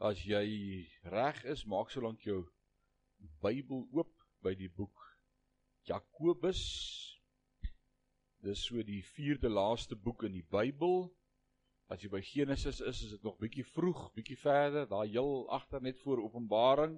As 0.00 0.16
jy 0.24 0.88
reg 1.12 1.42
is, 1.44 1.66
maak 1.68 1.90
solank 1.92 2.22
jou 2.24 2.46
Bybel 3.44 3.82
oop 3.92 4.12
by 4.40 4.54
die 4.56 4.70
boek 4.72 4.96
Jakobus. 5.84 6.60
Dis 8.40 8.62
so 8.64 8.80
die 8.80 9.02
vierde 9.04 9.50
laaste 9.52 9.98
boek 10.00 10.24
in 10.24 10.38
die 10.38 10.46
Bybel. 10.54 11.10
As 11.92 12.00
jy 12.00 12.08
by 12.14 12.22
Genesis 12.24 12.80
is, 12.80 13.02
is 13.04 13.12
dit 13.12 13.26
nog 13.28 13.36
bietjie 13.42 13.66
vroeg, 13.74 14.06
bietjie 14.16 14.38
verder, 14.40 14.86
daar 14.88 15.04
heel 15.04 15.44
agter 15.52 15.84
net 15.84 16.00
voor 16.00 16.22
Openbaring, 16.24 16.96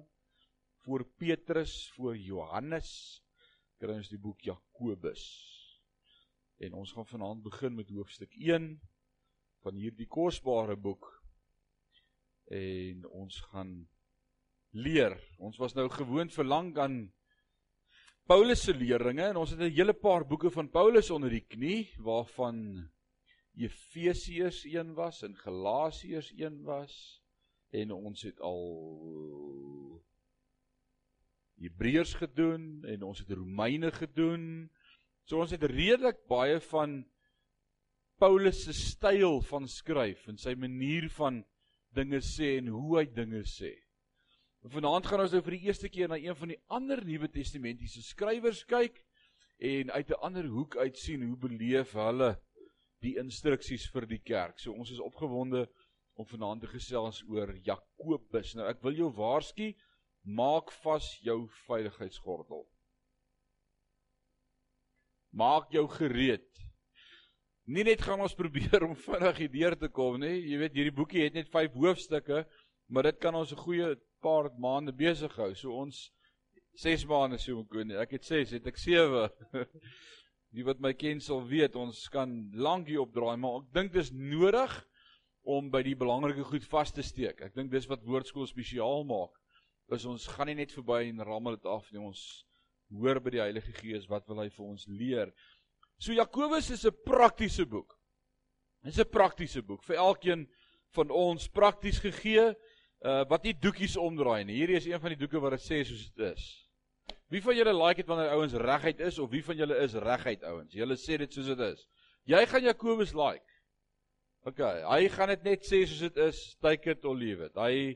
voor 0.85 1.03
Petrus, 1.19 1.73
voor 1.97 2.15
Johannes, 2.15 2.93
kry 3.83 3.97
ons 3.97 4.13
die 4.13 4.21
boek 4.29 4.47
Jakobus. 4.47 5.25
En 6.63 6.79
ons 6.79 6.95
gaan 6.95 7.09
vanaand 7.11 7.43
begin 7.43 7.75
met 7.75 7.91
hoofstuk 7.91 8.31
1 8.39 8.77
van 9.67 9.75
hierdie 9.75 10.07
kosbare 10.07 10.79
boek 10.79 11.11
en 12.51 13.05
ons 13.05 13.41
gaan 13.51 13.73
leer. 14.73 15.15
Ons 15.37 15.57
was 15.61 15.75
nou 15.77 15.89
gewoond 15.89 16.33
vir 16.33 16.45
lank 16.45 16.77
aan 16.77 16.97
Paulus 18.27 18.63
se 18.63 18.73
leringe 18.73 19.25
en 19.29 19.37
ons 19.37 19.51
het 19.51 19.59
'n 19.59 19.75
hele 19.75 19.93
paar 19.93 20.25
boeke 20.25 20.49
van 20.49 20.69
Paulus 20.69 21.11
onder 21.11 21.29
die 21.29 21.45
knie 21.45 21.91
waarvan 21.99 22.89
Efesiërs 23.55 24.65
1 24.65 24.93
was 24.95 25.23
en 25.23 25.35
Galasiërs 25.35 26.31
1 26.31 26.63
was 26.63 27.21
en 27.71 27.91
ons 27.91 28.21
het 28.21 28.39
al 28.39 30.01
Hebreërs 31.61 32.13
gedoen 32.13 32.83
en 32.85 33.03
ons 33.03 33.19
het 33.19 33.29
Romeine 33.29 33.91
gedoen. 33.91 34.69
So 35.23 35.39
ons 35.39 35.51
het 35.51 35.63
redelik 35.63 36.25
baie 36.27 36.59
van 36.59 37.03
Paulus 38.17 38.63
se 38.63 38.73
styl 38.73 39.41
van 39.41 39.67
skryf 39.67 40.27
en 40.27 40.37
sy 40.37 40.55
manier 40.55 41.09
van 41.09 41.43
dinge 41.95 42.21
sê 42.25 42.57
en 42.59 42.67
hoe 42.73 42.99
hy 42.99 43.05
dinge 43.05 43.43
sê. 43.49 43.73
En 44.63 44.71
vanaand 44.71 45.07
gaan 45.07 45.23
ons 45.25 45.33
nou 45.35 45.41
vir 45.43 45.57
die 45.57 45.67
eerste 45.67 45.89
keer 45.91 46.09
na 46.11 46.17
een 46.19 46.35
van 46.39 46.53
die 46.53 46.61
ander 46.71 47.01
Nuwe 47.05 47.29
Testamentiese 47.31 48.03
skrywers 48.05 48.63
kyk 48.69 49.01
en 49.59 49.91
uit 49.91 50.09
'n 50.09 50.21
ander 50.27 50.47
hoek 50.47 50.77
uit 50.77 50.97
sien 50.97 51.23
hoe 51.27 51.37
beleef 51.37 51.93
hulle 51.93 52.35
die 53.03 53.17
instruksies 53.19 53.89
vir 53.91 54.07
die 54.07 54.21
kerk. 54.23 54.59
So 54.59 54.71
ons 54.71 54.91
is 54.91 54.99
opgewonde 55.03 55.67
om 56.15 56.25
vanaand 56.25 56.61
te 56.61 56.67
gesels 56.67 57.23
oor 57.27 57.51
Jakobus. 57.65 58.53
Nou 58.55 58.67
ek 58.69 58.81
wil 58.85 58.95
jou 58.95 59.09
waarsku, 59.11 59.73
maak 60.23 60.71
vas 60.83 61.09
jou 61.25 61.47
veiligheidsgordel. 61.67 62.63
Maak 65.33 65.71
jou 65.73 65.87
gereed. 65.87 66.62
Nie 67.65 67.85
net 67.87 68.01
gaan 68.03 68.19
ons 68.23 68.35
probeer 68.41 68.83
om 68.83 68.95
vinnig 68.99 69.37
hierdeur 69.45 69.77
te 69.79 69.89
kom 69.89 70.19
nie. 70.19 70.35
Jy 70.51 70.59
weet 70.63 70.79
hierdie 70.79 70.95
boekie 70.95 71.23
het 71.23 71.37
net 71.37 71.51
5 71.51 71.77
hoofstukke, 71.79 72.43
maar 72.91 73.07
dit 73.07 73.19
kan 73.23 73.35
ons 73.35 73.53
'n 73.53 73.63
goeie 73.63 73.95
paar 74.21 74.51
maande 74.59 74.91
besig 74.91 75.31
hou. 75.35 75.53
So 75.55 75.71
ons 75.71 76.09
6 76.75 77.05
maande 77.05 77.37
so 77.37 77.65
weet 77.69 77.87
nie. 77.87 77.97
Ek 77.97 78.11
het 78.11 78.25
6, 78.25 78.51
het 78.51 78.67
ek 78.67 78.77
7. 78.77 79.29
Die 80.53 80.63
wat 80.69 80.79
my 80.79 80.93
ken 80.93 81.21
sal 81.21 81.45
weet, 81.47 81.75
ons 81.75 82.09
kan 82.09 82.51
lank 82.53 82.87
hier 82.87 83.01
opdraai, 83.01 83.37
maar 83.37 83.61
ek 83.61 83.73
dink 83.73 83.93
dis 83.93 84.11
nodig 84.11 84.73
om 85.43 85.69
by 85.71 85.83
die 85.83 85.95
belangrike 85.95 86.43
goed 86.43 86.65
vas 86.71 86.91
te 86.91 87.03
steek. 87.03 87.41
Ek 87.41 87.55
dink 87.55 87.71
dis 87.71 87.87
wat 87.91 88.03
woordskool 88.07 88.47
spesiaal 88.47 89.03
maak. 89.07 89.35
Is 89.91 90.05
ons 90.05 90.27
gaan 90.27 90.47
nie 90.47 90.55
net 90.55 90.71
verby 90.71 91.03
en 91.09 91.23
rammel 91.23 91.57
dit 91.57 91.65
af 91.69 91.89
nie. 91.91 92.01
Ons 92.01 92.45
hoor 92.93 93.19
by 93.23 93.33
die 93.35 93.43
Heilige 93.43 93.73
Gees 93.75 94.07
wat 94.09 94.27
wil 94.27 94.43
hy 94.43 94.49
vir 94.49 94.65
ons 94.65 94.87
leer. 94.87 95.33
So 96.03 96.11
Jakobus 96.11 96.69
is 96.69 96.83
'n 96.85 96.91
praktiese 97.05 97.65
boek. 97.65 97.95
Dit 98.83 98.91
is 98.91 98.99
'n 98.99 99.09
praktiese 99.09 99.61
boek 99.63 99.83
vir 99.83 99.95
elkeen 99.95 100.49
van 100.91 101.09
ons 101.09 101.47
prakties 101.47 101.99
gegee 101.99 102.55
uh 103.03 103.23
wat 103.29 103.43
nie 103.43 103.53
doekies 103.53 103.95
omdraai 103.95 104.43
nie. 104.43 104.57
Hierdie 104.57 104.75
is 104.75 104.85
een 104.85 104.99
van 104.99 105.13
die 105.15 105.19
doeke 105.21 105.39
wat 105.39 105.55
dit 105.55 105.61
sê 105.63 105.79
soos 105.87 106.11
dit 106.11 106.25
is. 106.27 106.43
Wie 107.31 107.41
van 107.41 107.55
julle 107.55 107.73
like 107.73 108.01
dit 108.01 108.07
wanneer 108.07 108.35
ouens 108.35 108.53
reguit 108.53 108.99
is 108.99 109.19
of 109.19 109.29
wie 109.31 109.43
van 109.43 109.55
julle 109.55 109.77
is 109.79 109.93
reguit 109.93 110.43
ouens? 110.43 110.73
Julle 110.73 110.97
sê 110.99 111.17
dit 111.17 111.33
soos 111.33 111.45
dit 111.45 111.59
is. 111.59 111.87
Jy 112.25 112.45
gaan 112.45 112.63
Jakobus 112.63 113.13
like. 113.13 113.47
OK, 114.43 114.59
hy 114.59 115.07
gaan 115.07 115.29
dit 115.29 115.43
net 115.43 115.63
sê 115.63 115.85
soos 115.87 116.03
dit 116.03 116.17
is, 116.17 116.57
take 116.59 116.91
it 116.91 117.05
or 117.05 117.15
leave 117.15 117.45
it. 117.45 117.55
Hy 117.55 117.95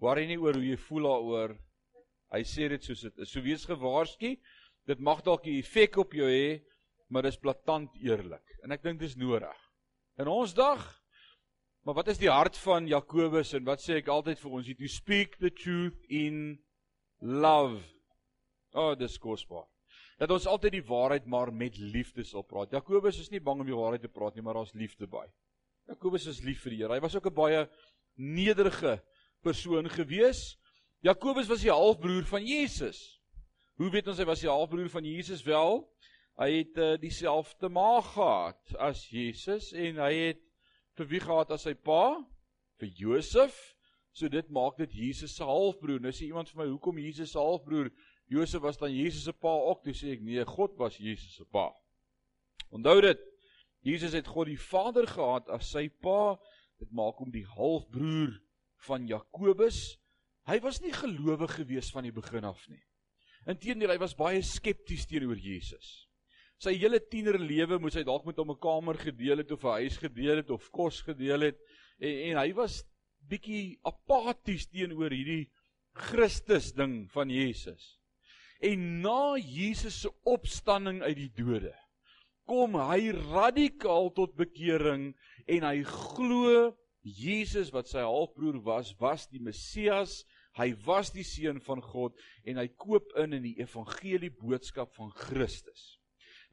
worry 0.00 0.24
nie 0.26 0.38
oor 0.40 0.56
hoe 0.56 0.64
jy 0.64 0.78
voel 0.88 1.10
daaroor. 1.10 1.58
Hy 2.32 2.42
sê 2.48 2.68
dit 2.68 2.82
soos 2.82 3.04
dit 3.04 3.18
is. 3.18 3.28
So 3.28 3.44
wees 3.44 3.68
gewaarsku. 3.68 4.38
Dit 4.86 5.00
mag 5.00 5.20
dalk 5.22 5.44
'n 5.44 5.58
effek 5.58 5.98
op 5.98 6.12
jou 6.14 6.24
hê, 6.24 6.64
maar 7.08 7.22
dis 7.22 7.38
blaatant 7.38 7.94
eerlik. 8.02 8.44
En 8.62 8.72
ek 8.72 8.82
dink 8.82 9.00
dis 9.00 9.16
nodig. 9.16 9.56
In 10.18 10.28
ons 10.28 10.54
dag 10.54 10.84
Maar 11.86 11.94
wat 11.94 12.08
is 12.10 12.18
die 12.18 12.30
hart 12.30 12.56
van 12.58 12.88
Jakobus 12.90 13.52
en 13.54 13.62
wat 13.62 13.78
sê 13.78 14.00
ek 14.00 14.08
altyd 14.10 14.40
vir 14.42 14.54
ons? 14.58 14.70
You 14.72 14.88
speak 14.90 15.36
the 15.38 15.52
truth 15.54 16.00
in 16.10 16.56
love. 17.22 17.78
Oh, 18.74 18.96
dis 18.98 19.14
kosbaar. 19.22 19.68
Dat 20.18 20.32
ons 20.34 20.48
altyd 20.50 20.80
die 20.80 20.86
waarheid 20.88 21.28
maar 21.30 21.52
met 21.54 21.78
liefde 21.78 22.24
sal 22.26 22.42
praat. 22.42 22.74
Jakobus 22.74 23.20
is 23.22 23.30
nie 23.30 23.38
bang 23.38 23.62
om 23.62 23.70
die 23.70 23.78
waarheid 23.78 24.02
te 24.02 24.10
praat 24.10 24.34
nie, 24.34 24.42
maar 24.42 24.58
daar's 24.58 24.74
liefde 24.74 25.06
by. 25.06 25.22
Jakobus 25.86 26.26
is 26.26 26.42
lief 26.42 26.64
vir 26.64 26.74
die 26.74 26.80
Here. 26.80 26.96
Hy 26.96 27.04
was 27.04 27.14
ook 27.14 27.30
'n 27.30 27.34
baie 27.38 27.68
nederige 28.18 28.98
persoon 29.46 29.86
gewees. 29.86 30.58
Jakobus 31.06 31.46
was 31.46 31.62
die 31.62 31.70
halfbroer 31.70 32.26
van 32.26 32.42
Jesus. 32.42 33.20
Hoe 33.76 33.90
weet 33.90 34.08
ons 34.08 34.18
hy 34.18 34.24
was 34.24 34.40
die 34.40 34.50
halfbroer 34.50 34.90
van 34.90 35.04
Jesus 35.04 35.44
wel? 35.44 35.86
Hy 36.36 36.50
het 36.52 36.76
uh, 36.76 36.94
dieselfde 37.00 37.68
ma 37.72 38.00
gehad 38.04 38.74
as 38.82 39.06
Jesus 39.08 39.70
en 39.72 40.02
hy 40.04 40.12
het 40.28 40.42
vir 40.98 41.08
wie 41.08 41.20
gehad 41.22 41.52
as 41.54 41.64
sy 41.64 41.72
pa? 41.72 42.18
Vir 42.80 42.92
Josef. 42.98 43.56
So 44.16 44.28
dit 44.32 44.48
maak 44.52 44.76
dit 44.80 44.92
Jesus 44.96 45.36
se 45.36 45.44
halfbroer. 45.44 46.00
Nou 46.04 46.12
sê 46.12 46.28
iemand 46.28 46.50
vir 46.52 46.62
my, 46.62 46.68
hoekom 46.74 47.00
Jesus 47.00 47.32
se 47.32 47.40
halfbroer? 47.40 47.88
Josef 48.32 48.60
was 48.64 48.76
dan 48.80 48.92
Jesus 48.92 49.24
se 49.24 49.32
pa 49.32 49.52
ook. 49.70 49.82
Dis 49.84 50.02
sê 50.02 50.12
ek 50.16 50.24
nee, 50.24 50.44
God 50.48 50.76
was 50.80 50.98
Jesus 51.00 51.36
se 51.38 51.44
pa. 51.52 51.70
Onthou 52.74 53.00
dit. 53.04 53.20
Jesus 53.86 54.16
het 54.16 54.28
God 54.28 54.50
die 54.50 54.60
Vader 54.60 55.06
gehad 55.08 55.48
as 55.52 55.70
sy 55.72 55.86
pa. 55.88 56.36
Dit 56.80 56.92
maak 56.92 57.20
hom 57.22 57.32
die 57.32 57.46
halfbroer 57.48 58.34
van 58.88 59.06
Jakobus. 59.08 59.96
Hy 60.46 60.58
was 60.62 60.82
nie 60.82 60.92
gelowig 60.94 61.56
gewees 61.58 61.88
van 61.94 62.06
die 62.06 62.14
begin 62.14 62.44
af 62.46 62.60
nie. 62.68 62.82
Inteendeel, 63.48 63.94
hy 63.94 64.00
was 64.02 64.16
baie 64.18 64.42
skepties 64.44 65.06
teenoor 65.08 65.38
Jesus. 65.38 66.05
Sy 66.62 66.72
hele 66.80 67.00
tiener 67.04 67.36
lewe 67.36 67.76
moes 67.80 67.96
hy 67.98 68.04
dalk 68.06 68.24
met 68.24 68.38
hom 68.40 68.54
'n 68.54 68.60
kamer 68.62 68.96
gedeel 68.96 69.42
het 69.42 69.50
of 69.52 69.64
'n 69.64 69.76
huis 69.82 69.96
gedeel 70.00 70.36
het 70.40 70.50
of 70.50 70.70
kos 70.70 71.02
gedeel 71.04 71.52
het 71.52 71.58
en, 72.00 72.14
en 72.30 72.38
hy 72.40 72.52
was 72.56 72.84
bietjie 73.28 73.78
apaties 73.84 74.66
teenoor 74.66 75.10
hierdie 75.10 75.50
Christus 75.92 76.72
ding 76.72 77.10
van 77.12 77.30
Jesus. 77.30 77.98
En 78.60 79.02
na 79.02 79.36
Jesus 79.36 80.00
se 80.00 80.10
opstanding 80.24 81.02
uit 81.02 81.16
die 81.16 81.32
dode 81.36 81.74
kom 82.46 82.78
hy 82.78 83.10
radikaal 83.10 84.12
tot 84.14 84.36
bekering 84.38 85.10
en 85.50 85.66
hy 85.66 85.82
glo 85.82 86.72
Jesus 87.02 87.72
wat 87.74 87.90
sy 87.90 88.02
halfbroer 88.02 88.58
was, 88.64 88.94
was 88.98 89.26
die 89.30 89.42
Messias, 89.42 90.24
hy 90.56 90.72
was 90.86 91.12
die 91.14 91.26
seun 91.26 91.60
van 91.60 91.82
God 91.82 92.16
en 92.46 92.58
hy 92.58 92.66
koop 92.80 93.12
in 93.20 93.36
in 93.36 93.44
die 93.44 93.58
evangelie 93.60 94.32
boodskap 94.32 94.94
van 94.96 95.12
Christus. 95.14 95.95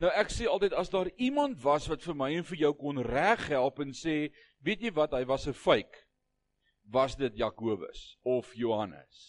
Nou 0.03 0.09
ek 0.19 0.33
sê 0.35 0.49
altyd 0.51 0.73
as 0.75 0.89
daar 0.91 1.07
iemand 1.15 1.61
was 1.63 1.85
wat 1.87 2.03
vir 2.03 2.15
my 2.19 2.33
en 2.35 2.43
vir 2.43 2.65
jou 2.65 2.73
kon 2.75 2.97
reghelp 3.07 3.77
en 3.79 3.93
sê, 3.95 4.33
weet 4.59 4.81
jy 4.83 4.91
wat, 4.97 5.13
hy 5.15 5.23
was 5.29 5.47
'n 5.47 5.55
fake. 5.55 5.95
Was 6.91 7.15
dit 7.15 7.37
Jakobus 7.39 8.17
of 8.23 8.51
Johannes? 8.53 9.21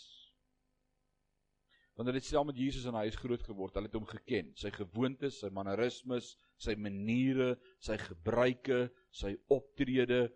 Want 1.95 2.09
hulle 2.09 2.19
het 2.19 2.27
saam 2.27 2.47
met 2.47 2.59
Jesus 2.59 2.89
in 2.91 2.95
huis 2.95 3.15
groot 3.15 3.43
geword. 3.43 3.75
Hulle 3.75 3.87
het 3.87 3.95
hom 3.95 4.07
geken, 4.07 4.51
sy 4.59 4.71
gewoontes, 4.75 5.39
sy 5.39 5.49
mannerismes, 5.55 6.37
sy 6.59 6.75
maniere, 6.75 7.55
sy 7.79 7.97
gebruike, 7.97 8.91
sy 9.13 9.37
optrede. 9.47 10.33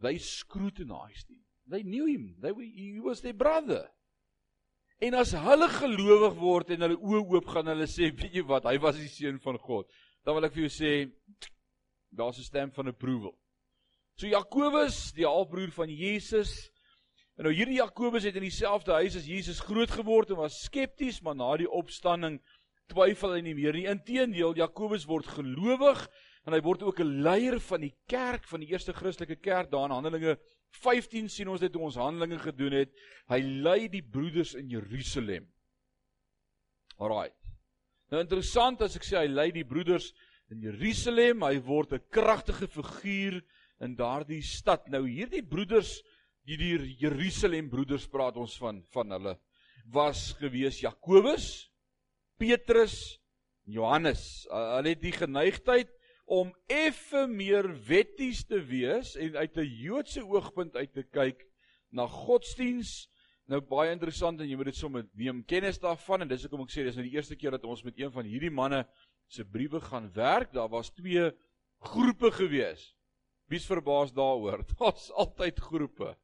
They 0.00 0.18
scrutinized 0.18 1.28
him. 1.28 1.42
They 1.66 1.82
knew 1.82 2.06
him. 2.06 2.36
They 2.40 2.52
were, 2.52 2.62
he 2.62 3.00
was 3.00 3.22
their 3.22 3.34
brother. 3.34 3.90
En 5.02 5.14
as 5.18 5.32
hulle 5.34 5.68
gelowig 5.68 6.36
word 6.38 6.70
en 6.74 6.86
hulle 6.86 6.98
oë 6.98 7.22
oop 7.34 7.48
gaan, 7.50 7.70
hulle 7.72 7.86
sê, 7.90 8.10
weet 8.14 8.38
jy 8.38 8.44
wat, 8.46 8.68
hy 8.70 8.78
was 8.82 8.96
die 9.00 9.10
seun 9.10 9.40
van 9.42 9.58
God. 9.58 9.88
Dan 10.24 10.36
wil 10.36 10.46
ek 10.46 10.54
vir 10.54 10.66
jou 10.68 10.72
sê, 10.72 10.92
daar's 12.14 12.38
'n 12.38 12.46
stem 12.46 12.70
van 12.70 12.88
approval. 12.88 13.34
So 14.16 14.26
Jakobus, 14.26 15.12
die 15.12 15.26
halfbroer 15.26 15.72
van 15.74 15.90
Jesus, 15.90 16.70
en 17.36 17.44
nou 17.44 17.52
hierdie 17.52 17.80
Jakobus 17.80 18.22
het 18.22 18.36
in 18.36 18.46
dieselfde 18.46 18.92
huis 18.92 19.16
as 19.16 19.26
Jesus 19.26 19.60
groot 19.60 19.90
geword 19.90 20.30
en 20.30 20.36
was 20.36 20.62
skepties, 20.62 21.20
maar 21.20 21.34
na 21.34 21.56
die 21.56 21.70
opstanding 21.70 22.40
twyfel 22.86 23.34
hy 23.34 23.40
nie 23.40 23.54
meer 23.54 23.72
nie. 23.72 23.88
Inteendeel, 23.90 24.54
Jakobus 24.54 25.06
word 25.10 25.26
gelowig 25.26 26.08
en 26.46 26.52
hy 26.52 26.60
word 26.60 26.82
ook 26.82 27.00
'n 27.00 27.22
leier 27.24 27.58
van 27.60 27.80
die 27.80 27.94
kerk 28.06 28.46
van 28.46 28.60
die 28.60 28.70
eerste 28.70 28.92
Christelike 28.92 29.36
kerk 29.36 29.70
daar 29.70 29.86
in 29.86 29.96
Handelinge 29.96 30.38
15 30.82 31.30
sien 31.32 31.50
ons 31.50 31.62
dit 31.62 31.74
hoe 31.74 31.86
ons 31.86 31.98
Handelinge 32.00 32.40
gedoen 32.42 32.78
het. 32.80 32.92
Hy 33.30 33.40
lei 33.64 33.88
die 33.92 34.02
broeders 34.02 34.54
in 34.58 34.70
Jerusalem. 34.72 35.46
Alraight. 36.98 37.36
Nou 38.12 38.20
interessant 38.22 38.82
as 38.84 38.96
ek 38.98 39.06
sê 39.06 39.18
hy 39.18 39.28
lei 39.30 39.48
die 39.54 39.66
broeders 39.66 40.12
in 40.52 40.60
Jerusalem, 40.62 41.42
hy 41.42 41.58
word 41.64 41.94
'n 41.94 42.04
kragtige 42.10 42.68
figuur 42.68 43.40
in 43.80 43.96
daardie 43.96 44.42
stad. 44.42 44.88
Nou 44.88 45.06
hierdie 45.06 45.42
broeders 45.42 46.02
die 46.44 46.56
die 46.56 46.96
Jerusalem 47.00 47.70
broeders 47.70 48.06
praat 48.06 48.36
ons 48.36 48.56
van 48.60 48.82
van 48.92 49.10
hulle 49.16 49.38
was 49.92 50.32
gewees 50.38 50.80
Jakobus, 50.80 51.70
Petrus, 52.38 53.18
Johannes. 53.64 54.46
Hulle 54.50 54.94
het 54.94 55.02
die 55.02 55.12
geneigtheid 55.12 55.90
om 56.24 56.52
effe 56.66 57.26
meer 57.28 57.66
wetties 57.86 58.44
te 58.48 58.60
wees 58.64 59.14
en 59.16 59.36
uit 59.36 59.56
'n 59.56 59.74
Joodse 59.82 60.24
oogpunt 60.24 60.76
uit 60.76 60.92
te 60.92 61.02
kyk 61.02 61.44
na 61.90 62.06
godsdiens. 62.06 63.08
Nou 63.46 63.60
baie 63.60 63.92
interessant 63.92 64.40
en 64.40 64.48
jy 64.48 64.56
moet 64.56 64.72
dit 64.72 64.76
sommer 64.76 65.04
neem 65.12 65.44
kennis 65.44 65.78
daarvan 65.78 66.22
en 66.22 66.28
dis 66.28 66.42
hoekom 66.42 66.62
ek 66.64 66.70
sê 66.72 66.84
dis 66.84 66.96
nou 66.96 67.04
die 67.04 67.16
eerste 67.16 67.36
keer 67.36 67.50
dat 67.50 67.64
ons 67.64 67.84
met 67.84 67.98
een 67.98 68.12
van 68.12 68.24
hierdie 68.24 68.50
manne 68.50 68.86
se 69.28 69.44
briewe 69.44 69.80
gaan 69.80 70.10
werk. 70.14 70.52
Daar 70.52 70.68
was 70.68 70.90
twee 70.90 71.30
groepe 71.78 72.30
gewees. 72.30 72.94
Wie's 73.48 73.66
verbaas 73.66 74.12
daaroor? 74.12 74.64
Daar's 74.78 75.10
altyd 75.10 75.60
groepe. 75.60 76.16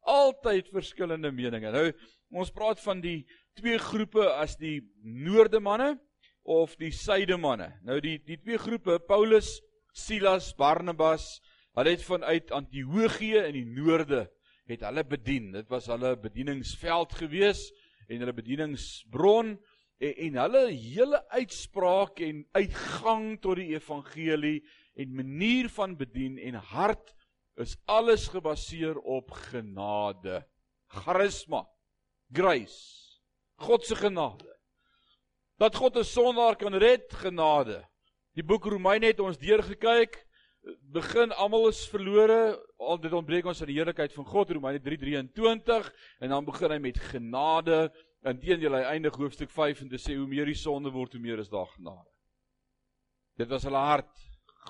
Altyd 0.00 0.68
verskillende 0.68 1.30
meninge. 1.30 1.70
Nou 1.70 1.92
ons 2.34 2.50
praat 2.50 2.80
van 2.80 3.00
die 3.00 3.24
twee 3.54 3.78
groepe 3.78 4.26
as 4.34 4.56
die 4.58 4.80
noorde 5.02 5.60
manne 5.60 5.94
of 6.44 6.76
die 6.76 6.92
suide 6.92 7.36
manne. 7.40 7.70
Nou 7.84 7.98
die 8.04 8.18
die 8.24 8.38
twee 8.40 8.60
groepe 8.60 9.00
Paulus, 9.08 9.58
Silas, 9.96 10.52
Barnabas, 10.56 11.40
hulle 11.74 11.94
het 11.96 12.04
vanuit 12.04 12.52
Antiochië 12.54 13.46
in 13.48 13.56
die 13.56 13.66
noorde 13.66 14.26
het 14.68 14.84
hulle 14.84 15.04
bedien. 15.04 15.52
Dit 15.52 15.68
was 15.72 15.88
hulle 15.92 16.14
bedieningsveld 16.20 17.16
gewees 17.18 17.66
en 18.08 18.20
hulle 18.20 18.36
bedieningsbron 18.36 19.54
en, 19.98 20.14
en 20.28 20.38
hulle 20.44 20.64
hele 20.72 21.20
uitspraak 21.34 22.20
en 22.24 22.44
uitgang 22.56 23.34
tot 23.42 23.60
die 23.60 23.72
evangelie 23.74 24.58
en 25.00 25.14
manier 25.16 25.68
van 25.72 25.96
bedien 25.98 26.38
en 26.38 26.60
hart 26.72 27.14
is 27.60 27.76
alles 27.90 28.28
gebaseer 28.32 28.98
op 28.98 29.30
genade. 29.50 30.42
Charisma, 30.90 31.64
grace, 32.32 33.20
God 33.56 33.86
se 33.86 33.96
genade. 33.96 34.53
Dat 35.56 35.76
God 35.76 35.96
'n 35.96 36.04
sondaar 36.04 36.56
kan 36.56 36.74
red, 36.74 37.12
genade. 37.12 37.84
Die 38.34 38.42
boek 38.42 38.64
Romeine 38.64 39.06
het 39.06 39.20
ons 39.20 39.38
deurgekyk. 39.38 40.26
Begin 40.92 41.32
almal 41.32 41.68
is 41.68 41.88
verlore, 41.88 42.56
al 42.80 42.98
dit 42.98 43.12
ontbreek 43.12 43.44
ons 43.44 43.60
aan 43.60 43.68
die 43.68 43.76
heerlikheid 43.76 44.12
van 44.12 44.24
God, 44.24 44.50
Romeine 44.50 44.80
3:23, 44.80 45.92
en 46.20 46.28
dan 46.28 46.44
begin 46.44 46.70
hy 46.70 46.78
met 46.78 46.98
genade. 46.98 47.92
Inteendeel 48.24 48.72
hy 48.72 48.82
eindig 48.96 49.16
hoofstuk 49.16 49.50
5 49.50 49.82
en 49.82 49.88
dit 49.88 50.00
sê 50.00 50.16
hoe 50.16 50.26
meer 50.26 50.46
die 50.46 50.56
sonde 50.56 50.90
word, 50.90 51.12
hoe 51.12 51.20
meer 51.20 51.38
is 51.38 51.52
daar 51.52 51.68
genade. 51.76 52.08
Dit 53.36 53.48
was 53.48 53.66
hulle 53.68 53.76
hart, 53.76 54.14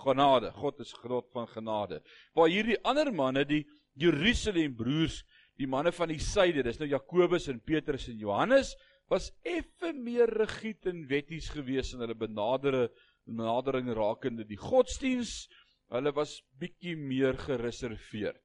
genade. 0.03 0.51
God 0.53 0.81
is 0.81 0.93
God 0.93 1.31
van 1.33 1.47
genade. 1.49 2.03
Waar 2.35 2.49
hierdie 2.49 2.81
ander 2.83 3.13
manne, 3.15 3.45
die 3.45 3.63
Jerusalem 3.95 4.75
broers, 4.77 5.23
die 5.57 5.69
manne 5.71 5.93
van 5.95 6.11
die 6.11 6.19
suide, 6.19 6.65
dis 6.67 6.81
nou 6.81 6.89
Jakobus 6.91 7.47
en 7.49 7.61
Petrus 7.63 8.09
en 8.11 8.19
Johannes, 8.19 8.75
was 9.13 9.31
effe 9.45 9.93
meer 9.93 10.31
rigied 10.41 10.87
en 10.91 11.05
wetties 11.11 11.51
gewees 11.53 11.93
in 11.95 12.03
hulle 12.05 12.17
benadere 12.19 12.89
benadering 13.25 13.91
rakende 13.97 14.45
die 14.49 14.61
godsdiens. 14.61 15.45
Hulle 15.93 16.13
was 16.17 16.39
bietjie 16.61 16.97
meer 16.97 17.37
gereserveerd. 17.41 18.41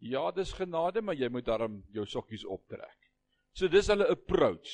Ja, 0.00 0.30
dis 0.32 0.54
genade, 0.56 1.02
maar 1.04 1.18
jy 1.18 1.28
moet 1.32 1.48
daarom 1.48 1.80
jou 1.92 2.06
sokkies 2.08 2.46
optrek. 2.48 2.96
So 3.52 3.68
dis 3.68 3.90
hulle 3.92 4.08
approach. 4.08 4.70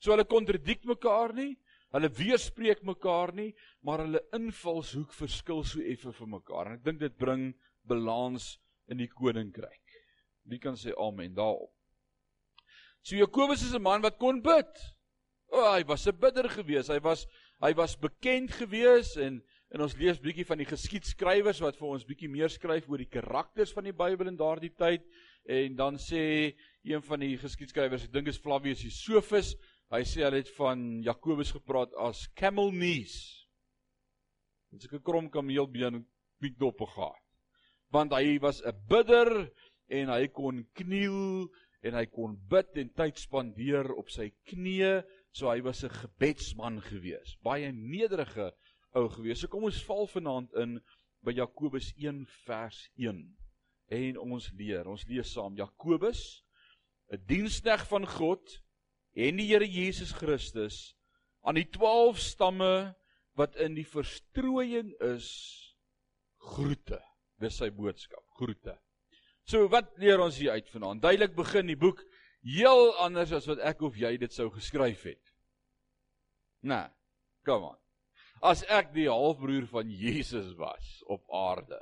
So 0.00 0.14
hulle 0.14 0.26
kontradik 0.28 0.84
mekaar 0.88 1.34
nie, 1.36 1.56
hulle 1.92 2.10
weerspreek 2.12 2.82
mekaar 2.86 3.32
nie, 3.36 3.50
maar 3.84 4.04
hulle 4.04 4.22
invalshoek 4.36 5.12
verskil 5.16 5.64
so 5.64 5.82
effe 5.84 6.12
vir 6.16 6.30
mekaar. 6.38 6.70
En 6.70 6.78
ek 6.78 6.84
dink 6.86 7.02
dit 7.04 7.18
bring 7.20 7.50
balans 7.88 8.54
in 8.92 9.00
die 9.02 9.10
koninkryk. 9.12 9.96
Wie 10.46 10.60
kan 10.62 10.78
sê 10.78 10.94
amen 11.02 11.34
daarop? 11.36 11.75
So 13.06 13.14
Jakobus 13.14 13.62
is 13.62 13.72
'n 13.72 13.82
man 13.82 14.02
wat 14.02 14.18
kon 14.18 14.40
bid. 14.42 14.72
O, 15.54 15.62
oh, 15.62 15.72
hy 15.78 15.84
was 15.86 16.08
'n 16.08 16.18
bidder 16.18 16.48
gewees. 16.50 16.88
Hy 16.88 16.98
was 16.98 17.26
hy 17.62 17.72
was 17.72 17.94
bekend 17.94 18.50
gewees 18.50 19.14
en 19.16 19.42
en 19.70 19.80
ons 19.80 19.94
lees 19.96 20.18
bietjie 20.18 20.46
van 20.46 20.58
die 20.58 20.66
geskiedskrywers 20.66 21.60
wat 21.62 21.76
vir 21.78 21.86
ons 21.88 22.04
bietjie 22.04 22.28
meer 22.28 22.50
skryf 22.50 22.88
oor 22.88 22.98
die 22.98 23.10
karakters 23.10 23.72
van 23.72 23.84
die 23.84 23.94
Bybel 23.94 24.26
in 24.26 24.36
daardie 24.36 24.74
tyd 24.74 25.06
en 25.46 25.76
dan 25.76 25.98
sê 25.98 26.54
een 26.82 27.02
van 27.02 27.20
die 27.20 27.36
geskiedskrywers, 27.38 28.04
ek 28.04 28.12
dink 28.12 28.28
is 28.28 28.42
Flavius 28.42 28.82
Josephus, 28.82 29.54
hy 29.90 30.02
sê 30.02 30.26
hy 30.26 30.32
het 30.40 30.50
van 30.58 31.02
Jakobus 31.02 31.52
gepraat 31.54 31.94
as 31.94 32.26
camel 32.34 32.72
knees. 32.74 33.46
Dit 34.72 34.82
is 34.82 34.92
'n 34.92 35.02
krom 35.02 35.30
kameelbeen 35.30 36.06
met 36.42 36.58
doppe 36.58 36.86
gehad. 36.86 37.22
Want 37.92 38.12
hy 38.12 38.38
was 38.40 38.62
'n 38.62 38.74
bidder 38.88 39.52
en 39.88 40.08
hy 40.08 40.26
kon 40.26 40.64
kniel 40.74 41.48
en 41.86 41.96
hy 41.98 42.04
kon 42.10 42.34
bid 42.50 42.78
en 42.82 42.90
tyd 42.98 43.20
spandeer 43.20 43.88
op 43.94 44.10
sy 44.12 44.28
knieë, 44.50 45.04
so 45.36 45.50
hy 45.50 45.60
was 45.62 45.84
'n 45.84 45.92
gebedsman 46.02 46.80
gewees. 46.80 47.36
Baie 47.42 47.72
nederige 47.72 48.52
ou 48.94 49.08
gewees. 49.08 49.40
So 49.40 49.48
kom 49.48 49.64
ons 49.64 49.82
val 49.84 50.06
vanaand 50.06 50.52
in 50.54 50.80
by 51.22 51.32
Jakobus 51.32 51.92
1 51.96 52.26
vers 52.46 52.90
1. 52.96 53.36
En 53.90 54.18
ons 54.18 54.50
leer, 54.58 54.86
ons 54.88 55.06
lees 55.06 55.32
saam 55.32 55.56
Jakobus, 55.56 56.42
'n 57.12 57.22
diensknegt 57.26 57.86
van 57.86 58.06
God 58.06 58.62
en 59.14 59.36
die 59.36 59.46
Here 59.46 59.66
Jesus 59.66 60.12
Christus 60.12 60.96
aan 61.42 61.54
die 61.54 61.68
12 61.70 62.18
stamme 62.18 62.94
wat 63.36 63.56
in 63.56 63.74
die 63.74 63.86
verstrooiing 63.86 64.94
is 65.00 65.28
groete. 66.36 67.00
Dis 67.38 67.58
sy 67.60 67.70
boodskap, 67.70 68.24
groete. 68.38 68.74
So 69.46 69.68
wat 69.70 69.92
leer 70.02 70.18
ons 70.22 70.40
hier 70.40 70.56
uit 70.58 70.70
vanaand? 70.74 71.04
Duidelik 71.04 71.36
begin 71.36 71.68
die 71.70 71.78
boek 71.78 72.00
heel 72.46 72.88
anders 73.02 73.30
as 73.36 73.46
wat 73.46 73.60
ek 73.62 73.84
of 73.86 73.98
jy 73.98 74.16
dit 74.18 74.32
sou 74.34 74.48
geskryf 74.50 75.04
het. 75.06 75.34
Nee, 76.66 76.88
kom 77.46 77.68
aan. 77.68 77.78
As 78.42 78.64
ek 78.66 78.90
die 78.96 79.06
halfbroer 79.06 79.68
van 79.70 79.90
Jesus 79.90 80.50
was 80.58 80.98
op 81.06 81.22
aarde, 81.30 81.78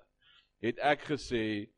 het 0.64 0.76
ek 0.84 1.08
gesê 1.14 1.70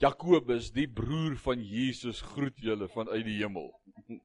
Jakobus, 0.00 0.70
die 0.72 0.88
broer 0.88 1.36
van 1.42 1.60
Jesus, 1.60 2.22
groet 2.32 2.56
julle 2.62 2.88
vanuit 2.88 3.26
die 3.26 3.40
hemel. 3.40 3.68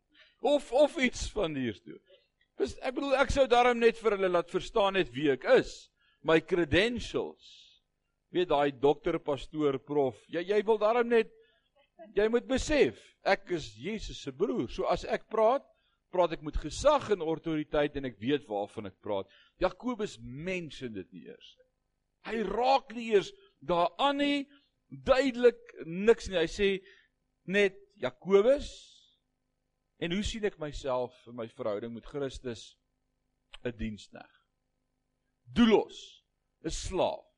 Of 0.54 0.72
of 0.76 0.96
iets 1.02 1.26
van 1.34 1.56
hiertoe. 1.56 1.98
Dis 2.60 2.78
ek 2.84 2.96
bedoel 2.96 3.16
ek 3.24 3.32
sou 3.34 3.46
daarom 3.50 3.80
net 3.82 4.00
vir 4.00 4.16
hulle 4.18 4.32
laat 4.32 4.52
verstaan 4.52 4.96
net 5.00 5.12
wie 5.16 5.30
ek 5.34 5.48
is, 5.56 5.90
my 6.24 6.40
credentials 6.44 7.63
weet 8.34 8.50
daai 8.50 8.72
dokter, 8.82 9.20
pastoor, 9.22 9.78
prof. 9.86 10.18
Jy 10.34 10.44
jy 10.50 10.62
wil 10.66 10.80
daarom 10.82 11.12
net 11.14 11.32
jy 12.18 12.26
moet 12.32 12.48
besef, 12.50 12.98
ek 13.24 13.54
is 13.56 13.70
Jesus 13.80 14.24
se 14.26 14.34
broer. 14.36 14.68
So 14.74 14.88
as 14.92 15.06
ek 15.06 15.30
praat, 15.32 15.66
praat 16.14 16.36
ek 16.36 16.44
met 16.46 16.58
gesag 16.62 17.12
en 17.14 17.26
autoriteit 17.26 17.96
en 17.98 18.10
ek 18.10 18.20
weet 18.22 18.48
waarvan 18.50 18.90
ek 18.90 18.98
praat. 19.06 19.30
Jakobus 19.62 20.18
mense 20.22 20.90
dit 20.90 21.14
nie 21.14 21.28
eers. 21.30 21.54
Hy 22.28 22.42
raak 22.48 22.94
nie 22.96 23.12
eers 23.14 23.32
daaraan 23.66 24.20
nie 24.22 24.44
duidelik 25.06 25.60
niks 25.86 26.30
nie. 26.30 26.40
Hy 26.42 26.50
sê 26.50 26.70
net 27.50 27.78
Jakobus 28.02 28.70
en 30.04 30.14
hoe 30.14 30.24
sien 30.26 30.46
ek 30.48 30.60
myself 30.62 31.16
in 31.30 31.38
my 31.38 31.48
verhouding 31.52 31.94
met 31.96 32.10
Christus 32.10 32.74
'n 33.64 33.72
diensknegt. 33.78 34.42
Doelos, 35.54 36.24
'n 36.66 36.70
slaaf 36.70 37.33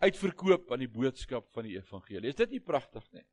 uitverkoop 0.00 0.72
aan 0.72 0.84
die 0.84 0.90
boodskap 0.90 1.50
van 1.54 1.68
die 1.68 1.76
evangelie. 1.76 2.32
Is 2.32 2.38
dit 2.40 2.56
nie 2.56 2.64
pragtig 2.64 3.04
nie? 3.12 3.24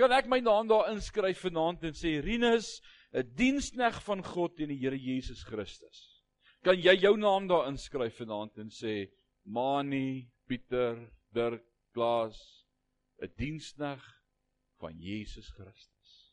Kan 0.00 0.12
ek 0.16 0.28
my 0.30 0.40
naam 0.40 0.68
daar 0.70 0.90
inskryf 0.92 1.42
vanaand 1.44 1.84
en 1.84 1.96
sê 1.96 2.18
Rinus, 2.24 2.80
'n 3.12 3.28
diensknegt 3.36 4.02
van 4.02 4.22
God 4.24 4.60
en 4.60 4.68
die 4.68 4.80
Here 4.80 4.96
Jesus 4.96 5.44
Christus. 5.44 6.24
Kan 6.64 6.80
jy 6.80 6.94
jou 6.96 7.16
naam 7.16 7.48
daar 7.48 7.68
inskryf 7.68 8.16
vanaand 8.16 8.58
en 8.58 8.70
sê 8.70 9.10
Mani, 9.44 10.30
Pieter, 10.46 11.10
Dirk, 11.32 11.64
Klaas, 11.92 12.64
'n 13.20 13.32
diensknegt 13.36 14.22
van 14.80 14.98
Jesus 14.98 15.50
Christus. 15.50 16.32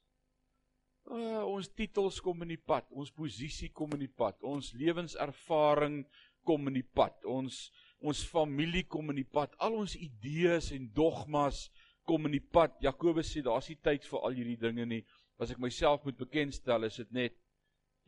Uh, 1.10 1.42
ons 1.46 1.70
titels 1.74 2.20
kom 2.22 2.44
in 2.46 2.52
die 2.54 2.62
pad, 2.62 2.86
ons 2.92 3.12
posisie 3.12 3.72
kom 3.74 3.96
in 3.98 4.04
die 4.06 4.16
pad, 4.16 4.38
ons 4.46 4.74
lewenservaring 4.78 6.04
kom 6.46 6.68
in 6.70 6.78
die 6.78 6.86
pad. 6.86 7.18
Ons 7.26 7.72
ons 8.00 8.24
familie 8.32 8.86
kom 8.88 9.12
in 9.12 9.20
die 9.20 9.28
pad, 9.28 9.54
al 9.60 9.76
ons 9.82 9.96
idees 10.00 10.72
en 10.76 10.88
dogmas 10.96 11.68
kom 12.08 12.26
in 12.30 12.38
die 12.38 12.44
pad. 12.44 12.78
Jakobus 12.84 13.34
sê 13.34 13.44
daar's 13.46 13.70
nie 13.70 13.80
tyd 13.84 14.08
vir 14.08 14.24
al 14.24 14.38
hierdie 14.38 14.60
dinge 14.60 14.86
nie. 14.88 15.04
As 15.40 15.52
ek 15.54 15.62
myself 15.62 16.06
moet 16.08 16.18
bekendstel, 16.20 16.88
is 16.88 17.00
dit 17.00 17.12
net 17.16 17.36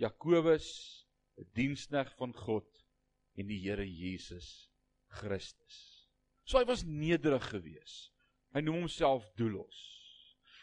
Jakobus, 0.02 0.68
'n 1.38 1.48
diensknegt 1.56 2.18
van 2.18 2.34
God 2.34 2.68
en 3.38 3.48
die 3.48 3.60
Here 3.60 3.86
Jesus 3.86 4.70
Christus. 5.08 6.08
So 6.46 6.58
hy 6.58 6.66
was 6.66 6.84
nederig 6.84 7.44
geweest. 7.50 8.12
Hy 8.54 8.62
noem 8.62 8.84
homself 8.84 9.28
doelos. 9.40 9.78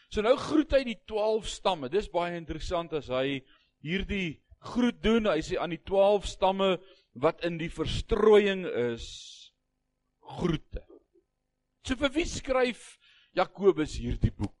So 0.09 0.21
nou 0.21 0.35
groet 0.37 0.71
hy 0.73 0.83
die 0.83 0.99
12 1.09 1.47
stamme. 1.49 1.89
Dis 1.89 2.09
baie 2.09 2.37
interessant 2.37 2.93
as 2.93 3.09
hy 3.13 3.41
hierdie 3.85 4.39
groet 4.59 5.01
doen. 5.03 5.29
Hy 5.29 5.41
sê 5.45 5.57
aan 5.57 5.73
die 5.73 5.83
12 5.85 6.27
stamme 6.29 6.77
wat 7.19 7.43
in 7.45 7.57
die 7.59 7.71
verstrooiing 7.71 8.65
is 8.93 9.09
groete. 10.37 10.85
So 11.85 11.95
vir 11.99 12.13
wie 12.15 12.27
skryf 12.29 12.95
Jakobus 13.35 13.97
hierdie 13.99 14.33
boek? 14.33 14.59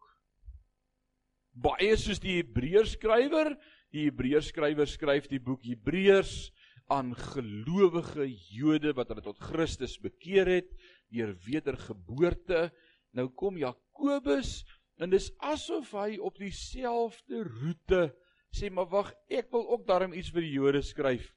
baie 1.59 1.95
soos 1.99 2.21
die 2.23 2.39
Hebreërs 2.39 2.95
skrywer, 2.95 3.53
die 3.93 4.07
Hebreërs 4.07 4.51
skrywer 4.53 4.89
skryf 4.89 5.27
die 5.31 5.41
boek 5.43 5.65
Hebreërs 5.67 6.51
aan 6.89 7.11
gelowige 7.17 8.25
Jode 8.53 8.95
wat 8.97 9.11
hulle 9.11 9.25
tot 9.25 9.41
Christus 9.49 9.97
bekeer 10.01 10.49
het 10.49 10.69
deur 11.13 11.35
wedergeboorte. 11.45 12.69
Nou 13.17 13.27
kom 13.37 13.59
Jakobus 13.59 14.63
en 14.99 15.11
dis 15.13 15.29
asof 15.45 15.91
hy 15.97 16.17
op 16.21 16.39
dieselfde 16.39 17.43
roete 17.45 18.09
sê 18.55 18.71
maar 18.73 18.89
wag, 18.89 19.11
ek 19.29 19.51
wil 19.53 19.67
ook 19.75 19.85
daarom 19.85 20.15
iets 20.17 20.31
vir 20.33 20.45
die 20.45 20.55
Jode 20.55 20.81
skryf 20.85 21.27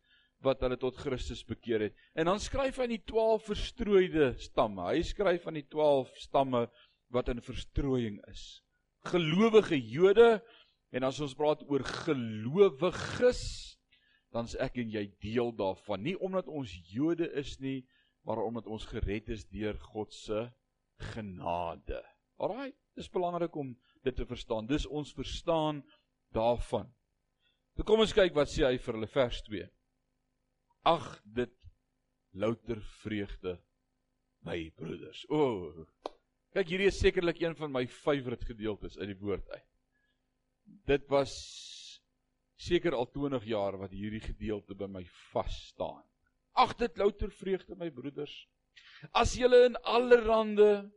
wat 0.43 0.63
hulle 0.65 0.79
tot 0.81 0.99
Christus 0.99 1.43
bekeer 1.47 1.87
het. 1.89 1.99
En 2.19 2.29
dan 2.31 2.41
skryf 2.43 2.79
hy 2.79 2.87
aan 2.87 2.97
die 2.97 3.05
12 3.09 3.47
verstrooide 3.53 4.33
stamme. 4.43 4.89
Hy 4.91 5.03
skryf 5.07 5.47
aan 5.47 5.61
die 5.61 5.69
12 5.71 6.11
stamme 6.25 6.67
wat 7.13 7.31
in 7.33 7.43
verstrooiing 7.45 8.19
is. 8.31 8.63
Gelowige 9.11 9.79
Jode 9.79 10.41
en 10.93 11.07
as 11.09 11.21
ons 11.25 11.35
praat 11.37 11.63
oor 11.71 11.85
gelowiges, 12.05 13.43
dan's 14.33 14.55
ek 14.61 14.79
en 14.83 14.93
jy 14.93 15.07
deel 15.23 15.53
daarvan. 15.57 16.03
Nie 16.05 16.17
omdat 16.21 16.49
ons 16.49 16.73
Jode 16.93 17.29
is 17.39 17.57
nie, 17.61 17.83
maar 18.27 18.43
omdat 18.45 18.69
ons 18.71 18.87
gered 18.91 19.31
is 19.33 19.45
deur 19.51 19.79
God 19.93 20.13
se 20.15 20.47
genade. 21.13 22.01
Alraai, 22.43 22.73
dis 22.97 23.11
belangrik 23.13 23.55
om 23.57 23.75
dit 24.03 24.17
te 24.17 24.27
verstaan. 24.27 24.67
Dis 24.67 24.87
ons 24.87 25.15
verstaan 25.15 25.83
daarvan. 26.35 26.89
So 27.77 27.87
kom 27.89 28.03
ons 28.05 28.15
kyk 28.15 28.35
wat 28.37 28.51
sê 28.53 28.67
hy 28.67 28.77
vir 28.83 28.99
hulle 28.99 29.11
vers 29.11 29.39
2. 29.49 29.69
Ag 30.83 31.07
dit 31.25 31.53
louter 32.33 32.81
vreugde 33.03 33.59
my 34.43 34.71
broeders. 34.75 35.25
O. 35.31 35.39
Oh, 35.39 35.87
kyk 36.53 36.73
hierdie 36.73 36.89
is 36.91 36.99
sekerlik 36.99 37.41
een 37.41 37.55
van 37.57 37.71
my 37.73 37.85
favourite 37.87 38.47
gedeeltes 38.49 38.99
uit 38.99 39.13
die 39.13 39.21
woord 39.21 39.47
uit. 39.51 39.69
Dit 40.89 41.07
was 41.13 41.33
seker 42.59 42.95
al 42.95 43.09
20 43.11 43.45
jaar 43.47 43.79
wat 43.79 43.95
hierdie 43.95 44.23
gedeelte 44.23 44.75
by 44.79 44.89
my 44.91 45.05
vas 45.33 45.55
staan. 45.71 46.03
Ag 46.59 46.75
dit 46.81 46.99
louter 47.01 47.31
vreugde 47.31 47.79
my 47.79 47.91
broeders. 47.91 48.35
As 49.13 49.37
julle 49.39 49.65
in 49.71 49.79
allerlei 49.83 50.91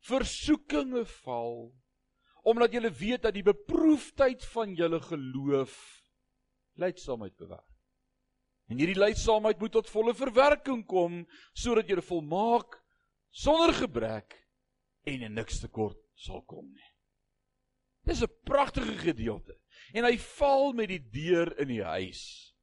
versoekinge 0.00 1.04
val 1.22 1.70
omdat 2.42 2.72
julle 2.72 2.90
weet 2.90 3.26
dat 3.26 3.36
die 3.36 3.44
beproefdheid 3.44 4.44
van 4.54 4.72
julle 4.74 5.00
geloof 5.04 5.74
lydsaamheid 6.80 7.36
bewerk. 7.36 7.69
En 8.70 8.78
hierdie 8.78 8.98
lydsaamheid 8.98 9.58
moet 9.58 9.72
tot 9.74 9.90
volle 9.90 10.14
verwerking 10.14 10.84
kom 10.86 11.24
sodat 11.52 11.90
julle 11.90 12.04
volmaak 12.06 12.78
sonder 13.30 13.74
gebrek 13.74 14.36
en 15.10 15.26
in 15.26 15.34
niks 15.34 15.58
tekort 15.62 15.98
sal 16.14 16.42
kom 16.46 16.68
nie. 16.70 16.90
Dis 18.06 18.22
'n 18.22 18.30
pragtige 18.44 18.96
gedeelte. 18.98 19.56
En 19.92 20.04
hy 20.04 20.16
val 20.18 20.72
met 20.72 20.88
die 20.88 21.02
deur 21.02 21.50
in 21.58 21.68
die 21.68 21.82
huis. 21.82 22.54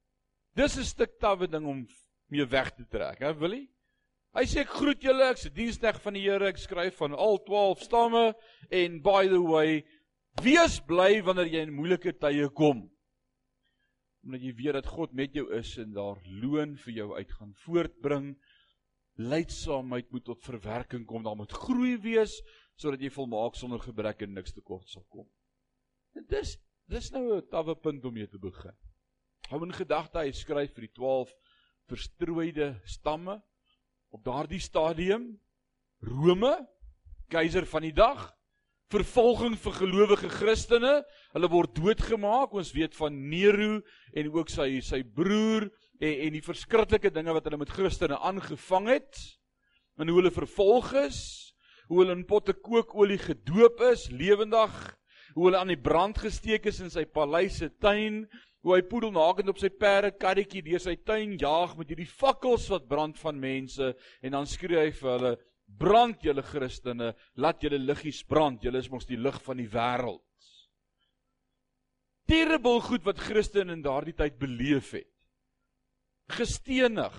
Dis 0.56 0.78
'n 0.78 0.84
stuk 0.84 1.20
tawwe 1.20 1.48
ding 1.48 1.66
om 1.66 1.88
mee 2.30 2.46
weg 2.46 2.72
te 2.72 2.86
trek, 2.90 3.20
hè, 3.20 3.34
wil 3.34 3.54
jy? 3.54 3.68
Hy 4.34 4.44
sê 4.46 4.60
ek 4.62 4.70
groet 4.70 5.02
julle, 5.02 5.30
ek's 5.32 5.46
'n 5.46 5.54
diensneg 5.54 6.02
van 6.02 6.14
die 6.14 6.22
Here, 6.22 6.48
ek 6.48 6.58
skryf 6.58 6.98
van 6.98 7.14
al 7.14 7.38
12 7.44 7.82
stamme 7.82 8.36
en 8.70 9.02
by 9.02 9.28
the 9.28 9.42
way, 9.42 9.84
wees 10.44 10.80
bly 10.80 11.22
wanneer 11.22 11.48
jy 11.48 11.62
in 11.62 11.74
moeilike 11.74 12.14
tye 12.20 12.50
kom. 12.50 12.90
Omdat 14.28 14.44
jy 14.44 14.54
weet 14.58 14.76
dat 14.76 14.90
God 14.92 15.14
met 15.16 15.36
jou 15.38 15.46
is 15.56 15.70
en 15.80 15.94
daar 15.96 16.18
loon 16.28 16.74
vir 16.84 16.94
jou 16.98 17.06
uitgaan 17.16 17.54
voortbring. 17.64 18.34
Lydsaamheid 19.16 20.12
moet 20.12 20.26
tot 20.28 20.44
verwerking 20.44 21.06
kom, 21.08 21.24
daar 21.24 21.38
moet 21.40 21.54
groei 21.56 21.96
wees 22.04 22.36
sodat 22.78 23.02
jy 23.02 23.10
volmaak 23.10 23.56
sonder 23.56 23.80
gebrek 23.82 24.22
en 24.22 24.36
niks 24.36 24.54
tekort 24.54 24.92
sal 24.92 25.06
kom. 25.10 25.26
En 26.14 26.28
dis 26.28 26.58
dis 26.92 27.10
nou 27.16 27.38
'n 27.38 27.48
tawwe 27.50 27.76
punt 27.76 28.06
om 28.06 28.14
mee 28.14 28.28
te 28.28 28.38
begin. 28.38 28.76
Hou 29.50 29.64
in 29.64 29.74
gedagte 29.74 30.20
hy 30.20 30.32
skryf 30.32 30.76
vir 30.76 30.88
die 30.88 30.94
12 30.94 31.34
verstrooide 31.88 32.82
stamme 32.84 33.42
op 34.12 34.24
daardie 34.24 34.60
stadium 34.60 35.40
Rome 36.02 36.68
keiser 37.30 37.66
van 37.66 37.82
die 37.82 37.94
dag 37.96 38.37
vervolging 38.94 39.58
vir 39.60 39.74
gelowige 39.82 40.30
Christene. 40.32 41.02
Hulle 41.34 41.50
word 41.52 41.76
doodgemaak. 41.76 42.54
Ons 42.56 42.72
weet 42.76 42.96
van 42.96 43.18
Nero 43.30 43.82
en 44.14 44.32
ook 44.32 44.54
sy 44.54 44.80
sy 44.86 45.04
broer 45.04 45.68
en 46.00 46.24
en 46.28 46.36
die 46.36 46.46
verskriklike 46.46 47.12
dinge 47.14 47.34
wat 47.34 47.48
hulle 47.48 47.60
met 47.62 47.74
Christene 47.74 48.20
aangevang 48.22 48.90
het 48.92 49.22
en 49.98 50.10
hoe 50.10 50.20
hulle 50.20 50.34
vervolg 50.34 50.94
is 51.08 51.20
hoe 51.88 52.02
hulle 52.02 52.18
in 52.18 52.26
potte 52.28 52.54
kookolie 52.54 53.20
gedoop 53.22 53.82
is 53.90 54.08
lewendig 54.14 54.76
hoe 55.34 55.48
hulle 55.48 55.62
aan 55.62 55.74
die 55.74 55.82
brand 55.90 56.20
gesteek 56.22 56.68
is 56.70 56.82
in 56.84 56.94
sy 56.94 57.06
paleis 57.06 57.58
se 57.62 57.72
tuin 57.82 58.26
hoe 58.66 58.76
hy 58.76 58.84
poedelnakend 58.90 59.50
op 59.50 59.62
sy 59.62 59.72
perde 59.74 60.14
karretjie 60.22 60.64
deur 60.66 60.84
sy 60.84 60.98
tuin 61.08 61.38
jaag 61.42 61.76
met 61.80 61.94
hierdie 61.94 62.10
fakkels 62.10 62.70
wat 62.74 62.90
brand 62.90 63.18
van 63.22 63.40
mense 63.42 63.94
en 64.22 64.38
dan 64.38 64.50
skree 64.50 64.86
hy 64.86 64.92
vir 65.02 65.14
hulle 65.16 65.36
brand 65.68 66.24
julle 66.24 66.44
Christene 66.44 67.14
laat 67.36 67.62
julle 67.64 67.80
liggies 67.80 68.24
brand. 68.24 68.64
Julle 68.64 68.80
is 68.80 68.90
mos 68.92 69.06
die 69.06 69.20
lig 69.20 69.38
van 69.44 69.60
die 69.62 69.70
wêreld. 69.72 70.24
Terrible 72.28 72.82
goed 72.84 73.06
wat 73.08 73.22
Christene 73.24 73.76
in 73.76 73.84
daardie 73.86 74.16
tyd 74.16 74.40
beleef 74.40 74.92
het. 74.98 75.08
Gestenig 76.36 77.16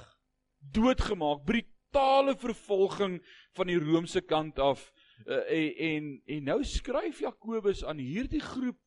doodgemaak 0.58 1.46
brutale 1.48 2.34
vervolging 2.36 3.16
van 3.56 3.70
die 3.70 3.78
Romeinse 3.80 4.20
kant 4.20 4.58
af. 4.60 4.82
Uh, 5.24 5.40
en, 5.48 5.70
en 5.88 6.10
en 6.36 6.44
nou 6.52 6.58
skryf 6.64 7.22
Jakobus 7.24 7.80
aan 7.84 7.98
hierdie 8.02 8.42
groep 8.44 8.78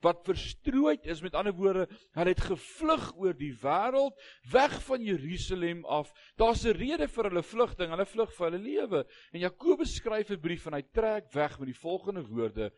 wat 0.00 0.24
verstrooid 0.24 1.04
is 1.06 1.20
met 1.20 1.34
ander 1.36 1.54
woorde 1.56 1.86
hulle 2.16 2.32
het 2.32 2.42
gevlug 2.44 3.10
oor 3.20 3.36
die 3.36 3.52
wêreld 3.60 4.16
weg 4.52 4.76
van 4.86 5.04
Jerusalem 5.04 5.84
af. 5.84 6.12
Daar's 6.40 6.64
'n 6.64 6.76
rede 6.76 7.08
vir 7.08 7.28
hulle 7.28 7.42
vlugting 7.42 7.90
hulle 7.90 8.06
vlug 8.06 8.32
vir 8.32 8.50
hulle 8.50 8.62
lewe. 8.62 9.06
En 9.32 9.40
Jakobus 9.40 9.94
skryf 9.94 10.30
'n 10.30 10.40
brief 10.40 10.66
en 10.66 10.72
hy 10.72 10.82
trek 10.82 11.32
weg 11.32 11.58
met 11.58 11.66
die 11.66 11.80
volgende 11.80 12.22
woorde 12.26 12.72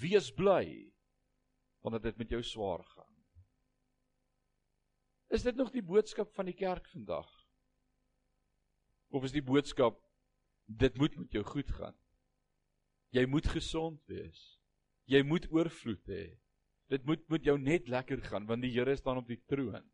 wees 0.00 0.30
bly 0.30 0.92
want 1.82 2.02
dit 2.02 2.16
met 2.16 2.30
jou 2.30 2.42
swaar 2.42 2.84
gaan. 2.84 3.12
Is 5.28 5.42
dit 5.42 5.56
nog 5.56 5.70
die 5.70 5.82
boodskap 5.82 6.32
van 6.34 6.44
die 6.44 6.54
kerk 6.54 6.86
vandag? 6.88 7.28
Of 9.08 9.24
is 9.24 9.32
die 9.32 9.42
boodskap 9.42 10.00
dit 10.66 10.96
moet 10.96 11.16
met 11.16 11.32
jou 11.32 11.44
goed 11.44 11.70
gaan. 11.70 11.96
Jy 13.10 13.26
moet 13.26 13.46
gesond 13.46 14.00
wees. 14.06 14.60
Jy 15.04 15.22
moet 15.22 15.50
oorvloed 15.50 16.06
hê 16.06 16.38
Dit 16.90 17.04
moet 17.04 17.22
met 17.28 17.44
jou 17.44 17.58
net 17.58 17.88
lekker 17.88 18.22
gaan 18.22 18.46
want 18.46 18.62
die 18.62 18.72
Here 18.72 18.96
staan 18.96 19.20
op 19.22 19.28
die 19.28 19.40
troon. 19.46 19.84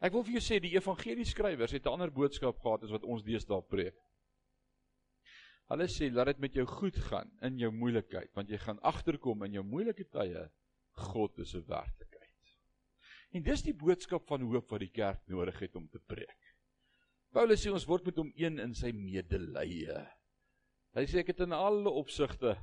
Ek 0.00 0.12
wil 0.14 0.24
vir 0.24 0.38
jou 0.38 0.42
sê 0.44 0.60
die 0.62 0.74
evangelie 0.76 1.26
skrywers 1.26 1.72
het 1.72 1.86
'n 1.86 1.92
ander 1.92 2.10
boodskap 2.10 2.60
gehad 2.62 2.84
as 2.84 2.90
wat 2.90 3.04
ons 3.04 3.22
deesdae 3.22 3.62
preek. 3.62 3.96
Hulle 5.70 5.86
sê 5.86 6.10
laat 6.10 6.26
dit 6.26 6.38
met 6.38 6.54
jou 6.54 6.66
goed 6.66 6.96
gaan 6.96 7.30
in 7.42 7.58
jou 7.58 7.70
moeilikheid 7.70 8.34
want 8.34 8.48
jy 8.50 8.58
gaan 8.58 8.80
agterkom 8.82 9.42
in 9.44 9.52
jou 9.52 9.64
moeilike 9.64 10.04
tye 10.04 10.50
God 10.92 11.38
is 11.38 11.54
'n 11.54 11.66
werklikheid. 11.66 12.54
En 13.32 13.42
dis 13.42 13.62
die 13.62 13.74
boodskap 13.74 14.26
van 14.26 14.42
hoop 14.42 14.70
wat 14.70 14.80
die 14.80 14.90
kerk 14.90 15.26
nodig 15.28 15.58
het 15.58 15.76
om 15.76 15.88
te 15.88 15.98
preek. 15.98 16.54
Paulus 17.32 17.62
sê 17.62 17.70
ons 17.70 17.86
word 17.86 18.04
met 18.04 18.16
hom 18.16 18.32
een 18.34 18.58
in 18.58 18.74
sy 18.74 18.90
medelee. 18.92 20.06
Hy 20.94 21.04
sê 21.06 21.18
ek 21.22 21.28
het 21.28 21.40
in 21.40 21.52
alle 21.52 21.90
opsigte 21.90 22.56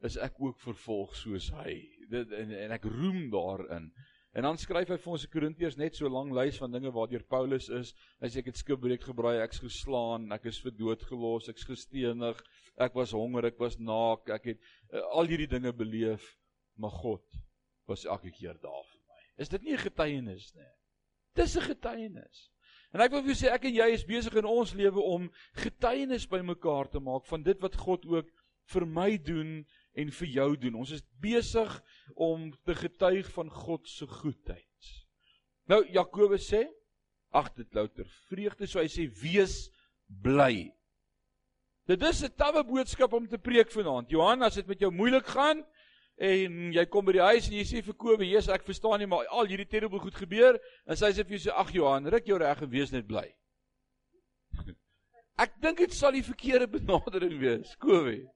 is 0.00 0.16
ek 0.16 0.40
ook 0.40 0.60
vervolg 0.60 1.14
soos 1.16 1.50
hy. 1.52 1.93
Dit 2.10 2.32
en, 2.32 2.50
en 2.50 2.74
ek 2.76 2.84
roem 2.84 3.30
daarin. 3.32 3.90
En 4.34 4.42
dan 4.42 4.58
skryf 4.58 4.90
hy 4.90 4.96
vir 4.98 5.12
ons 5.14 5.24
in 5.24 5.30
Korintiërs 5.30 5.76
net 5.78 5.94
so 5.94 6.10
lank 6.10 6.32
lys 6.34 6.56
van 6.58 6.72
dinge 6.74 6.90
waardeur 6.94 7.22
Paulus 7.30 7.68
is. 7.70 7.92
Hy 8.22 8.30
sê 8.32 8.40
ek 8.42 8.50
het 8.50 8.58
skipbreek 8.58 9.04
gebraai, 9.06 9.38
ek's 9.44 9.62
geslaan, 9.62 10.26
ek 10.34 10.48
is 10.50 10.58
vir 10.64 10.74
dood 10.74 11.04
gelos, 11.06 11.46
ek's 11.52 11.66
gestenig, 11.68 12.40
ek 12.82 12.98
was 12.98 13.14
honger, 13.14 13.46
ek 13.52 13.60
was 13.62 13.78
naak, 13.78 14.26
ek 14.34 14.48
het 14.50 14.64
uh, 14.90 15.04
al 15.20 15.30
hierdie 15.30 15.50
dinge 15.52 15.70
beleef, 15.78 16.26
maar 16.74 16.96
God 16.98 17.38
was 17.86 18.08
elke 18.10 18.32
keer 18.34 18.58
daar 18.58 18.82
vir 18.88 19.00
my. 19.06 19.22
Is 19.44 19.54
dit 19.54 19.62
nie 19.62 19.76
'n 19.76 19.84
getuienis 19.86 20.50
nie? 20.58 20.72
Dis 21.38 21.54
'n 21.56 21.68
getuienis. 21.70 22.48
En 22.94 23.00
ek 23.00 23.10
wil 23.10 23.22
vir 23.22 23.34
jou 23.34 23.38
sê 23.38 23.52
ek 23.54 23.64
en 23.70 23.74
jy 23.74 23.88
is 23.94 24.06
besig 24.06 24.34
in 24.34 24.46
ons 24.46 24.74
lewe 24.74 25.02
om 25.02 25.30
getuienis 25.62 26.26
bymekaar 26.26 26.90
te 26.90 26.98
maak 26.98 27.26
van 27.26 27.42
dit 27.42 27.60
wat 27.62 27.76
God 27.76 28.06
ook 28.06 28.28
vir 28.74 28.86
my 28.86 29.16
doen 29.18 29.64
en 29.94 30.10
vir 30.10 30.30
jou 30.36 30.48
doen. 30.66 30.78
Ons 30.82 30.94
is 30.96 31.04
besig 31.22 31.70
om 32.14 32.50
te 32.66 32.74
getuig 32.74 33.28
van 33.34 33.50
God 33.50 33.88
se 33.88 34.06
goedheid. 34.10 34.94
Nou 35.70 35.80
Jakobus 35.94 36.48
sê, 36.50 36.66
ag 37.34 37.50
dit 37.56 37.74
louter 37.74 38.08
vreugde, 38.28 38.66
so 38.70 38.82
hy 38.82 38.88
sê 38.90 39.06
wees 39.22 39.68
bly. 40.22 40.70
Dit 41.88 42.02
is 42.02 42.22
'n 42.24 42.32
tawwe 42.36 42.64
boodskap 42.64 43.12
om 43.12 43.26
te 43.28 43.38
preek 43.38 43.70
vanaand. 43.70 44.10
Johan, 44.10 44.42
as 44.42 44.54
dit 44.54 44.66
met 44.66 44.80
jou 44.80 44.90
moeilik 44.90 45.26
gaan 45.26 45.64
en 46.16 46.72
jy 46.72 46.84
kom 46.86 47.04
by 47.04 47.12
die 47.12 47.20
huis 47.20 47.48
en 47.48 47.54
jy 47.54 47.64
sê 47.64 47.82
vir 47.82 47.94
Kobus, 47.94 48.28
"Jesus, 48.28 48.54
ek 48.54 48.62
verstaan 48.62 48.98
nie, 48.98 49.06
maar 49.06 49.26
al 49.26 49.46
hierdie 49.46 49.68
terrible 49.68 49.98
goed 49.98 50.14
gebeur." 50.14 50.60
En 50.86 50.96
sy 50.96 51.10
sê 51.10 51.24
vir 51.24 51.36
jou 51.38 51.50
sê, 51.50 51.52
"Ag 51.52 51.72
Johan, 51.72 52.06
ruk 52.06 52.26
jou 52.26 52.38
reg 52.38 52.62
en 52.62 52.70
wees 52.70 52.92
net 52.92 53.06
bly." 53.06 53.34
Ek 55.36 55.60
dink 55.60 55.78
dit 55.78 55.92
sal 55.92 56.12
die 56.12 56.22
verkeerde 56.22 56.68
benadering 56.78 57.40
wees, 57.40 57.76
Kobus. 57.76 58.30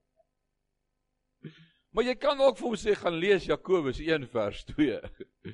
Maar 1.99 2.13
jy 2.13 2.15
kan 2.15 2.39
ook 2.39 2.55
vir 2.55 2.63
hom 2.63 2.75
sê 2.79 2.93
gaan 2.95 3.17
lees 3.19 3.43
Jakobus 3.43 3.97
1 3.99 4.23
vers 4.31 4.61
2. 4.69 4.99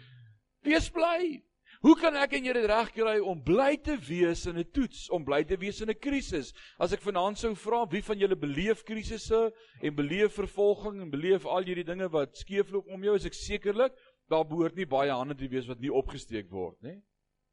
Wees 0.67 0.91
bly. 0.93 1.39
Hoe 1.81 1.95
kan 1.97 2.13
ek 2.21 2.35
en 2.37 2.45
jy 2.45 2.53
dit 2.53 2.67
regkry 2.69 3.15
om 3.31 3.41
bly 3.47 3.71
te 3.81 3.95
wees 3.97 4.43
in 4.45 4.59
'n 4.61 4.67
toets, 4.69 5.07
om 5.09 5.25
bly 5.25 5.39
te 5.41 5.57
wees 5.57 5.81
in 5.81 5.89
'n 5.89 5.97
krisis? 5.97 6.53
As 6.77 6.93
ek 6.93 7.01
vanaand 7.01 7.41
sou 7.41 7.55
vra 7.57 7.81
wie 7.89 8.03
van 8.05 8.21
julle 8.21 8.37
beleef 8.37 8.85
krisisse 8.85 9.41
en 9.81 9.97
beleef 9.97 10.37
vervolging 10.37 11.01
en 11.01 11.09
beleef 11.09 11.49
al 11.49 11.65
hierdie 11.65 11.89
dinge 11.89 12.11
wat 12.13 12.37
skeefloop 12.37 12.93
om 12.93 13.01
jou, 13.01 13.15
is 13.15 13.25
ek 13.25 13.33
sekerlik 13.33 13.97
daar 14.29 14.45
behoort 14.45 14.77
nie 14.77 14.85
baie 14.85 15.09
hande 15.09 15.33
te 15.33 15.49
wees 15.49 15.65
wat 15.65 15.81
nie 15.81 15.89
opgesteek 15.89 16.53
word 16.53 16.77
nie. 16.85 17.01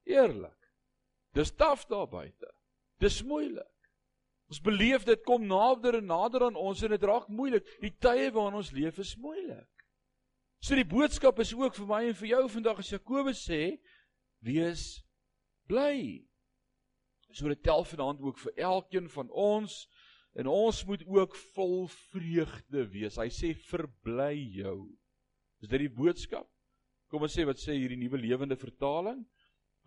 Eerlik. 0.04 0.68
Dis 1.32 1.56
taaf 1.56 1.88
daar 1.88 2.12
buite. 2.12 2.52
Dis 3.00 3.22
moeilik. 3.24 3.71
Ons 4.52 4.60
beleef 4.60 5.06
dit 5.08 5.22
kom 5.24 5.46
nader 5.48 5.96
en 5.96 6.10
nader 6.10 6.42
aan 6.44 6.58
ons 6.60 6.80
en 6.84 6.92
dit 6.92 7.04
raak 7.08 7.28
moeilik. 7.32 7.64
Die 7.80 7.94
tye 8.04 8.28
waarin 8.34 8.58
ons 8.58 8.72
leef 8.76 8.98
is 9.00 9.14
moeilik. 9.16 9.86
So 10.60 10.76
die 10.76 10.84
boodskap 10.84 11.40
is 11.40 11.54
ook 11.56 11.78
vir 11.78 11.88
my 11.88 12.00
en 12.10 12.18
vir 12.18 12.28
jou 12.34 12.42
vandag 12.52 12.82
as 12.82 12.90
Jakobus 12.92 13.40
sê, 13.46 13.78
wees 14.44 15.00
bly. 15.70 16.20
So 17.32 17.48
dit 17.48 17.62
tel 17.64 17.86
vanaand 17.88 18.20
ook 18.20 18.42
vir 18.42 18.60
elkeen 18.68 19.08
van 19.14 19.32
ons 19.32 19.78
en 20.36 20.52
ons 20.52 20.82
moet 20.84 21.06
ook 21.08 21.38
vol 21.56 21.88
vreugde 22.12 22.84
wees. 22.92 23.16
Hy 23.16 23.30
sê 23.32 23.54
verbly 23.56 24.36
jou. 24.60 24.76
Is 25.64 25.72
dit 25.72 25.86
die 25.86 25.94
boodskap? 25.96 26.50
Kom 27.08 27.24
ons 27.24 27.32
sê 27.32 27.48
wat 27.48 27.60
sê 27.60 27.78
hierdie 27.78 28.00
nuwe 28.04 28.20
lewende 28.20 28.60
vertaling? 28.60 29.24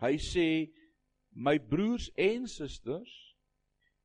Hy 0.02 0.16
sê 0.18 0.48
my 1.38 1.54
broers 1.62 2.10
en 2.18 2.50
susters, 2.50 3.14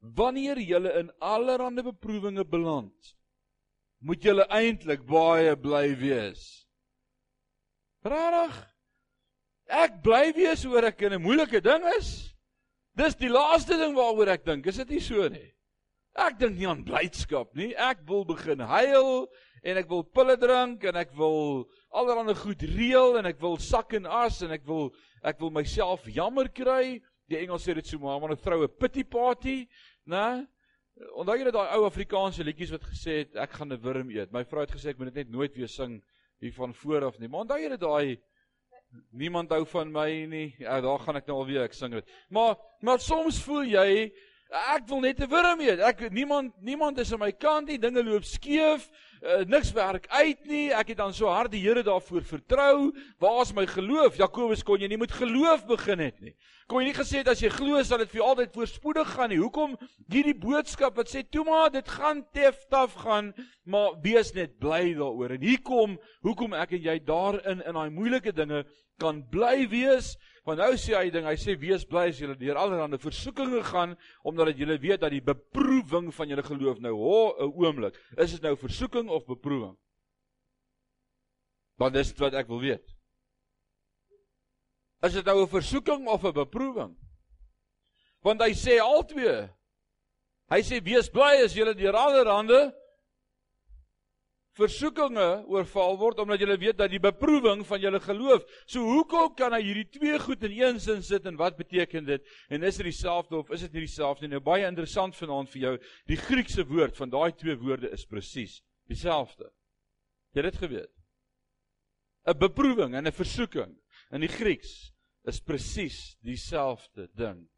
wanneer 0.01 0.59
julle 0.59 0.91
in 0.99 1.11
allerlei 1.19 1.83
beproewinge 1.85 2.45
beland, 2.45 3.15
moet 4.01 4.23
julle 4.23 4.47
eintlik 4.49 5.05
baie 5.05 5.53
bly 5.55 5.93
wees. 5.97 6.65
Regtig? 8.01 8.57
Ek 9.71 10.01
bly 10.03 10.31
wees 10.35 10.65
oor 10.65 10.89
ek 10.89 11.01
in 11.05 11.13
'n 11.13 11.21
moeilike 11.21 11.61
ding 11.61 11.85
is. 11.97 12.33
Dis 12.97 13.15
die 13.15 13.29
laaste 13.29 13.77
ding 13.77 13.95
waaroor 13.95 14.33
ek 14.33 14.45
dink. 14.45 14.67
Is 14.67 14.77
dit 14.77 14.89
nie 14.89 14.99
so 14.99 15.27
nie? 15.29 15.53
Ek 16.17 16.37
dink 16.39 16.57
nie 16.57 16.67
aan 16.67 16.83
blydskap 16.83 17.55
nie. 17.55 17.71
Ek 17.75 18.01
wil 18.07 18.25
begin 18.25 18.59
huil 18.59 19.27
en 19.63 19.77
ek 19.77 19.87
wil 19.89 20.03
pille 20.03 20.35
drink 20.35 20.83
en 20.83 20.95
ek 20.95 21.13
wil 21.15 21.69
allerlei 21.93 22.35
goed 22.35 22.61
reël 22.61 23.17
en 23.17 23.29
ek 23.29 23.39
wil 23.39 23.57
sak 23.57 23.93
en 23.93 24.05
as 24.05 24.41
en 24.41 24.51
ek 24.51 24.65
wil 24.67 24.91
ek 25.23 25.39
wil 25.39 25.51
myself 25.51 26.03
jammer 26.09 26.49
kry. 26.49 26.99
Die 27.31 27.39
Engels 27.39 27.63
sê 27.63 27.73
dit 27.77 27.87
so 27.87 27.99
maar, 27.99 28.19
want 28.19 28.33
'n 28.33 28.43
vroue 28.43 28.67
pity 28.67 29.03
party, 29.03 29.67
né? 30.05 30.47
Onthou 31.15 31.37
jy 31.37 31.51
daai 31.51 31.77
ou 31.77 31.85
Afrikaanse 31.85 32.43
liedjies 32.43 32.71
wat 32.71 32.83
gesê 32.83 33.21
het 33.23 33.35
ek 33.35 33.55
gaan 33.57 33.71
'n 33.71 33.81
wurm 33.81 34.09
eet. 34.11 34.31
My 34.31 34.43
vrou 34.43 34.61
het 34.61 34.71
gesê 34.71 34.89
ek 34.89 34.99
moet 34.99 35.13
dit 35.13 35.23
net 35.23 35.29
nooit 35.29 35.55
weer 35.55 35.67
sing 35.67 36.01
hier 36.39 36.53
van 36.53 36.73
voor 36.73 37.05
af 37.05 37.19
nie. 37.19 37.27
Maar 37.27 37.41
onthou 37.41 37.59
jy 37.59 37.77
daai 37.77 38.21
Niemand 39.11 39.51
hou 39.51 39.65
van 39.65 39.91
my 39.91 40.25
nie. 40.27 40.55
Ja, 40.59 40.81
daar 40.83 40.99
gaan 40.99 41.15
ek 41.15 41.27
nou 41.29 41.37
alweer 41.39 41.63
ek 41.63 41.73
sing 41.73 41.93
dit. 41.95 42.07
Maar 42.29 42.57
maar 42.81 42.99
soms 42.99 43.39
voel 43.43 43.63
jy 43.63 44.11
ek 44.75 44.87
wil 44.87 44.99
net 44.99 45.21
'n 45.21 45.29
wurm 45.31 45.61
eet. 45.61 45.79
Ek 45.79 46.11
niemand 46.11 46.53
niemand 46.61 46.99
is 46.99 47.13
aan 47.13 47.19
my 47.19 47.31
kant 47.31 47.67
nie. 47.67 47.77
Dinge 47.79 48.03
loop 48.03 48.23
skeef. 48.23 48.89
Uh, 49.21 49.43
niks 49.45 49.69
werk 49.77 50.07
uit 50.09 50.47
nie. 50.49 50.71
Ek 50.73 50.87
het 50.89 50.97
dan 50.97 51.11
so 51.13 51.29
hard 51.29 51.51
die 51.53 51.59
Here 51.61 51.83
daarvoor 51.85 52.23
vertrou. 52.25 52.89
Waar 53.21 53.43
is 53.43 53.51
my 53.53 53.67
geloof? 53.69 54.15
Jakobus 54.17 54.63
kon 54.65 54.81
jy 54.81 54.87
nie 54.89 54.97
met 54.97 55.13
geloof 55.13 55.67
begin 55.69 56.01
het 56.01 56.17
nie. 56.25 56.33
Kon 56.65 56.81
jy 56.81 56.87
nie 56.87 56.95
gesê 56.97 57.19
het 57.21 57.29
as 57.29 57.43
jy 57.43 57.51
glo 57.53 57.77
sal 57.85 58.01
dit 58.01 58.09
vir 58.09 58.23
altyd 58.25 58.55
voorspoedig 58.55 59.11
gaan 59.13 59.29
nie. 59.29 59.37
Hoekom 59.37 59.75
hierdie 60.09 60.33
boodskap 60.33 60.97
wat 60.97 61.13
sê 61.13 61.21
toe 61.21 61.45
maar 61.45 61.69
dit 61.69 61.93
gaan 61.99 62.23
tef 62.33 62.65
taf 62.73 62.97
gaan, 63.03 63.29
maar 63.61 63.93
wees 64.01 64.33
net 64.33 64.57
bly 64.57 64.95
daaroor. 64.97 65.35
En 65.37 65.45
hier 65.45 65.61
kom 65.61 65.99
hoekom 66.25 66.57
ek 66.57 66.73
en 66.79 66.85
jy 66.89 66.97
daarin 67.05 67.61
in 67.61 67.77
daai 67.77 67.93
moeilike 67.93 68.33
dinge 68.33 68.63
kan 68.97 69.21
bly 69.29 69.67
wees. 69.69 70.15
Want 70.47 70.57
nou 70.57 70.73
sê 70.73 70.95
hy 70.97 71.11
ding, 71.13 71.27
hy 71.29 71.35
sê 71.37 71.53
wees 71.59 71.83
bly 71.85 72.07
as 72.09 72.17
julle 72.17 72.33
deur 72.39 72.57
allerlei 72.57 72.97
versoekinge 72.97 73.61
gaan 73.67 73.93
omdat 74.25 74.57
julle 74.57 74.79
weet 74.81 75.03
dat 75.03 75.13
die 75.13 75.21
beproewing 75.21 76.09
van 76.15 76.33
julle 76.33 76.45
geloof 76.45 76.79
nou 76.81 76.95
ho 76.97 77.19
'n 77.37 77.53
oomblik, 77.61 77.97
is 78.17 78.33
dit 78.33 78.41
nou 78.41 78.55
versoeking 78.57 79.09
of 79.09 79.25
beproewing? 79.25 79.77
Want 81.77 81.93
dis 81.93 82.13
wat 82.17 82.33
ek 82.33 82.47
wil 82.47 82.59
weet. 82.59 82.85
Is 85.01 85.13
dit 85.13 85.25
nou 85.25 85.43
'n 85.43 85.47
versoeking 85.47 86.07
of 86.07 86.25
'n 86.25 86.33
beproewing? 86.33 86.97
Want 88.21 88.41
hy 88.41 88.53
sê 88.53 88.79
albei. 88.81 89.49
Hy 90.49 90.61
sê 90.61 90.83
wees 90.83 91.09
bly 91.09 91.43
as 91.45 91.53
julle 91.53 91.73
deur 91.73 91.93
allerlei 91.93 92.73
versoekinge 94.61 95.27
oorval 95.49 95.97
word 95.99 96.19
omdat 96.21 96.41
jy 96.43 96.57
weet 96.61 96.77
dat 96.79 96.91
die 96.93 97.01
beproewing 97.01 97.63
van 97.67 97.81
jou 97.81 97.91
geloof. 97.99 98.45
So 98.69 98.83
hoekom 98.85 99.33
kan 99.37 99.55
hy 99.55 99.61
hierdie 99.65 99.87
twee 99.89 100.19
goed 100.21 100.43
in 100.47 100.55
een 100.57 100.79
sin 100.79 101.01
sit 101.05 101.25
en 101.25 101.39
wat 101.39 101.57
beteken 101.57 102.05
dit? 102.05 102.25
En 102.49 102.63
is 102.63 102.77
dit 102.77 102.89
dieselfde 102.89 103.37
of 103.39 103.49
is 103.51 103.65
dit 103.65 103.73
nie 103.73 103.85
dieselfde 103.87 104.27
nie? 104.27 104.35
Nou 104.35 104.43
baie 104.45 104.67
interessant 104.67 105.17
vanaand 105.17 105.49
vir 105.53 105.61
jou. 105.61 105.73
Die 106.11 106.19
Griekse 106.19 106.65
woord 106.67 106.97
van 106.97 107.13
daai 107.13 107.31
twee 107.37 107.57
woorde 107.57 107.91
is 107.91 108.05
presies 108.05 108.61
dieselfde. 108.91 109.49
Jy 110.31 110.43
het 110.43 110.51
dit 110.51 110.61
geweet. 110.63 110.93
'n 112.27 112.37
Beproewing 112.37 112.95
en 112.95 113.07
'n 113.07 113.11
versoeking 113.11 113.77
in 114.11 114.21
die 114.21 114.29
Grieks 114.29 114.91
is 115.25 115.41
presies 115.41 116.17
dieselfde 116.21 117.09
ding. 117.15 117.49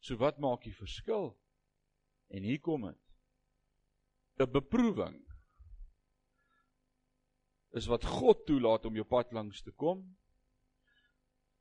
So 0.00 0.16
wat 0.16 0.38
maak 0.38 0.62
die 0.64 0.74
verskil? 0.74 1.36
En 2.30 2.42
hier 2.42 2.60
kom 2.60 2.86
dit. 2.86 2.98
'n 4.40 4.50
Beproewing 4.50 5.27
is 7.78 7.88
wat 7.90 8.06
God 8.18 8.44
toelaat 8.48 8.86
om 8.88 8.96
jou 8.98 9.06
pad 9.06 9.32
langs 9.36 9.62
te 9.62 9.72
kom 9.72 10.02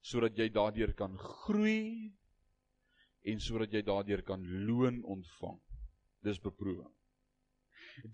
sodat 0.08 0.38
jy 0.40 0.48
daardeur 0.54 0.94
kan 0.98 1.18
groei 1.20 2.14
en 3.28 3.42
sodat 3.44 3.74
jy 3.76 3.82
daardeur 3.84 4.22
kan 4.24 4.44
loon 4.68 5.02
ontvang. 5.04 5.58
Dis 6.24 6.40
beproewing. 6.40 6.94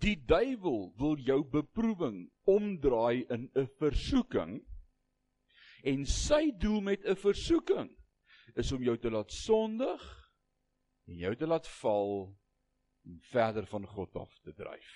Die 0.02 0.16
duiwel 0.16 0.88
wil 1.00 1.20
jou 1.22 1.42
beproewing 1.54 2.32
omdraai 2.50 3.26
in 3.36 3.50
'n 3.54 3.68
versoeking 3.80 4.62
en 5.84 6.06
sy 6.06 6.52
doel 6.58 6.82
met 6.82 7.06
'n 7.06 7.16
versoeking 7.16 7.92
is 8.56 8.72
om 8.72 8.84
jou 8.84 8.98
te 8.98 9.12
laat 9.12 9.32
sondig 9.32 10.04
en 11.08 11.18
jou 11.18 11.36
te 11.36 11.48
laat 11.48 11.68
val 11.68 12.34
en 13.06 13.20
verder 13.32 13.66
van 13.66 13.86
God 13.88 14.16
af 14.16 14.40
te 14.40 14.54
dryf. 14.54 14.92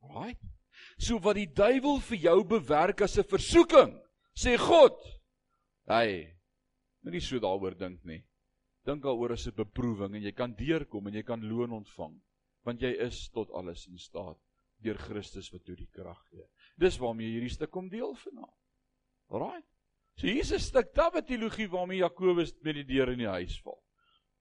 Right? 0.00 0.57
So 0.98 1.18
wat 1.22 1.36
die 1.36 1.46
duiwel 1.46 2.00
vir 2.00 2.18
jou 2.18 2.44
bewerk 2.44 3.02
as 3.02 3.18
'n 3.18 3.24
versoeking, 3.24 3.94
sê 4.34 4.56
God. 4.56 4.98
Hy 5.88 6.34
moenie 7.02 7.20
so 7.20 7.38
daaroor 7.38 7.74
dink 7.78 8.04
nie. 8.04 8.24
Dink 8.84 9.02
daaroor 9.02 9.32
as 9.32 9.46
'n 9.46 9.54
beproewing 9.56 10.14
en 10.14 10.22
jy 10.22 10.32
kan 10.32 10.54
deurkom 10.54 11.06
en 11.06 11.14
jy 11.14 11.22
kan 11.22 11.40
loon 11.40 11.72
ontvang, 11.72 12.20
want 12.64 12.80
jy 12.80 12.92
is 13.06 13.28
tot 13.30 13.50
alles 13.50 13.86
in 13.88 13.98
staat 13.98 14.38
deur 14.82 14.98
Christus 14.98 15.50
wat 15.52 15.66
jou 15.66 15.76
die 15.76 15.90
krag 15.90 16.20
gee. 16.30 16.46
Dis 16.76 16.98
waarmee 16.98 17.32
hierdie 17.32 17.50
stuk 17.50 17.70
kom 17.70 17.88
deel 17.88 18.14
vanaand. 18.14 18.54
Alraai. 19.28 19.62
So 20.16 20.26
hier's 20.26 20.52
'n 20.52 20.58
stuk 20.58 20.92
tawe 20.94 21.22
teologie 21.22 21.68
waarmee 21.68 21.98
Jakobus 21.98 22.52
met 22.62 22.74
die 22.74 22.84
deur 22.84 23.12
in 23.12 23.18
die 23.18 23.26
huis 23.26 23.60
val. 23.62 23.82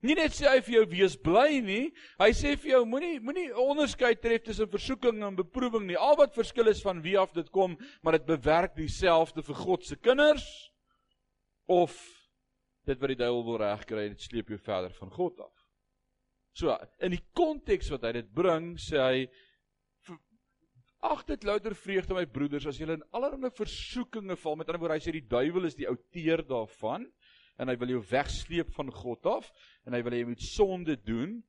Nie 0.06 0.14
net 0.14 0.36
sê 0.38 0.46
hy 0.46 0.60
vir 0.62 0.76
jou 0.76 0.84
wees 0.92 1.16
bly 1.18 1.62
nie, 1.66 1.88
hy 2.20 2.30
sê 2.38 2.54
vir 2.60 2.76
jou 2.76 2.84
moenie 2.86 3.18
moenie 3.24 3.48
onderskeid 3.58 4.22
tref 4.22 4.44
tussen 4.46 4.70
versoeking 4.70 5.24
en 5.26 5.40
beproewing 5.40 5.88
nie. 5.88 5.98
Al 5.98 6.20
wat 6.20 6.38
verskil 6.38 6.70
is 6.70 6.84
van 6.86 7.02
wie 7.02 7.16
af 7.18 7.34
dit 7.34 7.50
kom, 7.56 7.74
maar 8.06 8.20
dit 8.20 8.28
bewerk 8.28 8.76
dieselfde 8.78 9.42
vir 9.48 9.58
God 9.58 9.88
se 9.88 9.98
kinders 9.98 10.46
of 11.66 11.98
dit 12.88 13.02
wat 13.02 13.12
die 13.12 13.20
duiwel 13.20 13.44
wil 13.48 13.58
regkry 13.64 14.06
en 14.06 14.14
dit 14.14 14.28
sleep 14.28 14.54
jou 14.54 14.60
verder 14.62 14.94
van 15.00 15.10
God 15.18 15.42
af. 15.48 15.66
So, 16.58 16.74
in 17.04 17.14
die 17.14 17.24
konteks 17.38 17.90
wat 17.94 18.06
hy 18.06 18.14
dit 18.20 18.30
bring, 18.38 18.76
sê 18.82 19.02
hy 19.02 19.26
ag 21.06 21.26
dit 21.30 21.44
louter 21.46 21.76
vreugde 21.78 22.16
my 22.18 22.26
broeders 22.26 22.66
as 22.70 22.78
julle 22.82 22.98
in 22.98 23.06
allerlei 23.18 23.52
versoekinge 23.54 24.38
val. 24.42 24.58
Met 24.58 24.70
ander 24.70 24.82
woorde, 24.82 24.98
hy 24.98 25.06
sê 25.06 25.14
die 25.14 25.26
duiwel 25.30 25.70
is 25.70 25.78
die 25.78 25.90
outeur 25.90 26.42
daarvan 26.46 27.06
en 27.58 27.72
hy 27.72 27.78
wil 27.82 27.98
jou 27.98 28.02
wegsleep 28.12 28.74
van 28.78 28.92
God 28.94 29.30
af 29.38 29.52
en 29.86 29.98
hy 29.98 30.02
wil 30.06 30.16
hê 30.16 30.24
jy 30.24 30.32
moet 30.32 30.50
sonde 30.50 30.98
doen. 31.02 31.40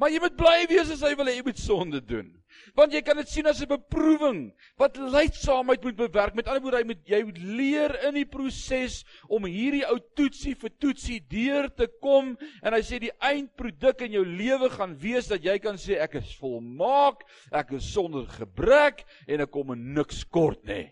Maar 0.00 0.14
jy 0.14 0.20
moet 0.22 0.36
bly 0.38 0.60
wees 0.70 0.88
as 0.94 1.02
hy 1.04 1.10
wil 1.12 1.28
hê 1.28 1.34
jy 1.36 1.42
moet 1.44 1.58
sonde 1.60 1.98
doen. 2.00 2.28
Want 2.76 2.94
jy 2.96 3.02
kan 3.04 3.18
dit 3.20 3.28
sien 3.28 3.48
as 3.50 3.60
'n 3.60 3.68
beproewing 3.68 4.40
wat 4.80 4.96
lydsaamheid 4.96 5.84
moet 5.84 5.96
bewerk. 5.96 6.34
Met 6.34 6.48
ander 6.48 6.62
woorde, 6.62 6.78
hy 6.80 6.88
moet 6.88 7.02
jy 7.04 7.20
moet 7.24 7.38
leer 7.38 7.92
in 8.08 8.14
die 8.16 8.24
proses 8.24 9.04
om 9.28 9.44
hierdie 9.44 9.84
ou 9.84 9.98
toetsie 10.16 10.54
vir 10.56 10.72
toetsie 10.80 11.20
deur 11.20 11.68
te 11.68 11.86
kom 12.00 12.36
en 12.62 12.72
hy 12.72 12.80
sê 12.80 12.98
die 12.98 13.12
eindproduk 13.20 14.00
in 14.00 14.16
jou 14.16 14.24
lewe 14.24 14.70
gaan 14.70 14.96
wees 14.96 15.28
dat 15.28 15.44
jy 15.44 15.58
kan 15.58 15.76
sê 15.76 16.00
ek 16.00 16.14
is 16.14 16.32
volmaak, 16.40 17.20
ek 17.52 17.72
is 17.72 17.92
sonder 17.92 18.24
gebrek 18.26 19.04
en 19.28 19.40
ek 19.40 19.50
kom 19.50 19.72
in 19.72 19.94
niks 19.94 20.24
kort 20.24 20.64
nie. 20.64 20.88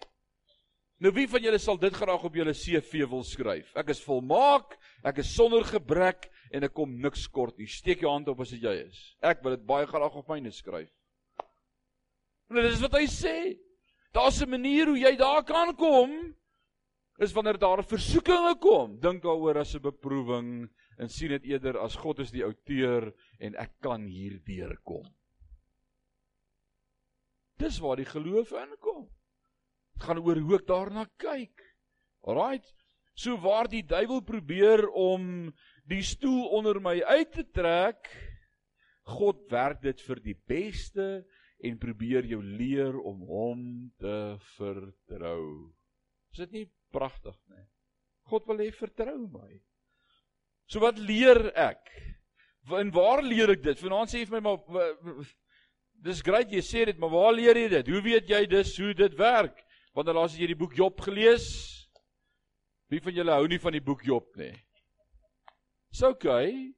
Nou 0.98 1.12
wie 1.14 1.28
van 1.30 1.44
julle 1.44 1.60
sal 1.62 1.78
dit 1.78 1.94
graag 1.94 2.24
op 2.26 2.34
julle 2.34 2.54
CV 2.58 3.04
wil 3.06 3.22
skryf? 3.22 3.70
Ek 3.78 3.92
is 3.94 4.00
volmaak, 4.02 4.74
ek 5.06 5.20
is 5.22 5.30
sonder 5.30 5.62
gebrek 5.66 6.26
en 6.50 6.66
ek 6.66 6.74
kom 6.74 6.96
niks 6.98 7.28
kort 7.30 7.54
nie. 7.60 7.68
Steek 7.70 8.02
jou 8.02 8.10
hand 8.10 8.26
op 8.32 8.42
as 8.42 8.50
dit 8.50 8.64
jy 8.66 8.74
is. 8.82 8.98
Ek 9.22 9.44
wil 9.44 9.54
dit 9.54 9.66
baie 9.68 9.86
graag 9.86 10.16
op 10.18 10.32
myne 10.32 10.50
skryf. 10.50 10.90
En 12.50 12.58
dit 12.58 12.66
is 12.72 12.82
wat 12.82 12.96
hy 12.98 13.04
sê. 13.06 13.36
Daar's 14.16 14.42
'n 14.42 14.50
manier 14.50 14.86
hoe 14.86 14.98
jy 14.98 15.14
daar 15.16 15.44
kan 15.44 15.76
kom 15.76 16.34
is 17.18 17.32
wanneer 17.32 17.58
daar 17.58 17.84
versoekinge 17.84 18.56
kom. 18.58 18.98
Dink 18.98 19.22
daaroor 19.22 19.58
as 19.58 19.74
'n 19.74 19.82
beproewing 19.82 20.68
en 20.98 21.08
sien 21.08 21.28
dit 21.28 21.44
eerder 21.44 21.78
as 21.78 21.94
God 21.94 22.18
is 22.18 22.30
die 22.30 22.44
outeur 22.44 23.14
en 23.38 23.54
ek 23.54 23.72
kan 23.80 24.06
hierdeur 24.06 24.76
kom. 24.82 25.06
Dis 27.58 27.78
waar 27.78 27.96
die 27.96 28.04
geloof 28.04 28.52
inkom. 28.52 29.08
Dit 29.98 30.06
gaan 30.06 30.20
oor 30.22 30.38
hoe 30.38 30.54
ek 30.54 30.66
daarna 30.68 31.02
kyk. 31.18 31.62
Alraight. 32.22 32.68
So 33.18 33.34
waar 33.42 33.66
die 33.66 33.82
duiwel 33.82 34.20
probeer 34.22 34.84
om 34.94 35.48
die 35.90 36.04
stoel 36.06 36.52
onder 36.54 36.78
my 36.78 37.00
uit 37.02 37.32
te 37.34 37.42
trek, 37.50 38.06
God 39.10 39.42
werk 39.50 39.82
dit 39.82 39.98
vir 40.06 40.22
die 40.22 40.36
beste 40.46 41.08
en 41.66 41.80
probeer 41.82 42.30
jou 42.30 42.38
leer 42.38 42.94
om 42.94 43.26
hom 43.26 43.66
te 43.98 44.38
vertrou. 44.54 45.74
Is 46.30 46.44
dit 46.44 46.54
nie 46.60 46.66
pragtig 46.94 47.34
nie? 47.50 47.66
God 48.30 48.46
wil 48.46 48.62
hê 48.62 48.70
vertrou 48.70 49.18
my. 49.34 49.50
So 50.70 50.84
wat 50.84 51.02
leer 51.02 51.48
ek? 51.58 51.90
En 52.70 52.94
waar 52.94 53.24
leer 53.26 53.56
ek 53.56 53.66
dit? 53.66 53.82
Vanaand 53.82 54.14
sê 54.14 54.22
jy 54.22 54.30
vir 54.30 54.38
my 54.38 54.54
maar 54.54 55.22
dis 56.06 56.22
great 56.22 56.52
jy 56.54 56.62
sê 56.62 56.86
dit, 56.86 56.98
maar 57.02 57.10
waar 57.10 57.34
leer 57.34 57.58
jy 57.58 57.72
dit? 57.80 57.90
Hoe 57.90 58.04
weet 58.04 58.30
jy 58.30 58.44
dis 58.46 58.76
hoe 58.78 58.94
dit 58.94 59.18
werk? 59.18 59.64
Wanneer 59.94 60.14
laas 60.14 60.32
het 60.32 60.40
jy 60.40 60.52
die 60.52 60.58
boek 60.58 60.76
Job 60.76 61.00
gelees? 61.00 61.48
Wie 62.88 63.00
van 63.00 63.14
julle 63.14 63.36
hou 63.36 63.46
nie 63.48 63.60
van 63.60 63.72
die 63.72 63.84
boek 63.84 64.04
Job 64.06 64.36
nie? 64.36 64.54
Dis 65.92 66.02
oukei. 66.02 66.48
Okay. 66.48 66.74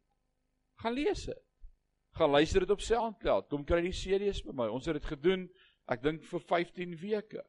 Gaan 0.80 0.96
lees 0.96 1.26
dit 1.28 1.46
gaan 2.20 2.30
luister 2.30 2.60
dit 2.60 2.70
op 2.70 2.82
SoundCloud. 2.84 3.48
Kom 3.48 3.64
kry 3.64 3.80
die 3.86 3.96
CD's 3.96 4.42
by 4.44 4.54
my. 4.56 4.68
Ons 4.68 4.88
het 4.90 4.98
dit 4.98 5.08
gedoen 5.12 5.46
ek 5.90 6.02
dink 6.04 6.26
vir 6.28 6.42
15 6.52 6.96
weke. 7.00 7.44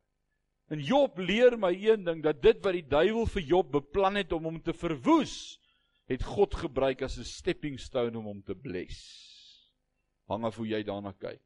En 0.71 0.79
Job 0.79 1.17
leer 1.19 1.57
my 1.59 1.73
een 1.75 2.05
ding 2.07 2.21
dat 2.23 2.39
dit 2.43 2.61
wat 2.63 2.77
die 2.77 2.87
duiwel 2.87 3.27
vir 3.33 3.43
Job 3.49 3.71
beplan 3.73 4.21
het 4.21 4.31
om 4.31 4.47
hom 4.47 4.61
te 4.63 4.73
verwoes, 4.73 5.59
het 6.07 6.23
God 6.23 6.55
gebruik 6.55 7.03
as 7.03 7.17
'n 7.19 7.27
stepping 7.27 7.79
stone 7.79 8.17
om 8.17 8.25
hom 8.25 8.41
te 8.41 8.55
bless. 8.55 8.99
Hang 10.27 10.45
af 10.45 10.55
hoe 10.55 10.67
jy 10.67 10.83
daarna 10.83 11.11
kyk. 11.11 11.43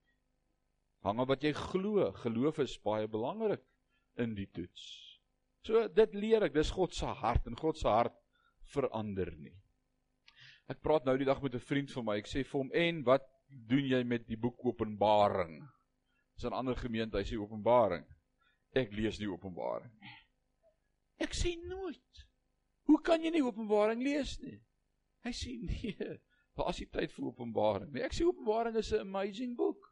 Hang 1.02 1.20
af 1.20 1.28
wat 1.28 1.42
jy 1.44 1.54
glo. 1.54 2.12
Geloof 2.12 2.60
is 2.60 2.78
baie 2.78 3.08
belangrik 3.08 3.64
in 4.18 4.36
die 4.36 4.48
toets. 4.54 4.84
So 5.66 5.88
dit 5.88 6.14
leer 6.14 6.44
ek, 6.44 6.54
dis 6.54 6.72
God 6.72 6.94
se 6.94 7.06
hart 7.06 7.48
en 7.48 7.58
God 7.58 7.78
se 7.78 7.88
hart 7.90 8.16
verander 8.74 9.32
nie. 9.38 9.56
Ek 10.70 10.82
praat 10.82 11.06
nou 11.06 11.18
die 11.18 11.28
dag 11.28 11.42
met 11.42 11.56
'n 11.56 11.60
vriend 11.60 11.92
van 11.92 12.06
my. 12.06 12.18
Ek 12.18 12.28
sê 12.28 12.44
vir 12.44 12.60
hom: 12.60 12.72
"En 12.74 13.04
wat 13.04 13.26
doen 13.50 13.86
jy 13.86 14.04
met 14.04 14.28
die 14.28 14.38
boek 14.38 14.66
Openbaring?" 14.66 15.62
Dis 16.36 16.46
'n 16.46 16.54
ander 16.54 16.76
gemeente, 16.76 17.18
hy 17.18 17.24
sê 17.24 17.38
Openbaring. 17.38 18.06
Ek 18.74 18.92
lees 18.92 19.18
die 19.18 19.30
Openbaring. 19.30 19.92
Ek 21.18 21.34
sê 21.34 21.56
nooit. 21.68 22.26
Hoe 22.84 23.02
kan 23.02 23.24
jy 23.24 23.32
nie 23.32 23.44
Openbaring 23.44 24.04
lees 24.04 24.40
nie? 24.42 24.60
Hy 25.24 25.32
sê 25.32 25.56
nee. 25.62 26.20
Daar 26.56 26.70
is 26.70 26.80
nie 26.80 26.90
tyd 26.92 27.12
vir 27.12 27.26
Openbaring 27.26 27.92
nie. 27.94 28.04
Ek 28.04 28.14
sê 28.14 28.26
Openbaring 28.28 28.76
is 28.76 28.92
'n 28.94 29.00
amazing 29.00 29.56
boek. 29.56 29.85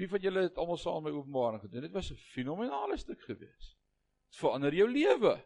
Wie 0.00 0.08
van 0.08 0.22
julle 0.24 0.46
het 0.46 0.56
almal 0.56 0.78
saam 0.80 1.02
met 1.04 1.12
Openbaring 1.12 1.60
gedoen? 1.60 1.84
Dit 1.84 1.92
was 1.92 2.10
'n 2.10 2.16
fenominale 2.16 2.96
stuk 2.96 3.20
geweest. 3.20 3.76
Dit 4.30 4.38
verander 4.40 4.74
jou 4.74 4.88
lewe. 4.88 5.44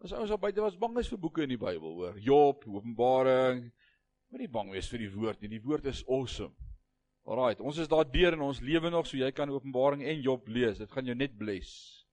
As 0.00 0.12
ouens 0.12 0.30
al 0.30 0.38
buite 0.38 0.60
was 0.60 0.78
bang 0.78 0.98
is 0.98 1.08
vir 1.08 1.18
boeke 1.18 1.42
in 1.42 1.48
die 1.48 1.58
Bybel, 1.58 1.92
hoor. 1.92 2.18
Job, 2.18 2.64
Openbaring. 2.66 3.72
Moenie 4.30 4.48
bang 4.48 4.70
wees 4.70 4.88
vir 4.88 4.98
die 4.98 5.10
woord 5.10 5.40
nie. 5.40 5.48
Die 5.48 5.62
woord 5.62 5.84
is 5.86 6.04
awesome. 6.08 6.54
Alraight, 7.24 7.60
ons 7.60 7.78
is 7.78 7.88
daar 7.88 8.04
deur 8.10 8.32
in 8.32 8.40
ons 8.40 8.60
lewe 8.60 8.90
nog, 8.90 9.06
so 9.06 9.16
jy 9.16 9.30
kan 9.32 9.50
Openbaring 9.50 10.02
en 10.02 10.20
Job 10.20 10.48
lees. 10.48 10.78
Dit 10.78 10.90
gaan 10.92 11.04
jou 11.04 11.14
net 11.14 11.36
bless. 11.36 12.06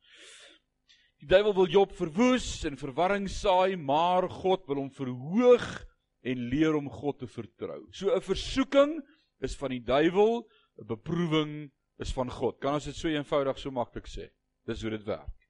Die 1.20 1.28
duiwel 1.28 1.54
wil 1.54 1.68
Job 1.68 1.92
verwoes 1.92 2.66
en 2.66 2.78
verwarring 2.78 3.30
saai, 3.30 3.76
maar 3.78 4.30
God 4.30 4.68
wil 4.68 4.76
hom 4.76 4.92
verhoog 4.92 5.86
en 6.24 6.50
leer 6.50 6.76
om 6.76 6.90
God 6.90 7.20
te 7.20 7.28
vertrou. 7.28 7.88
So 7.92 8.16
'n 8.16 8.22
versoeking 8.22 9.02
is 9.40 9.56
van 9.56 9.70
die 9.70 9.84
duiwel, 9.84 10.48
'n 10.80 10.88
beproewing 10.88 11.72
is 12.00 12.14
van 12.14 12.30
God. 12.30 12.60
Kan 12.60 12.74
ons 12.74 12.86
dit 12.86 12.96
so 12.96 13.08
eenvoudig 13.08 13.60
so 13.60 13.72
maklik 13.72 14.08
sê? 14.08 14.30
Dis 14.66 14.82
hoe 14.82 14.92
dit 14.92 15.04
werk. 15.04 15.42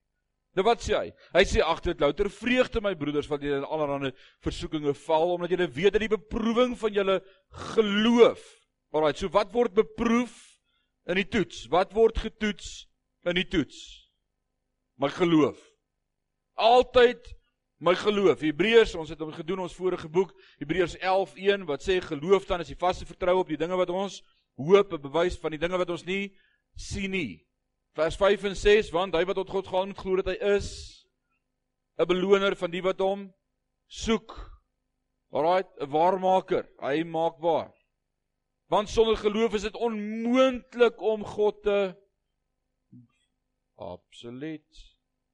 Nou 0.57 0.65
wat 0.67 0.83
sê 0.83 0.97
hy? 0.97 1.11
Hy 1.31 1.43
sê 1.47 1.61
agter 1.63 1.93
dit 1.93 2.01
louter 2.03 2.27
vreugde 2.29 2.81
my 2.83 2.91
broeders 2.99 3.29
wat 3.31 3.43
julle 3.43 3.61
in 3.61 3.67
allerlei 3.67 4.11
versoekinge 4.43 4.93
val 5.05 5.37
omdat 5.37 5.53
julle 5.53 5.67
weet 5.71 5.95
dat 5.95 6.03
die 6.03 6.11
beproewing 6.11 6.75
van 6.79 6.91
julle 6.95 7.21
geloof. 7.71 8.41
Alraai, 8.91 9.15
so 9.15 9.31
wat 9.31 9.53
word 9.55 9.73
beproef 9.77 10.35
in 11.07 11.21
die 11.21 11.27
toets? 11.27 11.69
Wat 11.71 11.93
word 11.95 12.19
getoets 12.19 12.89
in 13.23 13.39
die 13.39 13.47
toets? 13.47 13.79
My 14.99 15.07
geloof. 15.15 15.59
Altyd 16.59 17.31
my 17.81 17.95
geloof. 17.95 18.43
Hebreërs, 18.43 18.97
ons 18.99 19.09
het 19.09 19.23
hom 19.23 19.31
gedoen 19.33 19.63
ons 19.63 19.77
vorige 19.77 20.11
boek, 20.11 20.35
Hebreërs 20.59 20.97
11:1 20.99 21.63
wat 21.69 21.87
sê 21.87 22.01
geloof 22.03 22.45
dan 22.49 22.61
is 22.61 22.73
die 22.73 22.77
vaste 22.77 23.07
vertroue 23.07 23.45
op 23.45 23.49
die 23.49 23.57
dinge 23.57 23.79
wat 23.79 23.89
ons 23.89 24.19
hoop, 24.65 24.93
'n 24.93 25.01
bewys 25.01 25.37
van 25.37 25.51
die 25.51 25.59
dinge 25.59 25.77
wat 25.77 25.89
ons 25.89 26.05
nie 26.05 26.33
sien 26.75 27.11
nie. 27.11 27.45
Vers 27.95 28.15
5 28.15 28.43
en 28.43 28.55
6 28.55 28.91
want 28.91 29.15
hy 29.15 29.25
wat 29.25 29.35
tot 29.35 29.49
God 29.49 29.67
gaan 29.67 29.87
moet 29.87 29.97
glo 29.97 30.15
dat 30.15 30.31
hy 30.31 30.55
is 30.55 31.05
'n 31.99 32.07
beloner 32.07 32.55
van 32.55 32.71
die 32.71 32.81
wat 32.81 32.99
hom 32.99 33.33
soek. 33.87 34.31
Alraai, 35.31 35.63
'n 35.63 35.89
waarmaker. 35.89 36.67
Hy 36.79 37.03
maak 37.03 37.39
waar. 37.39 37.73
Want 38.69 38.89
sonder 38.89 39.17
geloof 39.17 39.53
is 39.53 39.61
dit 39.61 39.75
onmoontlik 39.75 41.01
om 41.01 41.23
God 41.23 41.63
te 41.63 41.95
Absoluut. 43.81 44.81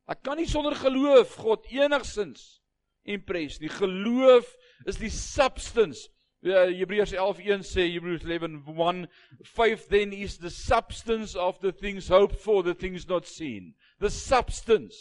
Ek 0.07 0.21
kan 0.23 0.39
nie 0.39 0.47
sonder 0.47 0.75
geloof 0.75 1.35
God 1.35 1.65
enigsins 1.67 2.61
impress 3.03 3.59
nie. 3.59 3.71
Geloof 3.71 4.47
is 4.87 4.99
die 5.01 5.11
substance 5.11 6.07
Ja, 6.47 6.63
Hebreërs 6.71 7.11
11:1 7.11 7.63
sê 7.67 7.87
Hebrews 7.91 8.23
11:1 8.23 9.07
faith 9.43 9.87
then 9.89 10.13
is 10.13 10.37
the 10.37 10.49
substance 10.49 11.35
of 11.35 11.59
the 11.59 11.73
things 11.73 12.07
hoped 12.07 12.39
for 12.39 12.63
the 12.63 12.75
things 12.75 13.07
not 13.07 13.27
seen. 13.27 13.75
The 13.99 14.09
substance. 14.09 14.95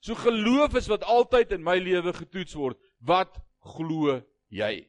So 0.00 0.14
geloof 0.14 0.74
is 0.74 0.88
wat 0.88 1.04
altyd 1.04 1.52
in 1.52 1.62
my 1.62 1.78
lewe 1.78 2.12
getoets 2.12 2.56
word. 2.56 2.76
Wat 2.98 3.38
glo 3.76 4.22
jy? 4.48 4.88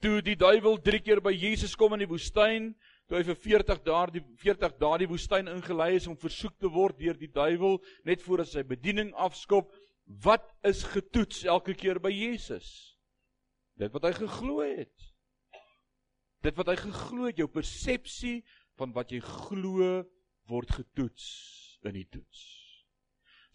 Toe 0.00 0.20
die 0.24 0.36
duiwel 0.36 0.80
3 0.82 1.00
keer 1.04 1.20
by 1.20 1.32
Jesus 1.32 1.76
kom 1.76 1.94
in 1.94 2.02
die 2.02 2.10
woestyn 2.10 2.74
toe 3.06 3.20
hy 3.20 3.22
vir 3.28 3.38
40 3.38 3.82
dae 3.86 4.10
die 4.16 4.24
40 4.42 4.74
dae 4.80 4.98
die 5.04 5.10
woestyn 5.10 5.50
ingelei 5.52 5.92
is 6.00 6.08
om 6.10 6.18
versoek 6.18 6.56
te 6.58 6.70
word 6.72 6.98
deur 6.98 7.14
die 7.14 7.30
duiwel 7.30 7.78
net 8.08 8.24
voor 8.24 8.42
sy 8.48 8.64
bediening 8.66 9.12
afskop 9.14 9.70
wat 10.26 10.50
is 10.66 10.82
getoets 10.90 11.44
elke 11.46 11.76
keer 11.78 12.00
by 12.02 12.10
Jesus 12.10 12.95
Dit 13.76 13.92
wat 13.92 14.08
hy 14.08 14.12
geglo 14.16 14.60
het. 14.64 15.08
Dit 16.44 16.56
wat 16.56 16.70
hy 16.72 16.76
geglo 16.80 17.26
het, 17.28 17.40
jou 17.40 17.48
persepsie 17.50 18.38
van 18.80 18.92
wat 18.96 19.12
jy 19.12 19.20
glo 19.24 20.04
word 20.50 20.72
getoets 20.78 21.26
in 21.86 21.96
die 21.98 22.06
toets. 22.12 22.44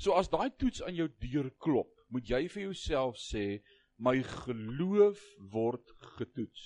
So 0.02 0.18
as 0.18 0.30
daai 0.34 0.50
toets 0.58 0.82
aan 0.86 0.98
jou 0.98 1.08
deur 1.22 1.52
klop, 1.62 1.92
moet 2.12 2.30
jy 2.30 2.46
vir 2.50 2.68
jouself 2.70 3.20
sê 3.22 3.62
my 4.02 4.18
geloof 4.26 5.22
word 5.54 5.94
getoets. 6.18 6.64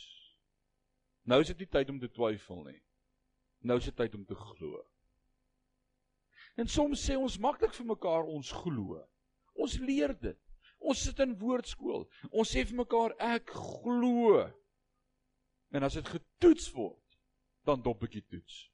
Nou 1.27 1.41
is 1.43 1.51
dit 1.51 1.65
nie 1.65 1.71
tyd 1.73 1.91
om 1.91 1.99
te 1.99 2.11
twyfel 2.15 2.63
nie. 2.67 2.79
Nou 3.65 3.79
is 3.81 3.89
dit 3.89 3.97
tyd 3.97 4.15
om 4.15 4.23
te 4.27 4.37
glo. 4.39 4.83
En 6.55 6.69
soms 6.71 7.01
sê 7.01 7.17
ons 7.19 7.39
maklik 7.43 7.73
vir 7.75 7.87
mekaar 7.89 8.29
ons 8.31 8.51
glo. 8.63 9.01
Ons 9.59 9.75
leer 9.83 10.13
dit. 10.21 10.44
Ons 10.85 11.01
sit 11.07 11.19
in 11.23 11.33
woordskool. 11.41 12.05
Ons 12.31 12.53
sê 12.53 12.65
vir 12.67 12.77
mekaar 12.83 13.15
ek 13.33 13.51
glo. 13.55 14.45
En 15.75 15.83
as 15.83 15.97
dit 15.97 16.07
getoets 16.07 16.69
word, 16.75 17.19
dan 17.65 17.81
dop 17.83 18.05
ek 18.05 18.17
die 18.19 18.25
toets. 18.29 18.65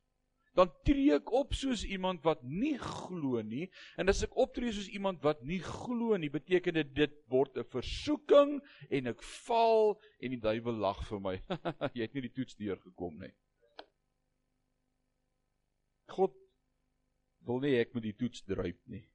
Dan 0.58 0.68
tree 0.84 1.16
ek 1.16 1.32
op 1.32 1.54
soos 1.56 1.86
iemand 1.88 2.26
wat 2.28 2.42
nie 2.44 2.76
glo 2.82 3.40
nie 3.40 3.70
en 3.96 4.12
as 4.12 4.20
ek 4.26 4.34
optree 4.36 4.74
soos 4.76 4.90
iemand 4.92 5.22
wat 5.24 5.40
nie 5.48 5.62
glo 5.64 6.18
nie, 6.20 6.28
beteken 6.34 6.76
dit 6.76 6.90
dit 6.98 7.14
word 7.32 7.56
'n 7.56 7.64
versoeking 7.72 8.58
en 8.90 9.08
ek 9.14 9.24
val 9.48 9.96
en 10.20 10.36
die 10.36 10.42
duiwel 10.44 10.76
lag 10.84 11.00
vir 11.08 11.24
my. 11.24 11.36
Jy 11.96 12.04
het 12.04 12.14
nie 12.14 12.28
die 12.28 12.36
toets 12.36 12.60
deurgekom 12.60 13.16
nie. 13.24 13.32
God 16.12 16.36
wil 17.48 17.64
nie 17.64 17.78
ek 17.80 17.96
moet 17.96 18.10
die 18.10 18.18
toets 18.20 18.44
druip 18.44 18.82
nie. 18.92 19.06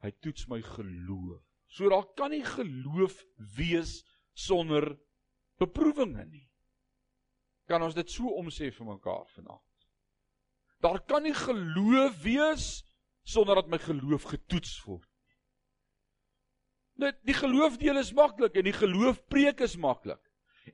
Hy 0.00 0.10
toets 0.24 0.48
my 0.48 0.62
geloof. 0.64 1.44
So 1.70 1.88
daar 1.88 2.06
kan 2.18 2.32
nie 2.34 2.44
geloof 2.44 3.14
wees 3.56 4.00
sonder 4.34 4.98
beproewinge 5.60 6.24
nie. 6.26 6.46
Kan 7.70 7.82
ons 7.86 7.94
dit 7.94 8.10
so 8.10 8.32
omsê 8.40 8.72
vir 8.74 8.88
mekaar 8.88 9.26
vanaand? 9.36 9.66
Daar 10.82 10.98
kan 11.06 11.22
nie 11.22 11.36
geloof 11.36 12.16
wees 12.24 12.66
sonder 13.22 13.60
dat 13.60 13.70
my 13.70 13.78
geloof 13.78 14.26
getoets 14.32 14.74
word 14.86 15.06
nie. 15.06 15.36
Net 17.06 17.20
die 17.24 17.36
geloofdeel 17.36 18.00
is 18.00 18.12
maklik 18.16 18.58
en 18.58 18.66
die 18.66 18.76
geloof 18.76 19.20
preek 19.32 19.62
is 19.64 19.78
maklik. 19.80 20.20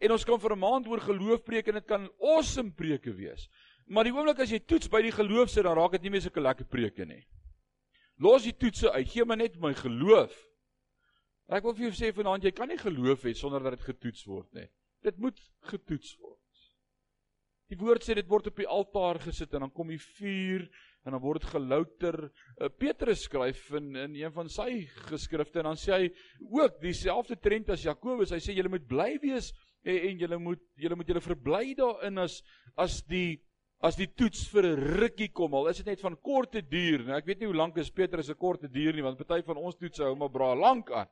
En 0.01 0.13
ons 0.13 0.25
kan 0.25 0.41
vir 0.41 0.53
'n 0.53 0.59
maand 0.59 0.89
oor 0.89 1.01
geloof 1.01 1.45
preek 1.45 1.69
en 1.69 1.75
dit 1.75 1.87
kan 1.87 2.09
awesome 2.21 2.73
preke 2.73 3.13
wees. 3.13 3.49
Maar 3.87 4.05
die 4.05 4.13
oomblik 4.13 4.41
as 4.41 4.51
jy 4.51 4.59
toets 4.59 4.89
by 4.89 5.03
die 5.03 5.13
geloof 5.13 5.51
sit, 5.51 5.63
dan 5.63 5.77
raak 5.77 5.93
dit 5.93 6.03
nie 6.03 6.11
meer 6.11 6.21
so 6.21 6.31
'n 6.35 6.43
lekker 6.43 6.67
preke 6.67 7.05
nie. 7.05 7.27
Los 8.19 8.43
die 8.43 8.57
toetse 8.57 8.91
uit, 8.93 9.09
gee 9.09 9.25
my 9.25 9.35
net 9.37 9.61
my 9.61 9.75
geloof. 9.75 10.33
Ek 11.47 11.63
wil 11.63 11.77
vir 11.79 11.87
jou 11.87 11.95
sê 11.95 12.11
vanaand 12.15 12.45
jy 12.45 12.51
kan 12.55 12.69
nie 12.69 12.81
geloof 12.81 13.23
hê 13.29 13.35
sonder 13.39 13.63
dat 13.63 13.77
dit 13.77 13.87
getoets 13.87 14.25
word 14.27 14.49
nie. 14.57 14.67
Dit 15.07 15.19
moet 15.23 15.39
getoets 15.71 16.17
word. 16.19 16.43
Die 17.71 17.79
woord 17.79 18.03
sê 18.07 18.15
dit 18.19 18.27
word 18.31 18.49
op 18.51 18.59
die 18.59 18.69
altaar 18.71 19.19
gesit 19.23 19.55
en 19.55 19.65
dan 19.67 19.73
kom 19.75 19.89
die 19.91 20.03
vuur 20.03 20.67
en 21.07 21.15
dan 21.15 21.23
word 21.23 21.45
dit 21.45 21.53
gelouter. 21.53 22.19
Uh, 22.59 22.71
Petrus 22.71 23.25
skryf 23.29 23.63
in 23.79 23.95
in 23.95 24.19
een 24.19 24.35
van 24.35 24.51
sy 24.51 24.85
geskrifte 25.07 25.63
en 25.63 25.71
dan 25.71 25.79
sê 25.79 26.01
hy 26.01 26.11
ook 26.51 26.81
dieselfde 26.83 27.39
trend 27.39 27.71
as 27.71 27.87
Jakobus. 27.87 28.35
Hy 28.35 28.43
sê 28.43 28.55
julle 28.55 28.73
moet 28.73 28.87
bly 28.91 29.13
wees 29.23 29.53
en, 29.87 29.97
en 29.97 30.23
julle 30.25 30.39
moet 30.43 30.63
julle 30.83 30.99
moet 30.99 31.13
julle 31.13 31.23
verbly 31.23 31.77
daarin 31.79 32.23
as 32.27 32.41
as 32.75 33.01
die 33.07 33.39
as 33.87 33.99
die 33.99 34.09
toets 34.19 34.47
vir 34.51 34.67
'n 34.73 34.99
rukkie 34.99 35.31
kom 35.31 35.55
al 35.55 35.69
is 35.71 35.79
dit 35.79 35.87
net 35.87 36.03
van 36.03 36.17
korte 36.17 36.63
duur. 36.63 37.07
Nou 37.07 37.19
ek 37.19 37.27
weet 37.27 37.41
nie 37.41 37.51
hoe 37.51 37.61
lank 37.63 37.79
is 37.79 37.91
Petrus 37.91 38.27
se 38.27 38.35
korte 38.35 38.67
duur 38.67 38.95
nie 38.95 39.07
want 39.07 39.19
party 39.19 39.43
van 39.47 39.63
ons 39.63 39.79
toetse 39.79 40.03
hou 40.03 40.17
maar 40.17 40.33
bra 40.33 40.55
lank 40.55 40.91
aan. 40.91 41.07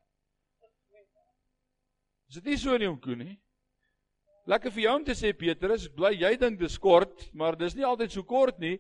Is 2.35 2.41
dit 2.43 2.51
nie 2.51 2.59
so 2.59 2.75
nie 2.75 2.89
om 2.91 2.97
koen 2.99 3.21
nie? 3.23 3.35
Lekker 4.51 4.73
vir 4.75 4.83
jou 4.83 4.95
om 4.99 5.05
te 5.07 5.15
sê 5.15 5.31
Petrus, 5.39 5.85
bly 5.95 6.11
jy 6.19 6.33
dink 6.41 6.59
dis 6.59 6.75
kort, 6.83 7.29
maar 7.31 7.55
dis 7.55 7.77
nie 7.79 7.87
altyd 7.87 8.11
so 8.11 8.27
kort 8.27 8.59
nie. 8.59 8.75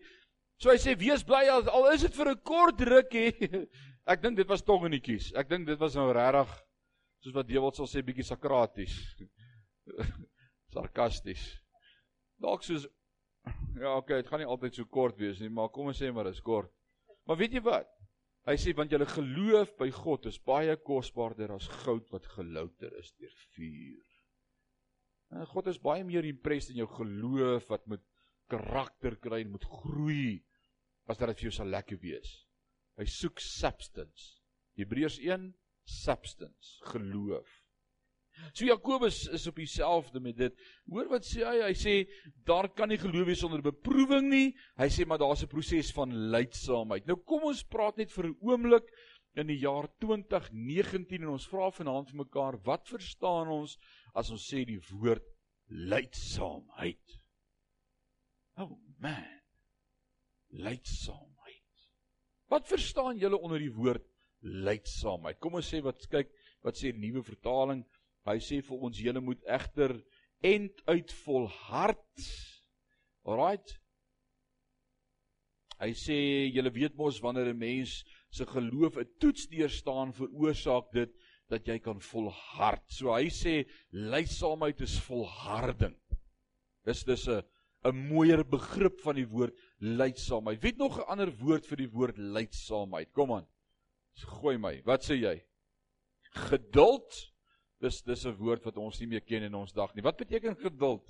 So 0.58 0.72
hy 0.72 0.80
sê 0.82 0.96
wees 0.98 1.22
bly 1.22 1.44
al, 1.52 1.62
al 1.70 1.86
is 1.92 2.02
dit 2.02 2.16
vir 2.18 2.32
'n 2.32 2.40
kort 2.42 2.82
rukkie. 2.82 3.30
Ek 4.10 4.24
dink 4.24 4.36
dit 4.42 4.50
was 4.50 4.66
tongenetjies. 4.66 5.30
Ek 5.38 5.48
dink 5.48 5.68
dit 5.70 5.78
was 5.78 5.94
nou 5.94 6.10
regtig 6.10 6.50
soos 7.22 7.36
wat 7.38 7.46
Dewald 7.46 7.78
sal 7.78 7.86
sê 7.86 8.02
bietjie 8.02 8.26
sakraties. 8.26 8.98
Sarkasties. 10.74 11.46
Dalk 12.42 12.66
soos 12.66 12.88
ja, 13.78 13.94
okay, 13.94 14.18
dit 14.18 14.26
gaan 14.26 14.42
nie 14.42 14.50
altyd 14.50 14.74
so 14.74 14.90
kort 14.90 15.16
wees 15.22 15.38
nie, 15.38 15.48
maar 15.48 15.70
kom 15.70 15.94
ons 15.94 16.02
sê 16.02 16.10
maar 16.10 16.26
dit 16.26 16.34
is 16.34 16.42
kort. 16.42 16.74
Maar 17.30 17.38
weet 17.38 17.54
jy 17.54 17.62
wat? 17.62 17.86
Hy 18.44 18.56
sê 18.60 18.74
want 18.76 18.92
julle 18.92 19.06
geloof 19.08 19.72
by 19.80 19.88
God 19.94 20.26
is 20.28 20.36
baie 20.44 20.74
kosbaarder 20.84 21.54
as 21.54 21.68
goud 21.84 22.10
wat 22.12 22.26
gelouter 22.34 22.92
is 23.00 23.14
deur 23.16 23.36
vuur. 23.54 24.10
En 25.32 25.48
God 25.48 25.70
is 25.72 25.80
baie 25.80 26.04
meer 26.04 26.28
impressed 26.28 26.74
in 26.74 26.82
jou 26.82 26.88
geloof 26.98 27.70
wat 27.72 27.86
met 27.88 28.04
karakter 28.52 29.16
kry 29.16 29.40
en 29.42 29.54
moet 29.54 29.64
groei 29.80 30.42
as 31.08 31.18
dat 31.18 31.32
dit 31.32 31.40
vir 31.40 31.48
jou 31.48 31.56
sal 31.56 31.72
lekker 31.72 32.00
wees. 32.02 32.34
Hy 33.00 33.06
soek 33.08 33.40
substance. 33.42 34.34
Hebreërs 34.78 35.16
1 35.22 35.48
substance, 35.88 36.78
geloof. 36.92 37.48
So 38.52 38.66
Jakobus 38.66 39.26
is 39.28 39.46
op 39.46 39.56
dieselfde 39.56 40.20
met 40.20 40.36
dit. 40.36 40.54
Hoor 40.90 41.08
wat 41.08 41.26
sê 41.26 41.44
hy? 41.46 41.56
Hy 41.68 41.74
sê 41.74 41.94
daar 42.46 42.68
kan 42.68 42.88
nie 42.88 42.98
geloof 42.98 43.26
wees 43.26 43.42
sonder 43.42 43.62
beproewing 43.62 44.28
nie. 44.30 44.54
Hy 44.78 44.88
sê 44.90 45.06
maar 45.06 45.18
daar's 45.18 45.42
'n 45.42 45.48
proses 45.48 45.92
van 45.92 46.10
lydsaamheid. 46.30 47.06
Nou 47.06 47.16
kom 47.16 47.44
ons 47.44 47.62
praat 47.62 47.96
net 47.96 48.10
vir 48.10 48.26
'n 48.26 48.36
oomblik 48.40 48.90
in 49.34 49.50
die 49.50 49.58
jaar 49.58 49.88
2019 50.02 51.22
en 51.22 51.34
ons 51.34 51.46
vra 51.50 51.70
vanaand 51.74 52.10
vir 52.10 52.22
mekaar, 52.22 52.58
wat 52.66 52.88
verstaan 52.88 53.50
ons 53.50 53.76
as 54.14 54.30
ons 54.30 54.46
sê 54.46 54.64
die 54.66 54.80
woord 54.92 55.26
lydsaamheid? 55.68 57.18
Oh 58.62 58.78
man. 59.02 59.40
Lydsaamheid. 60.54 61.88
Wat 62.52 62.68
verstaan 62.70 63.18
julle 63.18 63.40
onder 63.40 63.58
die 63.58 63.72
woord 63.74 64.06
lydsaamheid? 64.40 65.40
Kom 65.42 65.58
ons 65.58 65.70
sê 65.72 65.82
wat 65.82 66.06
kyk 66.12 66.30
wat 66.62 66.78
sê 66.78 66.92
die 66.92 67.02
nuwe 67.08 67.24
vertaling. 67.26 67.82
Hy 68.24 68.38
sê 68.40 68.60
vir 68.64 68.84
ons 68.88 69.00
julle 69.06 69.20
moet 69.20 69.40
egter 69.44 69.92
end 70.44 70.80
uit 70.88 71.12
volhard. 71.24 72.28
Alraight. 73.24 73.76
Hy 75.80 75.90
sê 75.98 76.16
julle 76.54 76.72
weet 76.72 76.96
mos 76.96 77.20
wanneer 77.20 77.52
'n 77.52 77.58
mens 77.58 78.04
se 78.30 78.46
geloof 78.46 78.96
'n 78.96 79.10
toets 79.20 79.48
deurstaan 79.48 80.12
veroorsaak 80.12 80.92
dit 80.92 81.12
dat 81.48 81.66
jy 81.66 81.78
kan 81.78 82.00
volhard. 82.00 82.84
So 82.88 83.12
hy 83.12 83.28
sê 83.28 83.66
lydsaamheid 83.90 84.80
is 84.80 84.98
volharding. 85.00 85.96
Dis 86.84 87.04
dis 87.04 87.28
'n 87.28 87.42
'n 87.84 88.08
mooier 88.08 88.44
begrip 88.44 89.00
van 89.00 89.16
die 89.16 89.28
woord 89.28 89.54
lydsaamheid. 89.80 90.62
Wie 90.62 90.70
het 90.70 90.78
nog 90.78 90.98
'n 90.98 91.08
ander 91.08 91.30
woord 91.30 91.66
vir 91.66 91.76
die 91.76 91.90
woord 91.90 92.16
lydsaamheid? 92.16 93.12
Kom 93.12 93.32
aan. 93.32 93.46
Gooi 94.40 94.56
my. 94.58 94.82
Wat 94.84 95.04
sê 95.04 95.14
jy? 95.20 95.44
Geduld. 96.48 97.33
Dis 97.82 98.02
dis 98.02 98.26
'n 98.26 98.36
woord 98.38 98.64
wat 98.64 98.76
ons 98.76 99.00
nie 99.00 99.08
meer 99.08 99.20
ken 99.20 99.42
in 99.42 99.54
ons 99.54 99.72
dag 99.72 99.94
nie. 99.94 100.02
Wat 100.02 100.16
beteken 100.16 100.56
geduld? 100.56 101.04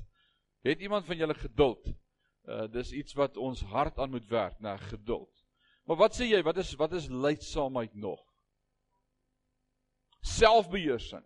Het 0.65 0.81
iemand 0.81 1.07
van 1.07 1.17
julle 1.17 1.35
geduld? 1.35 1.93
Uh 2.49 2.67
dis 2.69 2.93
iets 2.93 3.15
wat 3.15 3.37
ons 3.37 3.63
hart 3.63 3.99
aan 3.99 4.11
moet 4.11 4.29
werk, 4.29 4.61
na 4.61 4.77
geduld. 4.77 5.31
Maar 5.85 5.97
wat 5.97 6.17
sê 6.17 6.29
jy? 6.29 6.43
Wat 6.43 6.57
is 6.57 6.75
wat 6.75 6.93
is 6.93 7.09
lydsaamheid 7.09 7.95
nog? 7.95 8.21
Selfbeheersing. 10.21 11.25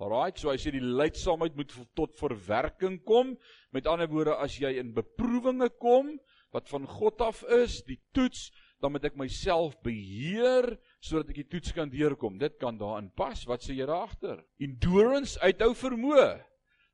Alraai, 0.00 0.32
so 0.40 0.50
hy 0.50 0.56
sê 0.56 0.72
die 0.72 0.82
lydsaamheid 0.82 1.56
moet 1.56 1.74
tot 1.94 2.16
verwerking 2.18 2.98
kom. 3.04 3.36
Met 3.70 3.86
ander 3.86 4.08
woorde, 4.08 4.34
as 4.40 4.56
jy 4.58 4.72
in 4.80 4.94
beproewinge 4.96 5.68
kom 5.78 6.16
wat 6.50 6.68
van 6.72 6.86
God 6.88 7.20
af 7.22 7.44
is, 7.54 7.78
die 7.86 8.00
toets, 8.16 8.48
dan 8.82 8.90
moet 8.90 9.04
ek 9.06 9.18
myself 9.20 9.76
beheer 9.84 10.72
sodat 11.00 11.32
ek 11.32 11.40
die 11.42 11.48
toets 11.48 11.72
kan 11.72 11.90
deurkom. 11.90 12.38
Dit 12.38 12.58
kan 12.60 12.78
daarin 12.78 13.10
pas. 13.16 13.42
Wat 13.48 13.64
sê 13.64 13.74
jy 13.74 13.88
daagter? 13.88 14.40
Endurance, 14.60 15.40
uithou 15.40 15.72
vermoë. 15.74 16.30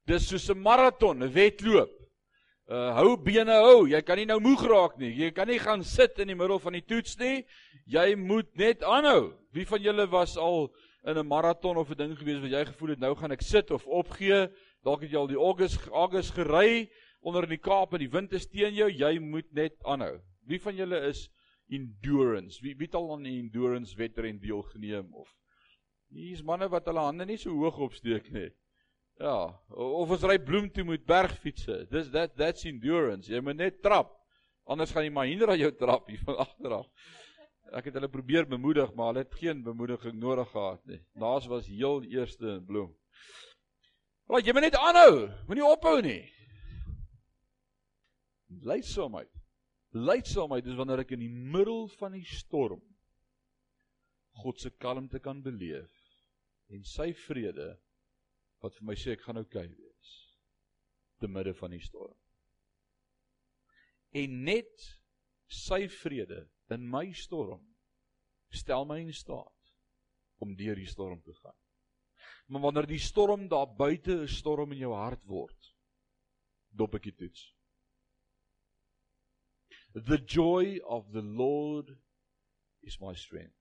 Dis 0.06 0.28
soos 0.30 0.50
'n 0.50 0.62
maraton, 0.62 1.22
'n 1.22 1.32
wedloop. 1.32 1.92
Uh 2.68 2.94
hou 2.94 3.16
bene 3.16 3.52
hou. 3.52 3.86
Jy 3.86 4.00
kan 4.02 4.18
nie 4.18 4.26
nou 4.26 4.40
moeg 4.40 4.62
raak 4.66 4.98
nie. 4.98 5.12
Jy 5.14 5.30
kan 5.30 5.46
nie 5.46 5.58
gaan 5.58 5.84
sit 5.84 6.18
in 6.18 6.28
die 6.28 6.34
middel 6.34 6.58
van 6.58 6.72
die 6.72 6.82
toets 6.82 7.18
nie. 7.18 7.44
Jy 7.86 8.14
moet 8.16 8.48
net 8.56 8.82
aanhou. 8.82 9.34
Wie 9.52 9.66
van 9.66 9.82
julle 9.82 10.06
was 10.10 10.36
al 10.36 10.72
in 11.06 11.18
'n 11.18 11.26
maraton 11.26 11.76
of 11.76 11.90
'n 11.90 11.96
ding 11.96 12.18
gewees 12.18 12.40
wat 12.40 12.50
jy 12.50 12.64
gevoel 12.64 12.88
het 12.88 12.98
nou 12.98 13.14
gaan 13.14 13.30
ek 13.30 13.42
sit 13.42 13.70
of 13.70 13.86
opgee, 13.86 14.48
dalk 14.82 15.02
het 15.02 15.10
jy 15.10 15.16
al 15.16 15.28
die 15.28 15.38
August 15.38 15.86
August 15.92 16.34
gery 16.34 16.90
onder 17.20 17.44
in 17.44 17.50
die 17.50 17.62
Kaap 17.62 17.94
en 17.94 18.00
die 18.00 18.10
wind 18.10 18.32
is 18.32 18.46
teen 18.46 18.74
jou, 18.74 18.90
jy 18.90 19.18
moet 19.18 19.46
net 19.52 19.74
aanhou. 19.84 20.20
Wie 20.46 20.60
van 20.60 20.74
julle 20.74 21.06
is 21.08 21.28
endurance? 21.68 22.60
Wie 22.62 22.76
wie 22.76 22.86
het 22.86 22.94
al 22.94 23.12
aan 23.12 23.26
die 23.26 23.38
endurance 23.40 23.96
wedren 23.96 24.38
deelgeneem 24.40 25.12
of 25.14 25.34
hier's 26.14 26.42
manne 26.42 26.68
wat 26.70 26.86
hulle 26.86 27.02
hande 27.02 27.26
nie 27.26 27.38
so 27.40 27.54
hoog 27.56 27.78
opsteek 27.88 28.30
nie. 28.34 28.48
Ja, 29.20 29.48
of 29.72 30.12
ons 30.12 30.26
ry 30.28 30.36
bloem 30.42 30.68
toe 30.70 30.84
met 30.84 31.06
bergfietsse. 31.08 31.86
Dis 31.90 32.10
that 32.12 32.36
that's 32.36 32.66
endurance. 32.68 33.32
Jy 33.32 33.40
moet 33.40 33.58
net 33.58 33.80
trap. 33.82 34.12
Anders 34.68 34.92
gaan 34.92 35.06
die 35.06 35.14
Mahindra 35.14 35.56
jou 35.56 35.70
trap 35.78 36.10
hier 36.10 36.20
van 36.26 36.42
agteraf. 36.44 36.88
Ek 37.74 37.88
het 37.88 37.96
hulle 37.98 38.10
probeer 38.10 38.46
bemoedig, 38.46 38.92
maar 38.94 39.10
hulle 39.10 39.24
het 39.24 39.38
geen 39.40 39.62
bemoediging 39.64 40.18
nodig 40.20 40.50
gehad 40.52 40.82
nie. 40.86 41.00
Naas 41.18 41.48
was 41.50 41.66
heel 41.70 42.04
eerste 42.04 42.58
in 42.58 42.64
bloem. 42.66 42.92
Want 44.30 44.46
jy 44.46 44.54
moet 44.54 44.66
net 44.68 44.78
aanhou, 44.78 45.26
moenie 45.48 45.66
ophou 45.66 45.96
nie. 46.02 46.22
Lydsaamheid. 48.66 49.30
Lydsaamheid 49.96 50.66
is 50.68 50.76
wanneer 50.76 51.04
ek 51.04 51.14
in 51.16 51.22
die 51.24 51.32
middel 51.32 51.86
van 51.96 52.16
die 52.16 52.26
storm 52.28 52.82
God 54.42 54.60
se 54.60 54.70
kalmte 54.82 55.20
kan 55.24 55.40
beleef 55.44 55.92
en 56.68 56.84
sy 56.84 57.12
vrede 57.26 57.70
wat 58.64 58.76
vir 58.76 58.88
my 58.88 58.96
sê 58.98 59.14
ek 59.14 59.24
gaan 59.24 59.40
oukei 59.40 59.64
okay 59.64 59.72
wees 59.72 60.12
te 61.20 61.28
midde 61.32 61.54
van 61.56 61.72
die 61.72 61.80
storm. 61.80 62.16
En 64.12 64.34
net 64.44 64.84
sy 65.48 65.86
vrede 66.02 66.42
in 66.74 66.84
my 66.90 67.06
storm 67.16 67.62
stel 68.52 68.84
my 68.88 68.98
in 69.00 69.14
staat 69.14 69.72
om 70.44 70.56
deur 70.58 70.76
die 70.76 70.90
storm 70.90 71.22
te 71.24 71.32
gaan. 71.40 71.56
Maar 72.52 72.66
wanneer 72.68 72.88
die 72.90 73.02
storm 73.02 73.48
daar 73.48 73.66
buite 73.66 74.22
'n 74.22 74.28
storm 74.28 74.72
in 74.72 74.78
jou 74.78 74.92
hart 74.94 75.24
word, 75.24 75.74
dop 76.70 76.94
ek 76.94 77.02
dit 77.02 77.16
toets. 77.16 77.55
The 79.96 80.18
joy 80.18 80.78
of 80.86 81.12
the 81.12 81.22
Lord 81.22 81.96
is 82.82 83.00
my 83.00 83.14
strength. 83.14 83.56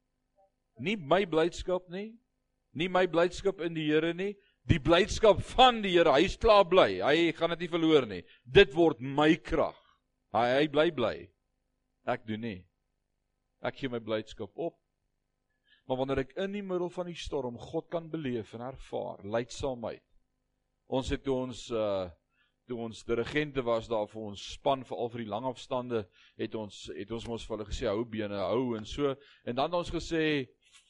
Nie 0.75 0.97
my 0.99 1.23
blydskap 1.23 1.87
nie, 1.87 2.17
nie 2.75 2.89
my 2.91 3.05
blydskap 3.07 3.61
in 3.63 3.77
die 3.77 3.85
Here 3.87 4.11
nie, 4.11 4.33
die 4.67 4.81
blydskap 4.83 5.39
van 5.55 5.79
die 5.85 5.93
Here. 5.93 6.11
Hy's 6.11 6.35
klaar 6.35 6.65
bly. 6.67 6.99
Hy 6.99 7.31
gaan 7.37 7.53
dit 7.55 7.63
nie 7.63 7.71
verloor 7.71 8.07
nie. 8.09 8.19
Dit 8.43 8.75
word 8.75 8.99
my 8.99 9.31
krag. 9.39 9.79
Hy 10.35 10.49
hy 10.57 10.65
bly 10.73 10.89
bly. 10.91 11.13
Ek 12.11 12.27
doen 12.27 12.43
nie. 12.43 12.59
Ek 13.63 13.79
gee 13.79 13.89
my 13.89 14.03
blydskap 14.03 14.51
op. 14.59 14.75
Maar 15.87 16.01
wanneer 16.01 16.25
ek 16.25 16.35
in 16.41 16.51
die 16.57 16.65
middel 16.65 16.91
van 16.91 17.07
die 17.07 17.15
storm 17.15 17.55
God 17.61 17.87
kan 17.93 18.09
beleef 18.11 18.51
en 18.57 18.65
ervaar, 18.65 19.23
lydsaamheid. 19.23 20.03
Ons 20.91 21.15
het 21.15 21.23
toe 21.23 21.39
ons 21.45 21.65
uh 21.71 22.11
toe 22.67 22.79
ons 22.87 23.03
dirigente 23.05 23.63
was 23.63 23.87
daar 23.87 24.07
vir 24.07 24.21
ons 24.31 24.43
span 24.55 24.83
vir 24.83 24.97
al 24.97 25.09
vir 25.13 25.23
die 25.23 25.31
lang 25.31 25.45
afstande 25.45 26.05
het 26.37 26.55
ons 26.55 26.89
het 26.95 27.11
ons 27.11 27.27
mos 27.27 27.45
vir 27.45 27.57
hulle 27.57 27.69
gesê 27.69 27.87
hou 27.91 28.05
bene 28.05 28.41
hou 28.41 28.75
en 28.77 28.85
so 28.85 29.15
en 29.45 29.55
dan 29.55 29.69
het 29.69 29.79
ons 29.81 29.95
gesê 29.95 30.25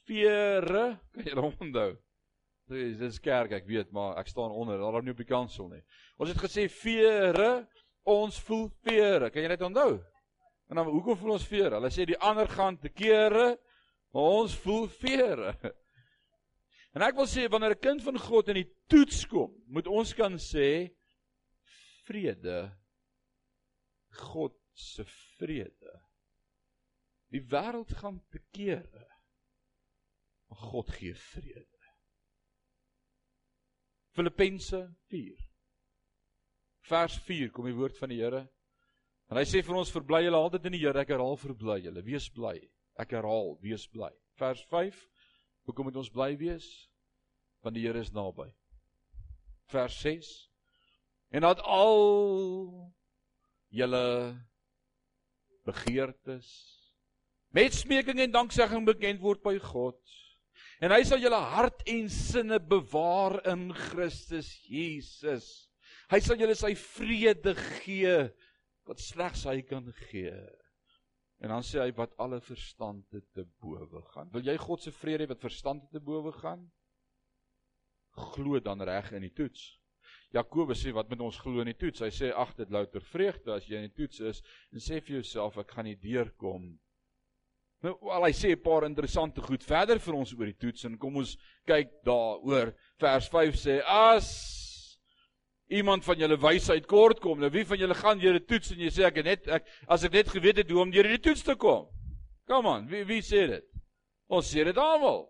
vere 0.07 0.99
kan 1.13 1.25
jy 1.25 1.37
hom 1.39 1.55
onthou 1.67 1.91
dis 2.71 2.97
dis 2.97 3.19
kerk 3.19 3.51
ek 3.51 3.67
weet 3.67 3.91
maar 3.91 4.17
ek 4.21 4.31
staan 4.31 4.51
onder 4.51 4.79
daar 4.79 4.99
op 4.99 5.03
nie 5.03 5.13
op 5.13 5.23
die 5.23 5.33
kansel 5.33 5.69
nie 5.69 5.83
ons 6.17 6.31
het 6.31 6.41
gesê 6.41 6.69
vere 6.71 7.65
ons 8.05 8.37
voel 8.45 8.67
vere. 8.85 9.31
Kan 9.33 9.43
jy 9.43 9.49
dit 9.55 9.65
onthou? 9.65 9.97
En 10.69 10.79
dan 10.79 10.89
hoekom 10.89 11.17
voel 11.17 11.35
ons 11.37 11.47
vere? 11.49 11.73
Hulle 11.77 11.91
sê 11.93 12.05
die 12.07 12.19
ander 12.21 12.49
gaan 12.49 12.77
te 12.81 12.91
kere, 12.93 13.55
maar 14.13 14.37
ons 14.41 14.55
voel 14.63 14.87
vere. 15.01 15.55
En 16.95 17.03
ek 17.03 17.17
wil 17.17 17.27
sê 17.27 17.49
wanneer 17.51 17.73
'n 17.75 17.81
kind 17.81 18.03
van 18.05 18.17
God 18.17 18.47
in 18.53 18.61
die 18.61 18.69
toets 18.87 19.25
kom, 19.27 19.51
moet 19.67 19.87
ons 19.87 20.13
kan 20.15 20.37
sê 20.39 20.93
vrede. 22.07 22.59
God 24.29 24.55
se 24.73 25.05
vrede. 25.37 26.01
Die 27.33 27.43
wêreld 27.51 27.91
gaan 27.99 28.21
te 28.31 28.39
kere. 28.55 29.07
Maar 30.49 30.57
God 30.57 30.89
gee 30.89 31.15
vrede. 31.15 31.75
Filippense 34.15 34.95
4. 35.11 35.51
Vers 36.79 37.17
4 37.27 37.51
kom 37.51 37.65
die 37.67 37.75
woord 37.75 37.97
van 37.97 38.13
die 38.13 38.21
Here. 38.21 38.45
En 39.31 39.39
hy 39.39 39.43
sê 39.49 39.63
vir 39.65 39.75
ons 39.75 39.91
verbly 39.91 40.21
julle 40.23 40.39
altyd 40.39 40.69
in 40.69 40.77
die 40.77 40.83
Here. 40.85 41.01
Ek 41.01 41.11
herhaal 41.11 41.39
verbly 41.41 41.79
julle. 41.83 42.03
Wees 42.05 42.29
bly. 42.31 42.59
Ek 43.01 43.15
herhaal, 43.17 43.55
wees 43.63 43.87
bly. 43.91 44.11
Vers 44.39 44.61
5. 44.71 45.01
Hoekom 45.67 45.89
moet 45.89 45.97
ons 45.99 46.11
bly 46.13 46.35
wees? 46.39 46.67
Want 47.65 47.75
die 47.75 47.83
Here 47.87 47.99
is 47.99 48.13
naby. 48.15 48.47
Vers 49.73 49.97
6. 50.05 50.29
En 51.33 51.41
dat 51.41 51.61
al 51.61 52.91
julle 53.73 54.05
begeertes 55.65 56.49
met 57.55 57.73
smeking 57.73 58.19
en 58.19 58.31
danksegging 58.31 58.85
bekend 58.85 59.23
word 59.23 59.41
by 59.43 59.57
God 59.59 59.99
En 60.83 60.91
hy 60.91 61.03
sal 61.07 61.21
julle 61.23 61.39
hart 61.53 61.85
en 61.91 62.09
sinne 62.11 62.59
bewaar 62.59 63.39
in 63.51 63.69
Christus 63.73 64.49
Jesus. 64.67 65.47
Hy 66.11 66.19
sal 66.21 66.39
julle 66.39 66.55
sy 66.57 66.73
vrede 66.77 67.55
gee 67.79 68.17
wat 68.85 69.01
slegs 69.01 69.45
hy 69.49 69.61
kan 69.65 69.87
gee. 70.09 70.35
En 71.43 71.51
dan 71.51 71.65
sê 71.65 71.81
hy 71.81 71.93
wat 71.97 72.13
alle 72.21 72.41
verstand 72.43 73.07
te 73.35 73.45
bowe 73.63 74.03
gaan. 74.13 74.29
Wil 74.35 74.51
jy 74.51 74.57
God 74.61 74.83
se 74.83 74.93
vrede 74.95 75.29
wat 75.31 75.43
verstand 75.43 75.87
te 75.91 76.01
bowe 76.03 76.33
gaan? 76.35 76.67
Glo 78.35 78.59
dan 78.63 78.83
reg 78.85 79.11
in 79.15 79.25
die 79.27 79.33
toets. 79.35 79.73
Jakobus 80.35 80.83
sê 80.83 80.91
wat 80.93 81.09
met 81.09 81.21
ons 81.21 81.37
glo 81.39 81.63
in 81.63 81.71
die 81.71 81.79
toets? 81.79 82.03
Hy 82.03 82.11
sê 82.11 82.31
ag 82.35 82.55
dit 82.55 82.69
louter 82.69 83.01
vreugde 83.01 83.53
as 83.55 83.67
jy 83.67 83.79
in 83.79 83.89
die 83.89 83.95
toets 83.95 84.19
is 84.19 84.41
en 84.71 84.83
sê 84.83 84.99
vir 84.99 85.21
jouself 85.21 85.57
ek 85.57 85.71
gaan 85.71 85.87
nie 85.87 85.95
deurkom 85.95 86.73
Nou 87.85 87.93
al 88.15 88.25
hy 88.25 88.33
sê 88.33 88.53
'n 88.55 88.63
paar 88.63 88.85
interessante 88.85 89.41
goed 89.41 89.63
verder 89.63 89.99
vir 89.99 90.15
ons 90.15 90.33
oor 90.33 90.49
die 90.49 90.57
toets 90.57 90.85
en 90.85 90.97
kom 90.97 91.17
ons 91.17 91.35
kyk 91.67 91.91
daaroor. 92.07 92.73
Vers 92.97 93.27
5 93.29 93.55
sê 93.55 93.81
as 93.85 94.29
iemand 95.69 96.05
van 96.05 96.17
julle 96.17 96.37
wysheid 96.37 96.87
kort 96.87 97.19
kom, 97.19 97.39
nou 97.39 97.49
wie 97.49 97.65
van 97.65 97.77
julle 97.77 97.93
gaan 97.93 98.19
deur 98.19 98.39
'n 98.39 98.45
toets 98.45 98.71
en 98.71 98.79
jy 98.79 98.89
sê 98.89 99.05
ek 99.05 99.23
net 99.23 99.47
ek 99.47 99.67
as 99.87 100.03
ek 100.03 100.13
net 100.13 100.27
geweet 100.29 100.57
het 100.57 100.69
hoe 100.69 100.81
om 100.81 100.91
deur 100.91 101.03
die 101.03 101.21
toets 101.21 101.43
te 101.43 101.55
kom. 101.55 101.87
Kom 102.47 102.65
aan, 102.67 102.87
wie 102.87 103.03
wie 103.03 103.21
sê 103.21 103.47
dit? 103.47 103.65
Ons 104.29 104.49
sê 104.53 104.63
dit 104.63 104.77
almal. 104.77 105.29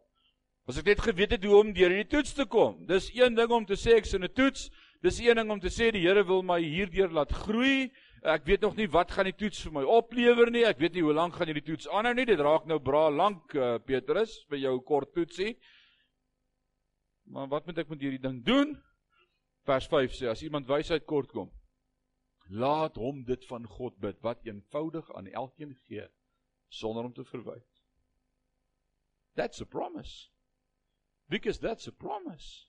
As 0.68 0.78
ek 0.78 0.86
net 0.86 1.00
geweet 1.00 1.32
het 1.32 1.44
hoe 1.44 1.60
om 1.60 1.74
deur 1.74 1.90
die 1.90 2.08
toets 2.08 2.34
te 2.34 2.46
kom. 2.46 2.86
Dis 2.88 3.12
een 3.14 3.36
ding 3.36 3.52
om 3.52 3.66
te 3.66 3.76
sê 3.76 3.98
ek's 3.98 4.14
in 4.14 4.24
'n 4.24 4.34
toets. 4.34 4.70
Dis 5.04 5.20
een 5.20 5.36
ding 5.36 5.52
om 5.52 5.60
te 5.60 5.72
sê 5.74 5.92
die 5.92 6.06
Here 6.06 6.24
wil 6.24 6.44
my 6.44 6.60
hierdeur 6.62 7.12
laat 7.14 7.34
groei. 7.46 7.92
Ek 8.26 8.46
weet 8.48 8.64
nog 8.66 8.78
nie 8.78 8.88
wat 8.90 9.12
gaan 9.14 9.28
die 9.30 9.38
toets 9.38 9.60
vir 9.68 9.76
my 9.76 9.84
oplewer 9.84 10.50
nie. 10.52 10.64
Ek 10.66 10.80
weet 10.82 10.96
nie 10.96 11.04
hoe 11.06 11.14
lank 11.14 11.36
gaan 11.36 11.52
hierdie 11.52 11.66
toets 11.66 11.90
aanhou 11.90 12.16
nie. 12.18 12.26
Dit 12.26 12.42
raak 12.42 12.66
nou 12.66 12.80
bra 12.82 13.10
lank, 13.14 13.54
uh, 13.54 13.76
Petrus, 13.86 14.40
vir 14.50 14.64
jou 14.64 14.80
kort 14.88 15.14
toetsie. 15.14 15.54
Maar 17.30 17.52
wat 17.52 17.66
moet 17.68 17.84
ek 17.84 17.92
met 17.94 18.02
hierdie 18.02 18.22
ding 18.22 18.42
doen? 18.46 18.76
Vers 19.66 19.88
5 19.90 20.14
sê 20.14 20.30
as 20.30 20.44
iemand 20.46 20.70
wysheid 20.70 21.06
kort 21.10 21.32
kom, 21.34 21.50
laat 22.54 23.00
hom 23.02 23.24
dit 23.26 23.46
van 23.50 23.66
God 23.66 23.98
bid 24.02 24.20
wat 24.22 24.46
eenvoudig 24.46 25.10
aan 25.18 25.32
elkeen 25.34 25.74
gee 25.88 26.06
sonder 26.70 27.06
om 27.08 27.14
te 27.14 27.26
verwyd. 27.26 27.66
That's 29.36 29.62
a 29.62 29.66
promise. 29.66 30.30
Because 31.30 31.60
that's 31.60 31.88
a 31.88 31.92
promise. 31.92 32.68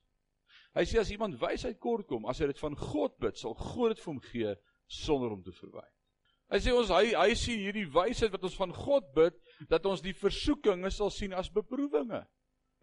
Hy 0.76 0.84
sê 0.84 1.00
as 1.00 1.10
iemand 1.10 1.38
wysheid 1.40 1.78
kort 1.80 2.04
kom, 2.08 2.26
as 2.28 2.42
hy 2.42 2.50
dit 2.50 2.58
van 2.60 2.74
God 2.76 3.14
bid, 3.22 3.38
sal 3.40 3.54
God 3.56 3.94
dit 3.94 4.02
vir 4.02 4.10
hom 4.10 4.24
gee 4.28 4.56
sonder 4.92 5.32
om 5.32 5.42
te 5.42 5.54
verwy. 5.56 5.84
Hy 6.52 6.58
sê 6.62 6.72
ons 6.76 6.90
hy 6.94 7.14
hy 7.16 7.34
sien 7.34 7.62
hierdie 7.64 7.88
wysheid 7.90 8.30
wat 8.34 8.44
ons 8.46 8.58
van 8.60 8.74
God 8.76 9.06
bid 9.16 9.38
dat 9.70 9.86
ons 9.88 10.02
die 10.04 10.14
versoekinge 10.14 10.90
sal 10.94 11.10
sien 11.10 11.34
as 11.34 11.48
beproewinge. 11.50 12.20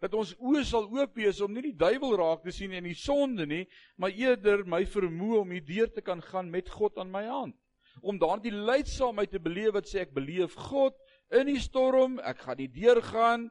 Dat 0.02 0.16
ons 0.18 0.34
oë 0.36 0.64
sal 0.68 0.88
oop 0.90 1.14
wees 1.16 1.38
om 1.44 1.54
nie 1.54 1.70
die 1.70 1.78
duiwel 1.80 2.16
raak 2.20 2.42
te 2.44 2.52
sien 2.52 2.74
en 2.76 2.84
die 2.84 2.96
sonde 2.98 3.46
nie, 3.48 3.62
maar 3.96 4.12
eerder 4.12 4.66
my 4.68 4.82
vermoë 4.90 5.44
om 5.44 5.54
hierdeur 5.54 5.92
te 5.94 6.04
kan 6.04 6.20
gaan 6.26 6.50
met 6.52 6.68
God 6.68 6.98
aan 7.00 7.12
my 7.14 7.24
hand. 7.30 7.56
Om 8.02 8.18
daardie 8.18 8.52
lydsaamheid 8.52 9.32
te 9.32 9.40
beleef 9.40 9.78
wat 9.78 9.88
sê 9.88 10.02
ek 10.02 10.12
beleef 10.16 10.58
God 10.68 10.98
in 11.32 11.46
die 11.48 11.62
storm, 11.62 12.18
ek 12.20 12.42
gaan 12.42 12.58
die 12.58 12.72
deur 12.74 13.00
gaan. 13.06 13.48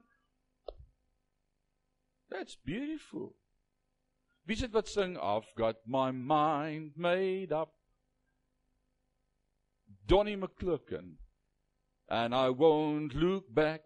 That's 2.30 2.60
beautiful. 2.68 3.32
Wie 4.46 4.56
sê 4.56 4.68
wat 4.74 4.88
sing 4.88 5.18
I've 5.18 5.52
got 5.56 5.78
my 5.86 6.12
mind 6.12 6.98
made 6.98 7.52
up 7.52 7.74
Donnie 10.06 10.36
McClurkin. 10.36 11.16
And 12.10 12.36
I 12.36 12.50
won't 12.50 13.16
look 13.16 13.54
back, 13.54 13.82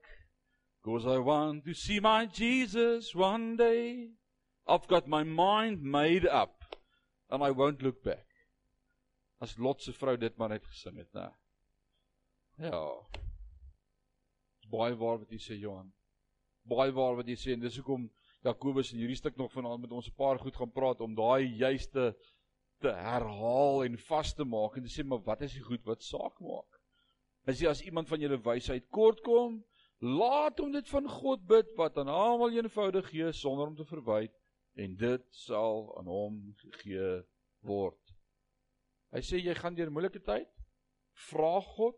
cause 0.84 1.06
I 1.06 1.18
want 1.18 1.66
to 1.66 1.74
see 1.74 2.00
my 2.00 2.26
Jesus 2.26 3.14
one 3.14 3.56
day. 3.56 4.10
I've 4.68 4.88
got 4.88 5.08
my 5.08 5.24
mind 5.24 5.82
made 5.82 6.26
up, 6.26 6.76
and 7.30 7.44
I 7.44 7.52
won't 7.52 7.82
look 7.82 8.04
back. 8.04 8.26
As 9.40 9.58
Lot 9.60 9.82
se 9.82 9.92
vrou 9.92 10.18
dit 10.18 10.38
maar 10.38 10.50
net 10.50 10.66
gesing 10.66 10.98
het, 10.98 11.14
né? 11.14 11.30
Ja. 12.58 12.84
Baie 14.68 14.96
waar 14.98 15.20
wat 15.22 15.32
jy 15.32 15.38
sê 15.40 15.60
Johan. 15.62 15.94
Baie 16.66 16.92
waar 16.92 17.16
wat 17.16 17.30
jy 17.30 17.38
sê 17.38 17.54
en 17.54 17.62
dis 17.62 17.78
hoekom 17.78 18.10
Jakobus 18.48 18.94
in 18.94 19.02
hierdie 19.02 19.20
stuk 19.20 19.38
nog 19.38 19.52
vanaand 19.52 19.84
met 19.86 19.92
ons 19.92 20.08
'n 20.08 20.16
paar 20.16 20.40
goed 20.40 20.56
gaan 20.56 20.72
praat 20.72 21.02
om 21.02 21.16
daai 21.16 21.48
juiste 21.60 22.16
te 22.82 22.92
herhaal 22.94 23.84
en 23.84 23.98
vas 23.98 24.34
te 24.34 24.46
maak 24.46 24.78
en 24.78 24.84
te 24.84 24.94
sê 24.94 25.04
maar 25.04 25.24
wat 25.26 25.42
is 25.42 25.54
die 25.54 25.64
goed 25.64 25.84
wat 25.86 26.04
saak 26.04 26.40
maak? 26.40 26.80
As 27.48 27.62
jy 27.62 27.70
as 27.70 27.82
iemand 27.82 28.08
van 28.08 28.20
julle 28.20 28.38
wysheid 28.44 28.90
kort 28.90 29.22
kom, 29.24 29.64
laat 30.00 30.60
hom 30.60 30.72
dit 30.72 30.90
van 30.90 31.08
God 31.10 31.46
bid 31.48 31.72
wat 31.78 31.98
aan 31.98 32.12
almal 32.12 32.54
eenvoudig 32.54 33.10
gee 33.10 33.32
sonder 33.32 33.68
om 33.68 33.76
te 33.76 33.86
verwyd 33.86 34.34
en 34.76 34.96
dit 34.96 35.26
sal 35.32 35.90
aan 35.98 36.12
hom 36.12 36.38
gegee 36.62 37.24
word. 37.66 38.14
Hy 39.16 39.24
sê 39.24 39.40
jy 39.42 39.56
gaan 39.58 39.76
deur 39.76 39.92
moeilike 39.92 40.22
tyd, 40.22 40.50
vra 41.32 41.58
God, 41.62 41.98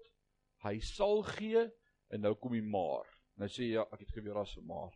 hy 0.63 0.77
sal 0.79 1.23
gee 1.35 1.65
en 2.09 2.23
nou 2.23 2.35
kom 2.35 2.55
hy 2.55 2.61
maar. 2.63 3.07
Nou 3.39 3.49
sê 3.51 3.73
ja, 3.73 3.85
ek 3.91 4.05
het 4.05 4.15
geweer 4.15 4.39
as 4.39 4.55
'n 4.57 4.65
maar. 4.65 4.95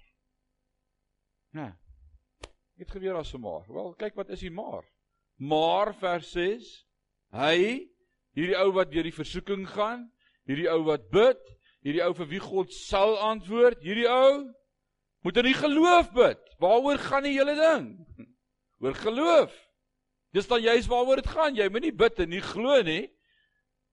Nee. 1.53 1.71
Ek 2.73 2.87
het 2.87 2.91
geweer 2.95 3.15
as 3.15 3.33
'n 3.33 3.41
maar. 3.41 3.65
Wel, 3.67 3.93
kyk 3.93 4.15
wat 4.15 4.29
is 4.29 4.41
hy 4.41 4.49
maar? 4.49 4.83
Maar 5.37 5.93
vers 5.95 6.31
6, 6.31 6.85
hy 7.31 7.89
hierdie 8.33 8.57
ou 8.57 8.71
wat 8.73 8.91
deur 8.91 9.03
die 9.03 9.13
versoeking 9.13 9.67
gaan, 9.69 10.11
hierdie 10.45 10.69
ou 10.69 10.83
wat 10.83 11.09
bid, 11.09 11.39
hierdie 11.81 12.03
ou 12.03 12.13
vir 12.13 12.27
wie 12.27 12.39
God 12.39 12.73
sal 12.73 13.17
antwoord, 13.17 13.81
hierdie 13.81 14.09
ou 14.09 14.53
moet 15.23 15.37
in 15.37 15.45
die 15.45 15.57
geloof 15.57 16.11
bid. 16.11 16.41
Waaroor 16.59 16.97
gaan 16.97 17.23
die 17.23 17.37
hele 17.37 17.55
ding? 17.55 17.85
Oor 18.79 18.93
geloof. 18.93 19.53
Dis 20.33 20.47
dan 20.47 20.61
juist 20.61 20.87
waaroor 20.87 21.21
dit 21.21 21.27
gaan. 21.27 21.55
Jy 21.55 21.69
moenie 21.69 21.93
bid 21.93 22.19
en 22.19 22.29
nie 22.29 22.41
glo 22.41 22.81
nie. 22.81 23.11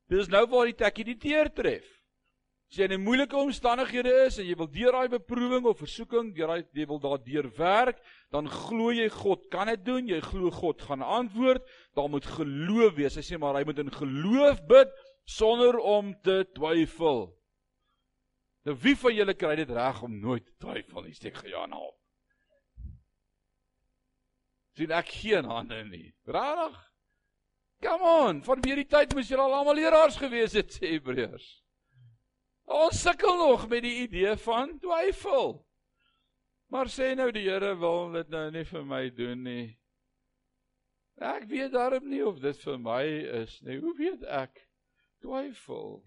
Dis 0.09 0.29
nou 0.29 0.47
waar 0.51 0.67
die 0.67 0.75
tekkie 0.75 1.05
die 1.05 1.19
teer 1.21 1.53
tref. 1.55 2.00
As 2.71 2.79
jy 2.79 2.87
in 2.87 2.93
'n 2.93 3.03
moeilike 3.03 3.35
omstandighede 3.35 4.13
is 4.27 4.39
en 4.39 4.47
jy 4.47 4.55
wil 4.55 4.69
deur 4.71 4.93
daai 4.93 5.09
beproewing 5.11 5.65
of 5.67 5.81
versoeking, 5.83 6.29
deur 6.37 6.47
daai 6.47 6.63
jy 6.73 6.87
wil 6.87 7.01
daardeur 7.03 7.49
werk, 7.57 7.99
dan 8.31 8.47
glo 8.47 8.93
jy 8.95 9.09
God 9.11 9.49
kan 9.51 9.67
dit 9.67 9.85
doen. 9.85 10.07
Jy 10.07 10.21
glo 10.21 10.51
God 10.55 10.81
gaan 10.83 11.03
antwoord. 11.03 11.67
Daar 11.99 12.09
moet 12.09 12.27
geloof 12.27 12.95
wees. 12.95 13.17
Hy 13.17 13.23
sê 13.27 13.39
maar 13.39 13.59
hy 13.59 13.65
moet 13.65 13.79
in 13.83 13.91
geloof 13.91 14.63
bid 14.71 14.93
sonder 15.27 15.79
om 15.79 16.15
te 16.23 16.45
twyfel. 16.55 17.35
Nou 18.63 18.77
wie 18.77 18.95
van 18.97 19.15
julle 19.15 19.35
kry 19.35 19.57
dit 19.57 19.71
reg 19.71 20.03
om 20.03 20.21
nooit 20.21 20.47
te 20.47 20.55
twyfel 20.63 21.03
nie? 21.03 21.15
Steek 21.15 21.35
gejaan 21.43 21.73
op. 21.75 21.97
Sien 24.79 24.95
ek 24.95 25.11
geen 25.11 25.45
hande 25.45 25.83
nie. 25.89 26.15
Regtig? 26.23 26.79
Come 27.83 28.05
on, 28.05 28.43
van 28.45 28.63
hierdie 28.63 28.87
tyd 28.87 29.15
moes 29.17 29.29
julle 29.29 29.43
al 29.43 29.59
almal 29.59 29.75
leraars 29.75 30.21
gewees 30.21 30.55
het, 30.55 30.71
sê 30.71 30.95
Hebreërs. 30.95 31.49
Ons 32.71 33.01
sukkel 33.03 33.37
nog 33.37 33.67
met 33.69 33.83
die 33.83 33.97
idee 34.05 34.37
van 34.45 34.77
twyfel. 34.79 35.57
Maar 36.71 36.87
sê 36.87 37.15
nou 37.19 37.33
die 37.35 37.49
Here 37.49 37.75
wil 37.79 38.13
dit 38.15 38.29
nou 38.31 38.45
nie 38.55 38.65
vir 38.69 38.85
my 38.87 39.03
doen 39.15 39.43
nie. 39.43 39.65
Ek 41.21 41.49
weet 41.51 41.75
daarom 41.75 42.07
nie 42.09 42.23
of 42.25 42.39
dit 42.41 42.63
vir 42.63 42.79
my 42.79 43.03
is 43.43 43.59
nie. 43.67 43.81
Hoe 43.83 43.97
weet 43.99 44.23
ek? 44.25 44.63
Twyfel. 45.21 45.99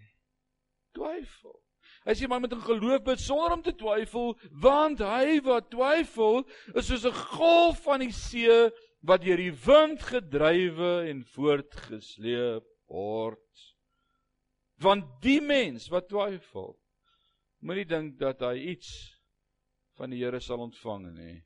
Twyfel. 0.95 1.59
Hy 2.07 2.15
sê 2.15 2.27
man 2.31 2.41
moet 2.43 2.55
in 2.55 2.63
geloof 2.63 3.03
bid 3.03 3.19
sonder 3.19 3.57
om 3.57 3.61
te 3.63 3.75
twyfel, 3.79 4.33
want 4.63 5.03
hy 5.03 5.37
wat 5.43 5.69
twyfel 5.71 6.41
is 6.73 6.87
soos 6.87 7.05
'n 7.05 7.19
golf 7.35 7.83
van 7.83 7.99
die 8.03 8.11
see 8.11 8.71
wat 9.03 9.23
deur 9.27 9.37
die 9.37 9.53
wind 9.67 10.03
gedrywe 10.03 11.11
en 11.11 11.23
voortgesleep 11.35 12.65
word. 12.87 13.72
Want 14.83 15.07
die 15.23 15.39
mens 15.41 15.87
wat 15.91 16.09
twyfel, 16.11 16.73
moenie 17.63 17.87
dink 17.87 18.17
dat 18.19 18.41
hy 18.43 18.57
iets 18.73 18.89
van 19.95 20.11
die 20.11 20.19
Here 20.19 20.41
sal 20.43 20.63
ontvang 20.65 21.07
nie. 21.15 21.37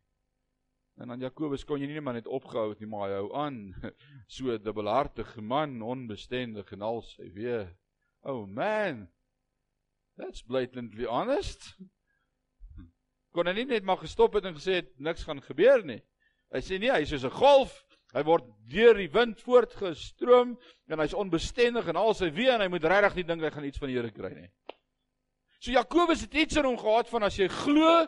En 0.98 1.12
dan 1.12 1.22
Jakobus 1.22 1.66
kon 1.68 1.82
jy 1.82 1.92
nie 1.92 2.02
maar 2.02 2.18
net 2.18 2.30
opgehou 2.34 2.72
het 2.72 2.80
nie, 2.82 2.90
maar 2.90 3.12
hy 3.12 3.20
hou 3.20 3.28
aan. 3.38 3.60
So 4.38 4.58
dubbelhartige 4.58 5.44
man, 5.46 5.78
onbestendig 5.86 6.72
en 6.74 6.86
al 6.88 7.04
sy 7.06 7.30
weer. 7.36 7.70
Oh 8.26 8.48
man. 8.50 9.06
That's 10.18 10.42
blatantly 10.42 11.06
honest. 11.06 11.76
Kon 13.36 13.46
hy 13.46 13.54
nie 13.60 13.68
net 13.70 13.86
maar 13.86 14.02
gestop 14.02 14.40
het 14.40 14.50
en 14.50 14.58
gesê 14.58 14.82
het 14.82 14.90
niks 14.98 15.28
gaan 15.28 15.44
gebeur 15.46 15.86
nie. 15.86 16.02
Hy 16.50 16.64
sê 16.66 16.80
nee, 16.82 16.90
hy's 16.90 17.14
soos 17.14 17.28
'n 17.28 17.38
golf. 17.38 17.84
Hy 18.18 18.24
word 18.26 18.47
deur 18.72 18.97
die 18.97 19.11
wind 19.13 19.41
voortgestroom 19.45 20.55
en 20.89 21.01
hy's 21.03 21.13
onbestendig 21.13 21.86
en 21.91 21.99
al 22.01 22.15
sy 22.18 22.32
wee 22.34 22.49
en 22.49 22.63
hy 22.63 22.70
moet 22.74 22.88
regtig 22.89 23.20
nie 23.20 23.26
dink 23.30 23.43
hy 23.45 23.51
gaan 23.53 23.68
iets 23.68 23.82
van 23.82 23.91
die 23.91 23.97
Here 23.99 24.13
kry 24.15 24.32
nie. 24.34 24.49
So 25.61 25.70
Jakobus 25.76 26.24
het 26.26 26.34
iets 26.34 26.57
in 26.57 26.65
hom 26.65 26.80
gehad 26.82 27.11
van 27.11 27.28
as 27.28 27.38
jy 27.38 27.45
glo 27.51 28.07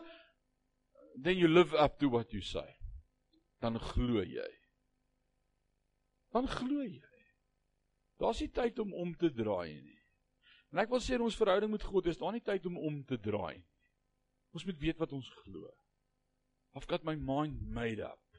then 1.14 1.38
you 1.38 1.46
live 1.46 1.76
up 1.78 1.98
to 2.02 2.10
what 2.10 2.34
you 2.34 2.42
say. 2.42 2.66
Dan 3.62 3.78
glo 3.92 4.24
jy. 4.24 4.50
Dan 6.34 6.48
glo 6.50 6.82
jy. 6.82 7.22
Daar's 8.18 8.40
nie 8.42 8.50
tyd 8.54 8.78
om 8.82 8.94
om 8.94 9.12
te 9.14 9.30
draai 9.30 9.78
nie. 9.78 9.98
En 10.70 10.82
ek 10.82 10.90
wil 10.90 11.02
sê 11.02 11.16
in 11.16 11.26
ons 11.26 11.38
verhouding 11.38 11.70
met 11.70 11.86
God 11.86 12.10
is 12.10 12.18
daar 12.18 12.34
nie 12.34 12.42
tyd 12.44 12.66
om 12.66 12.78
om 12.78 12.98
te 13.06 13.18
draai 13.18 13.58
nie. 13.58 13.68
Ons 14.54 14.66
moet 14.66 14.82
weet 14.82 14.98
wat 14.98 15.14
ons 15.14 15.30
glo. 15.44 15.70
I've 16.74 16.90
got 16.90 17.06
my 17.06 17.14
mind 17.14 17.62
made 17.70 18.02
up. 18.02 18.29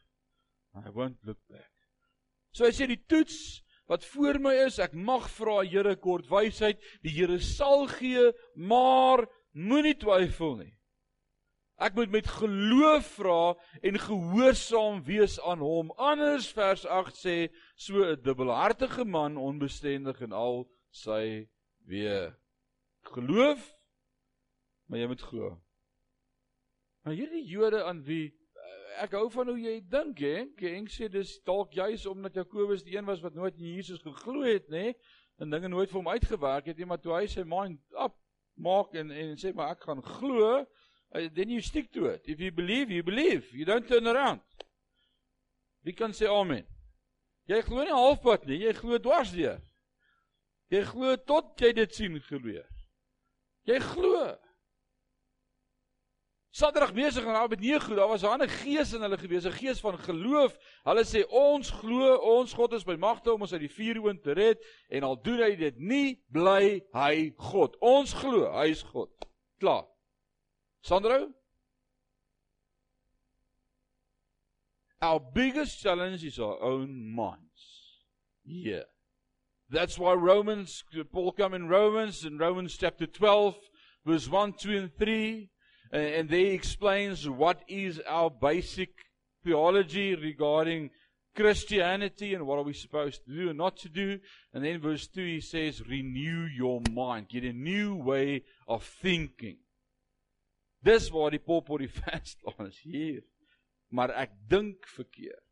I 0.76 0.90
won't 0.90 1.18
look 1.24 1.40
back. 1.50 1.72
So 2.52 2.66
hy 2.66 2.74
sê 2.76 2.88
die 2.90 3.02
toets 3.10 3.62
wat 3.92 4.06
voor 4.14 4.40
my 4.40 4.54
is, 4.68 4.80
ek 4.80 4.94
mag 4.96 5.26
vra 5.34 5.62
Here 5.68 5.96
kort 6.00 6.30
wysheid, 6.32 6.80
die 7.04 7.12
Here 7.12 7.40
sal 7.44 7.90
gee, 7.92 8.30
maar 8.56 9.26
moenie 9.52 9.98
twyfel 10.00 10.56
nie. 10.62 10.72
Ek 11.82 11.98
moet 11.98 12.12
met 12.14 12.30
geloof 12.30 13.08
vra 13.18 13.42
en 13.82 13.98
gehoorsaam 14.00 15.02
wees 15.08 15.40
aan 15.42 15.64
hom. 15.66 15.90
Anders 15.98 16.52
vers 16.54 16.86
8 16.86 17.18
sê 17.18 17.36
so 17.76 18.06
'n 18.06 18.22
dubbelhartige 18.22 19.04
man 19.04 19.36
onbestendig 19.38 20.22
en 20.22 20.32
al 20.32 20.70
sy 20.92 21.50
weer 21.90 22.38
geloof 23.12 23.82
maar 24.92 25.00
jy 25.00 25.08
moet 25.08 25.22
glo. 25.24 25.50
Maar 27.02 27.16
hierdie 27.16 27.46
Jode 27.48 27.80
aan 27.88 28.02
wie 28.04 28.34
ek 29.00 29.16
hou 29.16 29.28
van 29.32 29.48
hoe 29.52 29.60
jy 29.60 29.78
dink, 29.90 30.20
hè? 30.20 30.46
King 30.60 30.90
sê 30.92 31.08
dis 31.12 31.38
dalk 31.48 31.74
juis 31.78 32.06
omdat 32.10 32.36
Jakobus 32.36 32.84
die 32.84 32.98
een 32.98 33.08
was 33.08 33.22
wat 33.24 33.36
nooit 33.38 33.58
in 33.60 33.74
Jesus 33.76 34.02
geglo 34.04 34.44
het, 34.44 34.68
nê? 34.70 34.92
En 35.42 35.50
dinge 35.50 35.72
nooit 35.72 35.90
vir 35.90 36.00
hom 36.00 36.12
uitgewerk 36.12 36.68
het 36.70 36.78
nie, 36.78 36.88
maar 36.90 37.02
toe 37.02 37.16
hy 37.16 37.26
sy 37.32 37.46
mind 37.48 37.80
op 37.98 38.18
maak 38.62 38.94
en 39.00 39.12
en 39.12 39.38
sê 39.40 39.54
maar 39.56 39.74
ek 39.76 39.88
gaan 39.88 40.04
glo, 40.06 40.60
uh, 40.62 41.26
then 41.36 41.50
you 41.50 41.62
stick 41.62 41.92
to 41.92 42.06
it. 42.12 42.28
If 42.28 42.40
you 42.40 42.52
believe, 42.52 42.92
you 42.94 43.04
believe. 43.04 43.50
You 43.56 43.66
don't 43.66 43.88
turn 43.88 44.08
around. 44.08 44.44
Wie 45.82 45.94
kan 45.98 46.14
sê 46.14 46.30
amen? 46.30 46.68
Jy 47.50 47.62
glo 47.66 47.84
nie 47.84 47.96
halfpad 47.96 48.46
nie, 48.48 48.62
jy 48.66 48.74
glo 48.78 49.00
dwarsdeur. 49.02 49.60
Jy 50.72 50.84
glo 50.88 51.16
tot 51.28 51.60
jy 51.60 51.74
dit 51.76 51.96
sien 51.96 52.20
gebeur. 52.28 52.68
Jy 53.68 53.80
glo. 53.92 54.30
Saterdag 56.52 56.92
besig 56.92 57.24
en 57.24 57.36
Abednego, 57.36 57.96
daar 57.96 58.08
was 58.08 58.24
'n 58.24 58.26
ander 58.26 58.50
gees 58.50 58.94
in 58.94 59.02
hulle 59.02 59.18
gewees, 59.18 59.46
'n 59.46 59.52
gees 59.52 59.80
van 59.80 59.98
geloof. 59.98 60.58
Hulle 60.84 61.04
sê 61.04 61.24
ons 61.30 61.70
glo, 61.70 62.16
ons 62.16 62.54
God 62.54 62.74
is 62.74 62.84
by 62.84 62.96
magte 62.96 63.34
om 63.34 63.42
ons 63.42 63.54
uit 63.54 63.62
die 63.62 63.72
vuuroond 63.72 64.24
te 64.24 64.34
red 64.34 64.66
en 64.90 65.04
al 65.04 65.22
doen 65.22 65.40
hy 65.40 65.56
dit 65.56 65.80
nie, 65.80 66.22
bly 66.28 66.84
hy 66.94 67.34
God. 67.38 67.78
Ons 67.80 68.14
glo, 68.14 68.52
hy 68.52 68.68
is 68.70 68.84
God. 68.84 69.10
Klaar. 69.60 69.88
Sandro? 70.82 71.34
Our 75.02 75.22
biggest 75.34 75.80
challenge 75.80 76.24
is 76.26 76.40
our 76.40 76.60
own 76.62 77.16
minds. 77.16 78.02
Yeah. 78.44 78.84
That's 79.70 79.98
why 79.98 80.14
Romans 80.14 80.84
Paul 81.12 81.32
come 81.32 81.56
in 81.56 81.70
Romans 81.70 82.26
in 82.26 82.38
Romans 82.38 82.78
chapter 82.78 83.08
12 83.08 83.56
verse 84.04 84.28
1 84.28 84.54
2 84.54 84.78
and 84.78 84.98
3 84.98 85.50
and 85.92 86.30
there 86.30 86.40
he 86.40 86.54
explains 86.54 87.28
what 87.28 87.62
is 87.68 88.00
our 88.08 88.30
basic 88.30 88.90
theology 89.44 90.16
regarding 90.16 90.90
Christianity 91.36 92.34
and 92.34 92.46
what 92.46 92.60
are 92.60 92.64
we 92.64 92.74
supposed 92.74 93.24
to 93.26 93.32
do 93.32 93.50
and 93.50 93.58
not 93.58 93.78
to 93.78 93.90
do. 93.90 94.20
And 94.54 94.64
then 94.64 94.80
verse 94.80 95.08
2 95.08 95.26
he 95.26 95.42
says, 95.42 95.86
renew 95.88 96.46
your 96.46 96.82
mind, 96.92 97.30
get 97.30 97.44
a 97.44 97.54
new 97.54 97.96
way 97.96 98.44
of 98.68 98.84
thinking. 98.84 99.58
Dis 100.84 101.12
waar 101.14 101.30
die 101.30 101.40
pop 101.40 101.70
op 101.70 101.80
die 101.80 101.90
staan 102.24 102.68
is 102.68 102.80
hier. 102.82 103.22
Maar 103.94 104.16
ek 104.24 104.32
dink 104.50 104.88
verkeerd. 104.96 105.44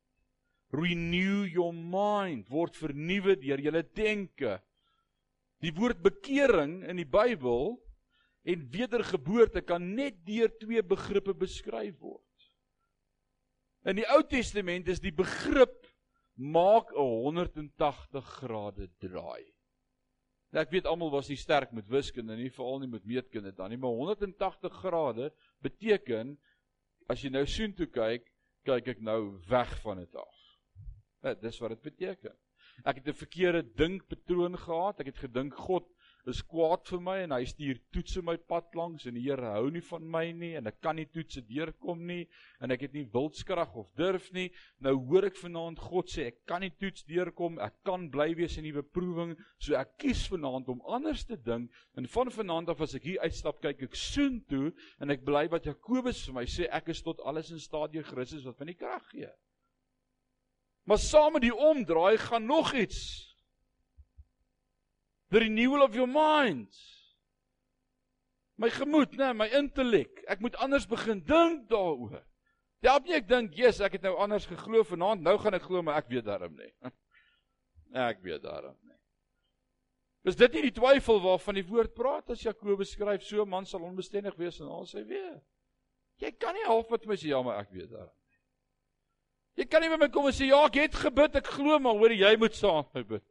Renew 0.73 1.45
your 1.49 1.73
mind, 1.73 2.49
word 2.49 2.77
vernuwe 2.77 3.35
deur 3.41 3.61
julle 3.61 3.83
denke. 3.93 4.59
Die 5.61 5.73
woord 5.75 6.01
bekering 6.01 6.79
in 6.87 6.97
die 7.01 7.09
Bybel 7.09 7.75
en 8.43 8.69
wedergeboorte 8.71 9.61
kan 9.61 9.93
net 9.95 10.25
deur 10.25 10.51
twee 10.57 10.83
begrippe 10.83 11.33
beskryf 11.33 11.97
word. 11.99 12.23
In 13.87 13.99
die 13.99 14.07
Ou 14.11 14.21
Testament 14.27 14.87
is 14.91 15.01
die 15.03 15.15
begrip 15.15 15.87
maak 16.35 16.91
'n 16.91 17.03
180 17.03 18.25
grade 18.39 18.89
draai. 18.99 19.43
Nou 20.51 20.63
ek 20.63 20.71
weet 20.71 20.87
almal 20.89 21.11
was 21.11 21.29
nie 21.29 21.37
sterk 21.37 21.71
met 21.71 21.87
wiskunde 21.87 22.35
nie, 22.35 22.49
veral 22.49 22.79
nie 22.79 22.89
met 22.89 23.05
meetkunde 23.05 23.51
dan 23.55 23.69
nie, 23.69 23.77
maar 23.77 23.91
180 23.91 24.73
grade 24.73 25.31
beteken 25.61 26.37
as 27.09 27.21
jy 27.21 27.29
nou 27.29 27.45
soontoe 27.45 27.87
kyk, 27.87 28.25
kyk 28.65 28.87
ek 28.87 29.01
nou 29.01 29.39
weg 29.49 29.81
van 29.81 29.97
dit 29.97 30.15
af. 30.15 30.37
Dit 31.21 31.41
dis 31.41 31.59
wat 31.59 31.69
dit 31.69 31.81
beteken. 31.81 32.35
Ek 32.85 32.95
het 33.01 33.07
'n 33.07 33.13
verkeerde 33.13 33.63
dinkpatroon 33.75 34.57
gehad. 34.57 34.99
Ek 34.99 35.11
het 35.11 35.17
gedink 35.17 35.55
God 35.55 35.85
is 36.27 36.41
kwaad 36.43 36.87
vir 36.89 37.01
my 37.03 37.15
en 37.23 37.33
hy 37.35 37.43
stuur 37.47 37.79
toetse 37.93 38.21
my 38.25 38.35
pad 38.49 38.75
langs 38.77 39.05
en 39.07 39.15
die 39.15 39.23
Here 39.23 39.53
hou 39.55 39.69
nie 39.71 39.83
van 39.85 40.05
my 40.11 40.23
nie 40.35 40.51
en 40.59 40.67
ek 40.67 40.79
kan 40.83 40.97
nie 40.99 41.07
toetse 41.07 41.41
deurkom 41.47 42.01
nie 42.07 42.25
en 42.59 42.73
ek 42.75 42.87
het 42.87 42.97
nie 42.97 43.05
wilskrag 43.13 43.75
of 43.79 43.89
durf 43.99 44.31
nie. 44.35 44.49
Nou 44.83 44.95
hoor 45.09 45.29
ek 45.29 45.39
vanaand 45.39 45.79
God 45.83 46.11
sê 46.11 46.29
ek 46.31 46.41
kan 46.49 46.63
nie 46.65 46.71
toets 46.81 47.05
deurkom, 47.07 47.59
ek 47.63 47.79
kan 47.87 48.09
bly 48.11 48.31
wees 48.37 48.57
in 48.59 48.67
die 48.67 48.75
beproewing, 48.75 49.35
so 49.61 49.77
ek 49.79 49.95
kies 50.03 50.25
vanaand 50.31 50.69
om 50.73 50.83
anders 50.87 51.25
te 51.29 51.37
dink 51.37 51.71
en 51.97 52.09
van 52.15 52.33
vanaand 52.33 52.73
af 52.73 52.83
as 52.85 52.97
ek 52.99 53.07
hier 53.11 53.23
uitstap 53.23 53.61
kyk 53.63 53.85
ek 53.89 53.99
soen 53.99 54.41
toe 54.49 54.73
en 54.99 55.13
ek 55.15 55.23
bly 55.27 55.47
wat 55.53 55.69
Jakobus 55.69 56.25
vir 56.27 56.41
my 56.41 56.47
sê 56.49 56.67
ek 56.67 56.91
is 56.93 57.03
tot 57.05 57.21
alles 57.27 57.53
in 57.55 57.61
staat 57.61 57.93
deur 57.93 58.07
Christus 58.07 58.45
wat 58.47 58.59
my 58.59 58.71
die 58.73 58.79
krag 58.79 59.05
gee. 59.13 59.31
Maar 60.89 60.97
saam 60.97 61.35
met 61.37 61.43
die 61.45 61.53
omdraai 61.53 62.17
gaan 62.17 62.45
nog 62.49 62.73
iets 62.73 63.28
the 65.29 65.39
renewal 65.39 65.83
of 65.83 65.95
your 65.95 66.07
mind. 66.07 66.67
My 68.57 68.69
gemoed, 68.69 69.15
né, 69.15 69.31
my 69.33 69.47
intellek. 69.55 70.23
Ek 70.27 70.41
moet 70.43 70.57
anders 70.59 70.87
begin 70.89 71.21
dink 71.23 71.69
daaroor. 71.69 72.19
Ja, 72.83 72.95
op 72.95 73.05
nie 73.07 73.15
ek 73.15 73.27
dink, 73.27 73.53
"Jesus, 73.55 73.81
ek 73.81 73.93
het 73.93 74.01
nou 74.01 74.15
anders 74.17 74.45
geglo 74.45 74.83
vanaand, 74.83 75.21
nou 75.21 75.37
gaan 75.37 75.53
ek 75.53 75.61
glo, 75.61 75.81
maar 75.81 75.97
ek 75.97 76.07
weet 76.07 76.25
daarom 76.25 76.55
nie." 76.55 76.73
Ek 77.91 78.21
weet 78.21 78.43
daarom 78.43 78.77
nie. 78.83 78.97
Is 80.23 80.35
dit 80.35 80.53
nie 80.53 80.61
die 80.61 80.71
twyfel 80.71 81.19
waarvan 81.23 81.55
die 81.55 81.65
woord 81.65 81.95
praat 81.95 82.29
as 82.29 82.43
Jakobus 82.43 82.91
skryf, 82.91 83.23
"So 83.23 83.45
man 83.45 83.65
sal 83.65 83.81
onbestendig 83.81 84.35
wees 84.35 84.59
en 84.59 84.67
al 84.67 84.85
sy 84.85 85.03
weet." 85.03 85.41
Jy 86.19 86.31
kan 86.31 86.53
nie 86.53 86.65
half 86.65 86.89
wat 86.89 87.05
my 87.05 87.15
sê, 87.15 87.29
"Ja, 87.29 87.41
maar 87.41 87.59
ek 87.59 87.71
weet 87.71 87.89
daarom 87.89 88.13
nie." 88.13 89.63
Jy 89.63 89.65
kan 89.65 89.81
nie 89.81 89.89
by 89.89 89.97
my 89.97 90.09
kom 90.09 90.27
en 90.27 90.31
sê, 90.31 90.47
"Ja, 90.47 90.65
ek 90.65 90.75
het 90.75 90.95
gebid, 90.95 91.35
ek 91.35 91.47
glo, 91.47 91.79
maar 91.79 91.97
hoor 91.97 92.11
jy 92.11 92.37
moet 92.37 92.53
saam 92.53 92.85
bid." 92.93 93.23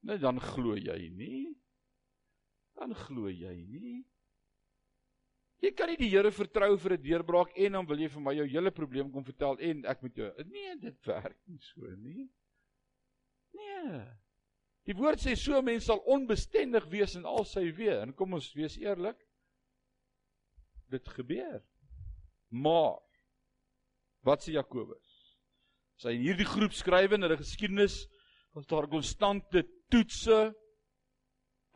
Nie. 0.00 0.14
Nee, 0.14 0.18
dan 0.18 0.40
glo 0.40 0.76
jy 0.76 1.10
nie. 1.12 1.54
Dan 2.78 2.94
glo 2.94 3.28
jy 3.28 3.56
nie. 3.68 4.00
Jy 5.60 5.74
kan 5.76 5.90
nie 5.92 5.98
die 6.00 6.08
Here 6.08 6.30
vertrou 6.32 6.76
vir 6.80 6.96
'n 6.96 7.02
deurbraak 7.02 7.52
en 7.56 7.72
dan 7.72 7.86
wil 7.86 7.98
jy 8.00 8.08
vir 8.08 8.20
my 8.20 8.32
jou 8.32 8.46
hele 8.48 8.70
probleem 8.70 9.12
kom 9.12 9.24
vertel 9.24 9.58
en 9.60 9.84
ek 9.84 10.02
moet 10.02 10.16
jou 10.16 10.44
Nee, 10.44 10.76
dit 10.76 11.06
werk 11.06 11.36
nie 11.46 11.58
so 11.58 11.86
nie. 11.96 12.30
Nee. 13.52 14.06
Die 14.86 14.94
woord 14.96 15.20
sê 15.20 15.36
so 15.36 15.60
mense 15.62 15.86
sal 15.86 16.00
onbestendig 16.06 16.86
wees 16.88 17.14
in 17.16 17.24
al 17.24 17.44
sy 17.44 17.70
weë. 17.70 18.02
En 18.02 18.12
kom 18.12 18.32
ons 18.32 18.54
wees 18.54 18.78
eerlik. 18.78 19.18
Dit 20.88 21.06
gebeur. 21.08 21.60
Maar 22.48 22.96
wat 24.24 24.42
sê 24.42 24.52
Jakobus? 24.52 25.36
Sy 26.00 26.16
in 26.16 26.24
hierdie 26.24 26.48
groep 26.48 26.72
skrywe 26.72 27.14
in 27.14 27.22
hulle 27.22 27.36
geskiedenis 27.36 28.06
was 28.56 28.66
daar 28.66 28.88
konstante 28.88 29.62
toetse. 29.90 30.40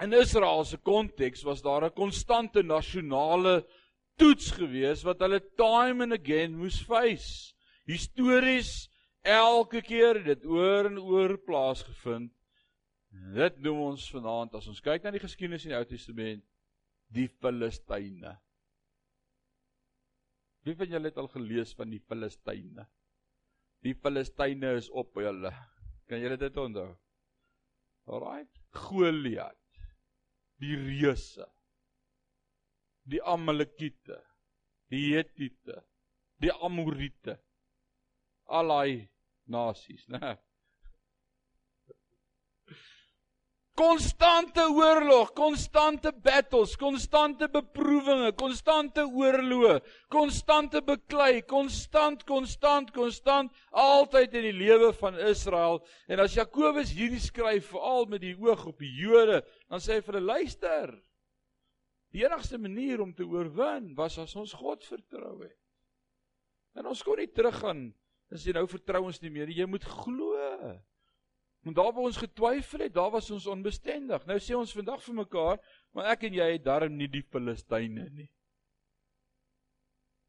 In 0.02 0.12
Israel 0.16 0.64
se 0.64 0.78
konteks 0.78 1.44
was 1.46 1.62
daar 1.62 1.84
'n 1.84 1.94
konstante 1.94 2.62
nasionale 2.62 3.66
toets 4.16 4.50
gewees 4.50 5.02
wat 5.02 5.20
hulle 5.20 5.40
time 5.56 6.02
and 6.02 6.12
again 6.12 6.56
moes 6.56 6.80
face. 6.82 7.54
Histories 7.86 8.88
elke 9.22 9.82
keer 9.82 10.22
dit 10.24 10.46
oor 10.46 10.86
en 10.86 10.98
oor 10.98 11.36
plaasgevind. 11.46 12.32
Dit 13.34 13.60
noem 13.62 13.80
ons 13.92 14.08
vanaand 14.10 14.54
as 14.58 14.66
ons 14.68 14.80
kyk 14.80 15.04
na 15.04 15.12
die 15.14 15.22
geskiedenis 15.22 15.64
in 15.64 15.74
die 15.74 15.78
Ou 15.78 15.86
Testament 15.88 16.44
die 17.14 17.28
Filistyne. 17.28 18.34
Wie 20.64 20.74
van 20.74 20.90
julle 20.90 21.10
het 21.10 21.20
al 21.20 21.28
gelees 21.28 21.74
van 21.76 21.90
die 21.92 22.00
Filistyne? 22.00 22.86
Die 23.84 23.94
Filistyne 23.94 24.74
is 24.78 24.88
op 24.90 25.14
hulle. 25.20 25.52
Kan 26.08 26.22
julle 26.24 26.38
dit 26.40 26.56
onthou? 26.56 26.88
Alraai. 28.06 28.46
Goliat. 28.72 29.58
Die 30.60 30.74
reuse. 30.74 31.46
Die 33.04 33.22
Amalekiete. 33.22 34.22
Die 34.90 35.16
Hetiete. 35.16 35.86
Die 36.38 36.52
Amorite. 36.52 37.38
Al 38.46 38.68
daai 38.68 39.10
nasies, 39.46 40.08
né? 40.08 40.38
Konstante 43.74 44.62
oorlog, 44.70 45.32
konstante 45.34 46.12
battles, 46.22 46.76
konstante 46.78 47.48
beproewinge, 47.50 48.30
konstante 48.38 49.02
oorloë, 49.02 49.80
konstante 50.12 50.82
beklei, 50.86 51.42
konstant, 51.50 52.22
konstant, 52.28 52.92
konstant 52.94 53.50
altyd 53.70 54.36
in 54.38 54.46
die 54.48 54.54
lewe 54.54 54.92
van 55.00 55.18
Israel. 55.18 55.82
En 56.06 56.22
as 56.22 56.36
Jakobus 56.38 56.94
hierdie 56.94 57.22
skryf 57.22 57.72
veral 57.72 58.06
met 58.12 58.22
die 58.22 58.36
oog 58.38 58.68
op 58.70 58.78
die 58.82 58.92
Jode, 59.02 59.42
dan 59.66 59.82
sê 59.82 59.98
hy 59.98 60.06
vir 60.06 60.20
hulle 60.20 60.38
luister. 60.38 60.94
Die 62.14 62.22
enigste 62.22 62.60
manier 62.62 63.02
om 63.02 63.10
te 63.10 63.26
oorwin 63.26 63.90
was 63.98 64.20
as 64.22 64.36
ons 64.38 64.54
God 64.54 64.86
vertrou 64.86 65.40
het. 65.42 65.58
En 66.78 66.86
ons 66.90 67.02
kon 67.06 67.18
nie 67.18 67.30
teruggaan 67.30 67.88
as 68.34 68.46
jy 68.46 68.54
nou 68.54 68.66
vertrou 68.70 69.06
ons 69.08 69.18
nie 69.22 69.32
meer. 69.34 69.50
Jy 69.50 69.66
moet 69.70 69.82
glo. 69.86 70.38
Want 71.64 71.76
daar 71.76 71.92
waar 71.96 72.10
ons 72.10 72.20
getwyfel 72.20 72.84
het, 72.84 72.94
daar 72.94 73.10
was 73.10 73.30
ons 73.32 73.46
onbestendig. 73.48 74.24
Nou 74.28 74.36
sê 74.38 74.56
ons 74.56 74.72
vandag 74.76 75.02
vir 75.04 75.14
mekaar, 75.22 75.60
maar 75.96 76.10
ek 76.12 76.26
en 76.28 76.36
jy 76.36 76.48
het 76.52 76.64
darm 76.64 76.96
nie 76.98 77.08
die 77.08 77.24
Filistyne 77.32 78.08
nie. 78.12 78.28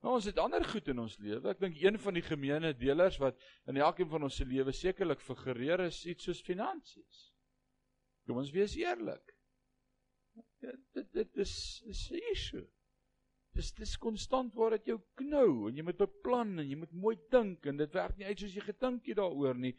Nou 0.05 0.13
ons 0.19 0.27
het 0.29 0.37
ander 0.37 0.63
goed 0.69 0.87
in 0.93 1.01
ons 1.01 1.17
lewe. 1.17 1.49
Ek 1.49 1.59
dink 1.63 1.79
een 1.81 1.97
van 1.99 2.13
die 2.13 2.23
gemeene 2.23 2.75
delers 2.77 3.17
wat 3.19 3.39
in 3.65 3.79
elkeen 3.81 4.11
van 4.11 4.27
ons 4.27 4.35
se 4.37 4.45
lewe 4.45 4.71
sekerlik 4.75 5.23
figureer 5.25 5.81
is 5.87 6.03
iets 6.05 6.29
soos 6.29 6.43
finansies. 6.45 7.23
Kom 8.29 8.37
ons 8.37 8.53
wees 8.53 8.77
eerlik. 8.77 9.33
Dit 10.61 11.11
dit 11.13 11.41
is 11.41 11.55
is 11.89 12.05
'n 12.11 12.21
issue. 12.31 12.65
Dis 13.55 13.71
dis 13.73 13.97
konstant 13.97 14.53
waar 14.53 14.75
dit 14.75 14.91
jou 14.91 14.99
knou 15.15 15.69
en 15.69 15.77
jy 15.77 15.83
moet 15.87 15.97
beplan 15.97 16.59
en 16.59 16.69
jy 16.69 16.75
moet 16.75 16.91
mooi 16.91 17.15
dink 17.31 17.65
en 17.65 17.77
dit 17.77 17.93
werk 17.93 18.17
nie 18.17 18.27
uit 18.27 18.39
soos 18.39 18.55
jy 18.55 18.61
gedink 18.61 19.07
het 19.07 19.17
daaroor 19.17 19.57
nie. 19.57 19.73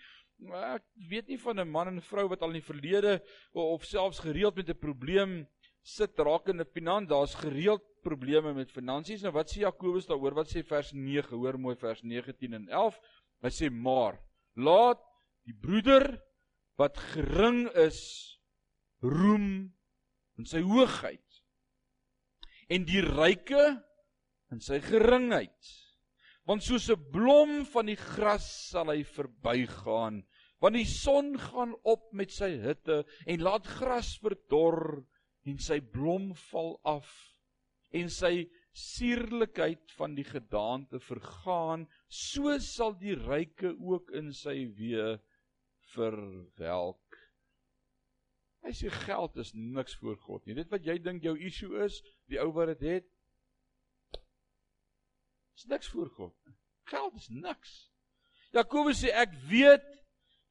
Maar 0.44 0.76
ek 0.76 0.84
weet 1.08 1.28
nie 1.32 1.38
van 1.40 1.60
'n 1.60 1.70
man 1.70 1.88
en 1.88 2.02
vrou 2.02 2.28
wat 2.28 2.42
al 2.42 2.52
in 2.52 2.60
die 2.60 2.70
verlede 2.72 3.22
of 3.52 3.84
selfs 3.84 4.18
gereeld 4.20 4.56
met 4.56 4.68
'n 4.68 4.78
probleem 4.78 5.48
sit 5.82 6.18
rakende 6.18 6.64
finansies. 6.64 7.08
Daar's 7.08 7.34
gereeld 7.34 7.82
probleme 8.02 8.52
met 8.52 8.70
finansies. 8.70 9.22
Nou 9.22 9.32
wat 9.32 9.50
sê 9.50 9.60
Jakobus 9.60 10.06
daaroor? 10.06 10.34
Wat 10.34 10.48
sê 10.48 10.62
vers 10.62 10.92
9? 10.92 11.36
Hoor 11.36 11.58
mooi 11.58 11.76
vers 11.76 12.02
19 12.02 12.52
en 12.52 12.68
11. 12.68 13.00
Hy 13.42 13.50
sê 13.50 13.70
maar 13.70 14.20
laat 14.54 15.00
die 15.44 15.54
broeder 15.54 16.22
wat 16.76 16.98
gering 17.14 17.68
is 17.74 18.00
roem 19.00 19.72
in 20.36 20.44
sy 20.44 20.60
hoogheid 20.60 21.42
en 22.68 22.84
die 22.84 23.00
ryke 23.00 23.64
in 24.52 24.60
sy 24.60 24.80
geringheid 24.80 25.85
want 26.46 26.62
soos 26.62 26.88
'n 26.90 27.10
blom 27.12 27.64
van 27.74 27.86
die 27.90 27.98
gras 27.98 28.46
sal 28.70 28.90
hy 28.92 29.02
verbygaan 29.02 30.22
want 30.62 30.78
die 30.78 30.88
son 30.88 31.34
gaan 31.38 31.74
op 31.84 32.12
met 32.12 32.32
sy 32.32 32.52
hitte 32.62 33.04
en 33.26 33.42
laat 33.42 33.66
gras 33.78 34.16
verdor 34.22 35.02
en 35.46 35.58
sy 35.62 35.80
blom 35.80 36.32
val 36.50 36.76
af 36.84 37.10
en 37.94 38.10
sy 38.10 38.48
suurlikheid 38.76 39.92
van 39.96 40.16
die 40.16 40.26
gedaante 40.26 41.00
vergaan 41.00 41.86
so 42.12 42.56
sal 42.60 42.96
die 43.00 43.14
ryke 43.16 43.72
ook 43.72 44.10
in 44.18 44.32
sy 44.36 44.66
weë 44.76 45.16
verwelk. 45.94 47.20
Hy 48.66 48.72
sê 48.74 48.90
geld 49.06 49.38
is 49.40 49.52
niks 49.54 49.94
voor 50.00 50.18
God 50.26 50.46
nie. 50.46 50.56
Dit 50.58 50.72
wat 50.74 50.84
jy 50.84 50.98
dink 51.00 51.24
jou 51.24 51.36
issue 51.38 51.84
is 51.86 52.00
die 52.28 52.40
ou 52.42 52.50
wat 52.56 52.74
dit 52.74 52.88
het 52.90 53.12
Dis 55.56 55.68
niks 55.72 55.88
voor 55.88 56.10
God. 56.10 56.34
Geld 56.84 57.14
is 57.16 57.28
niks. 57.32 57.76
Jakobus 58.52 59.00
sê 59.00 59.12
ek 59.16 59.32
weet 59.48 59.84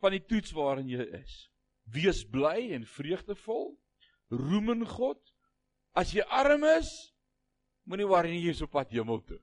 van 0.01 0.16
die 0.16 0.24
toets 0.26 0.53
waarin 0.58 0.89
jy 0.89 1.06
is. 1.20 1.36
Wees 1.93 2.24
bly 2.26 2.72
en 2.74 2.88
vreugdevol. 2.89 3.76
Roem 4.34 4.74
in 4.74 4.86
God. 4.89 5.22
As 5.93 6.12
jy 6.16 6.26
arm 6.34 6.66
is, 6.74 6.89
moenie 7.86 8.10
worry 8.10 8.34
nie 8.34 8.47
jy's 8.47 8.64
op 8.66 8.74
pad 8.74 8.91
hemel 8.91 9.22
toe. 9.30 9.39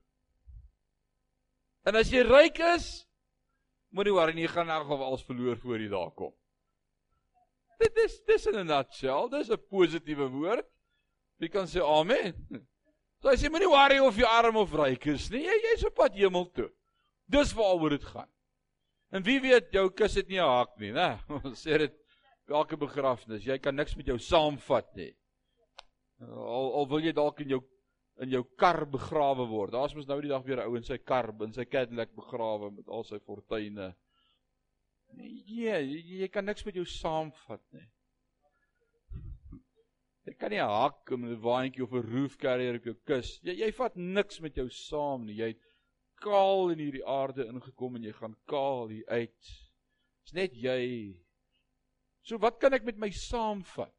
En 1.87 1.97
as 1.99 2.11
jy 2.13 2.25
ryk 2.27 2.59
is, 2.75 2.91
moenie 3.95 4.15
worry 4.15 4.35
nie 4.35 4.49
jy 4.49 4.53
gaan 4.57 4.71
elk 4.71 4.89
geval 4.91 5.07
alles 5.13 5.25
verloor 5.31 5.63
voor 5.63 5.79
jy 5.79 5.89
daar 5.95 6.13
kom. 6.19 6.35
Dit 7.83 7.97
is 8.03 8.19
dis 8.27 8.47
in 8.51 8.59
'n 8.59 8.67
nutshell, 8.67 9.31
dis 9.31 9.51
'n 9.51 9.63
positiewe 9.71 10.29
woord. 10.29 10.67
Wie 11.39 11.49
kan 11.49 11.67
sê 11.67 11.81
amen? 11.83 12.67
So 13.23 13.31
hy 13.31 13.39
sê 13.39 13.49
moenie 13.55 13.71
worry 13.71 14.01
of 14.03 14.17
jy 14.19 14.27
arm 14.27 14.57
of 14.59 14.73
ryk 14.75 15.07
is 15.13 15.29
nie. 15.31 15.45
Jy 15.47 15.59
jy's 15.63 15.85
op 15.87 15.95
pad 15.95 16.17
hemel 16.19 16.49
toe. 16.59 16.69
Dis 17.31 17.53
waaroor 17.55 17.95
dit 17.95 18.07
gaan. 18.11 18.27
En 19.15 19.23
wie 19.23 19.39
weet 19.45 19.71
jou 19.77 19.85
kus 19.95 20.17
het 20.19 20.29
nie 20.29 20.41
'n 20.41 20.49
haak 20.49 20.73
nie, 20.81 20.91
né? 20.91 21.21
Ons 21.45 21.63
sê 21.63 21.79
dit 21.79 21.95
elke 22.51 22.77
begrafnis. 22.77 23.47
Jy 23.47 23.59
kan 23.63 23.77
niks 23.79 23.95
met 23.97 24.11
jou 24.11 24.19
saamvat 24.19 24.91
nie. 24.99 25.13
Al 26.27 26.75
al 26.81 26.89
wil 26.91 27.07
jy 27.07 27.13
dalk 27.15 27.41
in 27.47 27.55
jou 27.55 27.63
in 28.21 28.35
jou 28.35 28.43
kar 28.59 28.85
begrawe 28.91 29.47
word. 29.47 29.73
Daar's 29.73 29.95
mos 29.95 30.09
nou 30.11 30.21
die 30.21 30.33
dag 30.33 30.43
weer 30.43 30.59
'n 30.59 30.67
ou 30.67 30.77
in 30.77 30.85
sy 30.85 30.99
kar, 30.99 31.31
in 31.47 31.53
sy 31.53 31.65
Cadillac 31.65 32.11
begrawe 32.15 32.71
met 32.75 32.89
al 32.89 33.05
sy 33.05 33.19
fortuine. 33.19 33.95
Nee, 35.15 35.45
jy, 35.47 35.79
jy 36.23 36.29
kan 36.29 36.45
niks 36.45 36.65
met 36.67 36.75
jou 36.75 36.85
saamvat 36.85 37.63
nie. 37.71 37.87
Jy 40.27 40.35
kan 40.39 40.51
nie 40.51 40.61
'n 40.63 40.69
hak 40.69 41.11
om 41.11 41.25
'n 41.25 41.41
waantjie 41.43 41.83
of 41.83 41.93
'n 41.93 42.07
roof 42.13 42.37
carrier 42.39 42.77
op 42.77 42.85
jou 42.85 42.95
kus. 43.07 43.41
Jy 43.43 43.55
jy 43.59 43.71
vat 43.73 43.97
niks 43.97 44.41
met 44.41 44.55
jou 44.55 44.69
saam 44.69 45.27
nie. 45.27 45.35
Jy 45.35 45.49
het 45.49 45.63
kaal 46.23 46.71
in 46.71 46.79
hierdie 46.79 47.07
aarde 47.07 47.47
ingekom 47.47 47.97
en 47.97 48.05
jy 48.05 48.13
gaan 48.13 48.37
kaal 48.47 48.89
hier 48.89 49.07
uit. 49.09 49.43
Dis 50.25 50.33
net 50.33 50.55
jy. 50.55 51.19
So 52.23 52.39
wat 52.39 52.61
kan 52.61 52.73
ek 52.73 52.85
met 52.85 52.99
my 52.99 53.11
saamvat? 53.11 53.93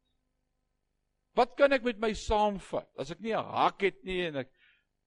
Wat 1.36 1.56
kan 1.56 1.72
ek 1.72 1.84
met 1.84 1.98
my 1.98 2.12
saamvat 2.14 2.88
as 2.96 3.10
ek 3.10 3.20
nie 3.20 3.34
'n 3.34 3.44
hak 3.44 3.82
het 3.82 4.04
nie 4.04 4.26
en 4.26 4.36
ek 4.36 4.50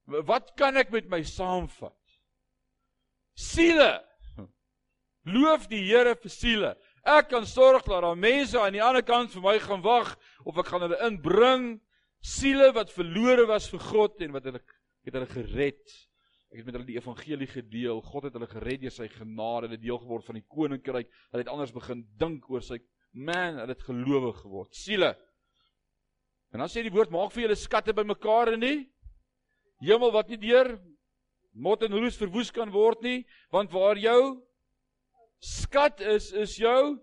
wat 0.06 0.56
kan 0.56 0.76
ek 0.76 0.90
met 0.90 1.08
my 1.08 1.22
saamvat? 1.22 1.96
Siele. 3.34 4.04
Loof 5.24 5.68
die 5.68 5.82
Here 5.82 6.14
vir 6.14 6.30
siele. 6.30 6.76
Ek 7.04 7.28
kan 7.30 7.46
sorg 7.46 7.84
dat 7.86 8.02
daar 8.02 8.18
mense 8.18 8.58
aan 8.60 8.74
die 8.74 8.82
ander 8.82 9.04
kant 9.06 9.32
vir 9.34 9.44
my 9.44 9.56
gaan 9.62 9.84
wag 9.84 10.14
of 10.44 10.58
ek 10.58 10.70
gaan 10.72 10.84
hulle 10.86 10.98
inbring 11.06 11.70
siele 12.24 12.72
wat 12.74 12.90
verlore 12.90 13.46
was 13.46 13.68
vir 13.70 13.82
God 13.90 14.22
en 14.24 14.34
wat 14.34 14.48
hulle 14.48 14.60
het 15.06 15.14
hulle 15.14 15.30
gered. 15.30 15.96
Ek 16.48 16.60
het 16.60 16.66
met 16.66 16.78
hulle 16.78 16.88
die 16.88 16.98
evangelie 16.98 17.48
gedeel. 17.48 18.02
God 18.02 18.28
het 18.28 18.36
hulle 18.36 18.48
gered 18.50 18.82
deur 18.82 18.94
sy 18.94 19.08
genade, 19.12 19.68
hulle 19.68 19.80
deel 19.80 20.00
geword 20.00 20.26
van 20.26 20.38
die 20.40 20.46
koninkryk. 20.48 21.10
Hulle 21.32 21.44
het 21.44 21.52
anders 21.52 21.74
begin 21.76 22.04
dink 22.20 22.48
oor 22.50 22.64
sy 22.64 22.80
man, 23.12 23.60
hulle 23.60 23.74
het 23.74 23.84
gelowig 23.86 24.42
geword. 24.42 24.74
Siele. 24.76 25.14
En 26.52 26.62
dan 26.62 26.70
sê 26.72 26.84
die 26.84 26.92
woord 26.92 27.12
maak 27.12 27.34
vir 27.34 27.46
julle 27.46 27.58
skatte 27.60 27.92
bymekaar 27.96 28.54
en 28.54 28.64
nie 28.64 28.78
hemel 29.84 30.10
wat 30.14 30.30
nie 30.32 30.40
deur 30.40 30.72
mot 31.54 31.82
en 31.82 31.94
roes 31.94 32.18
verwoes 32.18 32.50
kan 32.54 32.70
word 32.72 33.02
nie, 33.02 33.18
want 33.54 33.72
waar 33.74 33.98
jou 33.98 34.38
skat 35.40 36.00
is 36.00 36.32
is 36.32 36.56
jou 36.58 36.98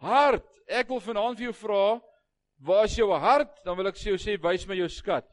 hart. 0.00 0.46
Ek 0.66 0.88
wil 0.90 1.00
vanaand 1.00 1.38
vir 1.38 1.48
jou 1.50 1.56
vra, 1.62 2.00
waar 2.58 2.84
is 2.84 2.96
jou 2.98 3.10
hart? 3.12 3.52
Dan 3.64 3.76
wil 3.78 3.90
ek 3.90 3.98
sê 4.00 4.12
jy 4.12 4.20
sê 4.20 4.38
wys 4.42 4.66
my 4.66 4.78
jou 4.78 4.88
skat. 4.90 5.28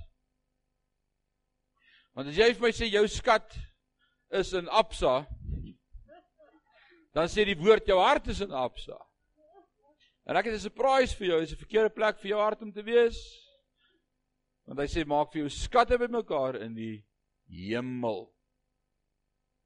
Want 2.13 2.29
as 2.29 2.37
jy 2.37 2.51
vir 2.53 2.67
my 2.67 2.73
sê 2.75 2.89
jou 2.91 3.05
skat 3.09 3.55
is 4.33 4.53
in 4.53 4.69
Absa, 4.69 5.23
dan 7.13 7.29
sê 7.29 7.45
die 7.45 7.57
woord 7.57 7.89
jou 7.89 7.97
hart 8.01 8.29
is 8.29 8.41
in 8.45 8.53
Absa. 8.53 8.97
En 10.25 10.37
ek 10.37 10.45
het 10.45 10.55
'n 10.55 10.69
surprise 10.69 11.15
vir 11.15 11.27
jou, 11.27 11.41
is 11.41 11.51
'n 11.51 11.63
verkeerde 11.63 11.89
plek 11.89 12.19
vir 12.19 12.29
jou 12.29 12.39
hart 12.39 12.61
om 12.61 12.71
te 12.71 12.83
wees. 12.83 13.17
Want 14.65 14.79
hy 14.79 14.85
sê 14.87 15.05
maak 15.05 15.33
vir 15.33 15.41
jou 15.41 15.49
skatte 15.49 15.97
bymekaar 15.97 16.61
in 16.61 16.75
die 16.75 17.03
hemel. 17.49 18.31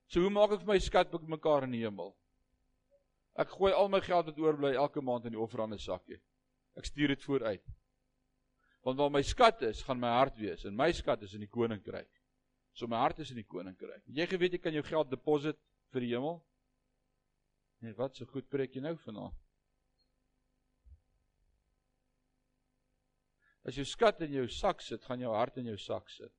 So 0.07 0.21
hoe 0.21 0.29
maak 0.29 0.51
ek 0.51 0.59
vir 0.59 0.73
my 0.73 0.79
skat 0.79 1.11
bymekaar 1.11 1.63
in 1.63 1.71
die 1.71 1.83
hemel? 1.83 2.15
Ek 3.37 3.53
gooi 3.53 3.71
al 3.71 3.89
my 3.93 4.01
geld 4.01 4.31
wat 4.31 4.39
oorbly 4.41 4.73
elke 4.73 5.01
maand 5.01 5.27
in 5.29 5.35
die 5.35 5.41
offerande 5.41 5.77
sakkie. 5.77 6.17
Ek 6.77 6.87
stuur 6.89 7.13
dit 7.13 7.23
vooruit. 7.25 7.63
Want 8.85 8.97
waar 8.97 9.11
my 9.13 9.21
skat 9.25 9.61
is, 9.67 9.83
gaan 9.85 9.99
my 10.01 10.13
hart 10.15 10.37
wees 10.41 10.65
en 10.65 10.77
my 10.77 10.89
skat 10.95 11.25
is 11.27 11.35
in 11.37 11.43
die 11.43 11.51
koninkryk. 11.51 12.09
So 12.77 12.87
my 12.89 13.01
hart 13.01 13.19
is 13.19 13.33
in 13.33 13.41
die 13.41 13.47
koninkryk. 13.49 14.03
Jy 14.13 14.25
geweet 14.29 14.57
jy 14.57 14.61
kan 14.63 14.77
jou 14.77 14.85
geld 14.85 15.09
deposit 15.11 15.59
vir 15.93 16.05
die 16.05 16.13
hemel? 16.13 16.39
Nee, 17.83 17.93
wat 17.97 18.17
so 18.17 18.25
goed 18.29 18.47
preek 18.49 18.73
jy 18.77 18.81
nou 18.85 18.95
vanaand? 19.03 19.35
As 23.67 23.75
jou 23.75 23.85
skat 23.85 24.21
in 24.23 24.31
jou 24.31 24.45
sak 24.47 24.81
sit, 24.81 25.03
gaan 25.03 25.21
jou 25.21 25.33
hart 25.35 25.57
in 25.59 25.67
jou 25.67 25.77
sak 25.81 26.07
sit. 26.09 26.31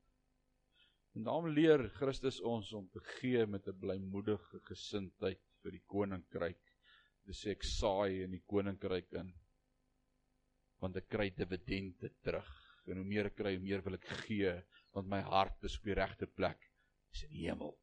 En 1.15 1.27
daarom 1.27 1.51
leer 1.53 1.85
Christus 1.99 2.39
ons 2.41 2.71
om 2.73 2.87
te 2.89 3.01
gee 3.19 3.45
met 3.45 3.67
'n 3.67 3.79
blymoedige 3.79 4.59
gesindheid 4.65 5.39
vir 5.61 5.71
die 5.71 5.83
koninkryk. 5.85 6.68
Dit 7.29 7.37
sê 7.37 7.53
ek 7.53 7.65
saai 7.67 8.23
in 8.25 8.31
die 8.33 8.41
koninkryk 8.49 9.11
in 9.19 9.27
want 10.81 10.95
ek 10.97 11.09
kry 11.11 11.27
dividende 11.35 12.09
terug. 12.25 12.47
En 12.89 12.97
hoe 12.97 13.05
meer 13.05 13.27
ek 13.29 13.35
kry, 13.37 13.51
hoe 13.53 13.61
meer 13.61 13.83
wil 13.85 13.99
ek 13.99 14.07
gee 14.23 14.55
want 14.95 15.11
my 15.11 15.19
hart 15.21 15.67
is 15.67 15.75
op 15.77 15.85
die 15.85 15.97
regte 15.99 16.25
plek, 16.25 16.63
is 17.13 17.27
in 17.27 17.35
die 17.35 17.43
hemel. 17.43 17.75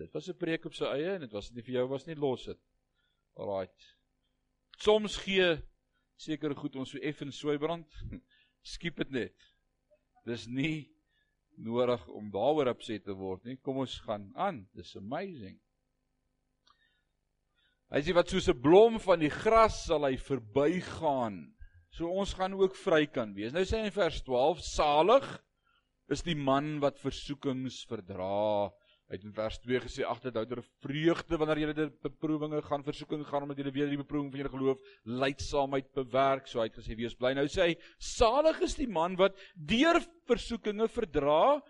Dit 0.00 0.14
was 0.16 0.30
'n 0.30 0.38
preek 0.38 0.64
op 0.64 0.74
sy 0.74 0.88
eie 0.94 1.10
en 1.14 1.20
dit 1.20 1.36
was 1.36 1.50
nie 1.52 1.62
vir 1.62 1.74
jou 1.74 1.88
was 1.88 2.06
nie 2.06 2.16
los 2.16 2.46
dit. 2.46 2.60
Alraight. 3.36 3.90
Soms 4.78 5.18
gee 5.26 5.50
seker 6.16 6.54
goed 6.56 6.76
ons 6.76 6.90
so 6.90 6.98
effens 6.98 7.38
soeibrand. 7.38 7.90
Skiep 8.74 8.96
dit 8.96 9.10
net. 9.10 9.36
Dis 10.24 10.46
nie 10.46 10.90
nodig 11.56 12.08
om 12.08 12.30
daaroor 12.30 12.72
opset 12.72 13.04
te 13.04 13.12
word 13.12 13.44
nie. 13.44 13.56
Kom 13.56 13.76
ons 13.84 14.00
gaan 14.00 14.32
aan. 14.34 14.64
Dis 14.72 14.96
amazing. 14.96 15.60
Hy 17.94 18.00
sê 18.02 18.10
wat 18.10 18.26
soos 18.26 18.48
'n 18.50 18.58
blom 18.58 18.96
van 18.98 19.20
die 19.22 19.30
gras 19.30 19.84
sal 19.86 20.02
hy 20.02 20.16
verbygaan. 20.18 21.54
So 21.94 22.10
ons 22.10 22.34
gaan 22.34 22.56
ook 22.58 22.74
vry 22.74 23.06
kan 23.06 23.30
wees. 23.36 23.52
Nou 23.54 23.62
sê 23.62 23.78
hy 23.78 23.86
in 23.86 23.94
vers 23.94 24.18
12: 24.26 24.58
Salig 24.66 25.26
is 26.10 26.24
die 26.26 26.34
man 26.34 26.80
wat 26.82 26.98
versoekings 26.98 27.84
verdra. 27.86 28.72
Hy 29.06 29.14
het 29.14 29.28
in 29.28 29.36
vers 29.36 29.60
2 29.62 29.78
gesê 29.84 30.02
agter 30.02 30.32
dit 30.32 30.42
ouer 30.42 30.64
vreugde 30.82 31.38
wanneer 31.38 31.60
jy 31.62 31.72
die 31.76 31.88
beproewinge 32.02 32.64
gaan 32.66 32.82
versoeking 32.82 33.22
gaan 33.28 33.46
omdat 33.46 33.62
jy 33.62 33.70
weer 33.70 33.92
die 33.92 34.02
beproewing 34.02 34.32
van 34.32 34.42
jou 34.42 34.50
geloof 34.56 34.82
lydsaamheid 35.06 35.92
bewerk. 35.94 36.50
So 36.50 36.58
hy 36.58 36.66
het 36.66 36.80
gesê 36.82 36.98
wees 36.98 37.14
bly. 37.14 37.36
Nou 37.38 37.46
sê 37.46 37.68
hy 37.68 37.74
salig 38.02 38.58
is 38.66 38.74
die 38.74 38.90
man 38.90 39.14
wat 39.14 39.38
deur 39.54 40.02
versoekinge 40.26 40.90
verdra 40.90 41.60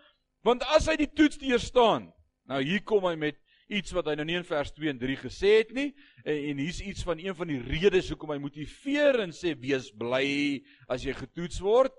want 0.41 0.65
as 0.73 0.89
hy 0.89 0.97
die 0.97 1.11
toets 1.13 1.37
deurstaan. 1.37 2.09
Nou 2.49 2.63
hier 2.65 2.81
kom 2.81 3.05
hy 3.05 3.13
met 3.13 3.37
iets 3.71 3.93
wat 3.95 4.09
hy 4.09 4.15
nou 4.19 4.25
nie 4.27 4.37
in 4.37 4.47
vers 4.47 4.71
2 4.75 4.91
en 4.93 4.99
3 5.01 5.15
gesê 5.23 5.53
het 5.59 5.71
nie 5.73 5.87
en, 6.23 6.35
en 6.35 6.59
hier's 6.61 6.81
iets 6.85 7.05
van 7.07 7.21
een 7.21 7.35
van 7.37 7.49
die 7.49 7.61
redes 7.65 8.11
hoekom 8.13 8.35
hy 8.35 8.41
motiveer 8.43 9.23
en 9.23 9.33
sê 9.33 9.55
wees 9.57 9.89
bly 9.97 10.61
as 10.91 11.05
jy 11.07 11.15
getoets 11.17 11.61
word. 11.63 11.95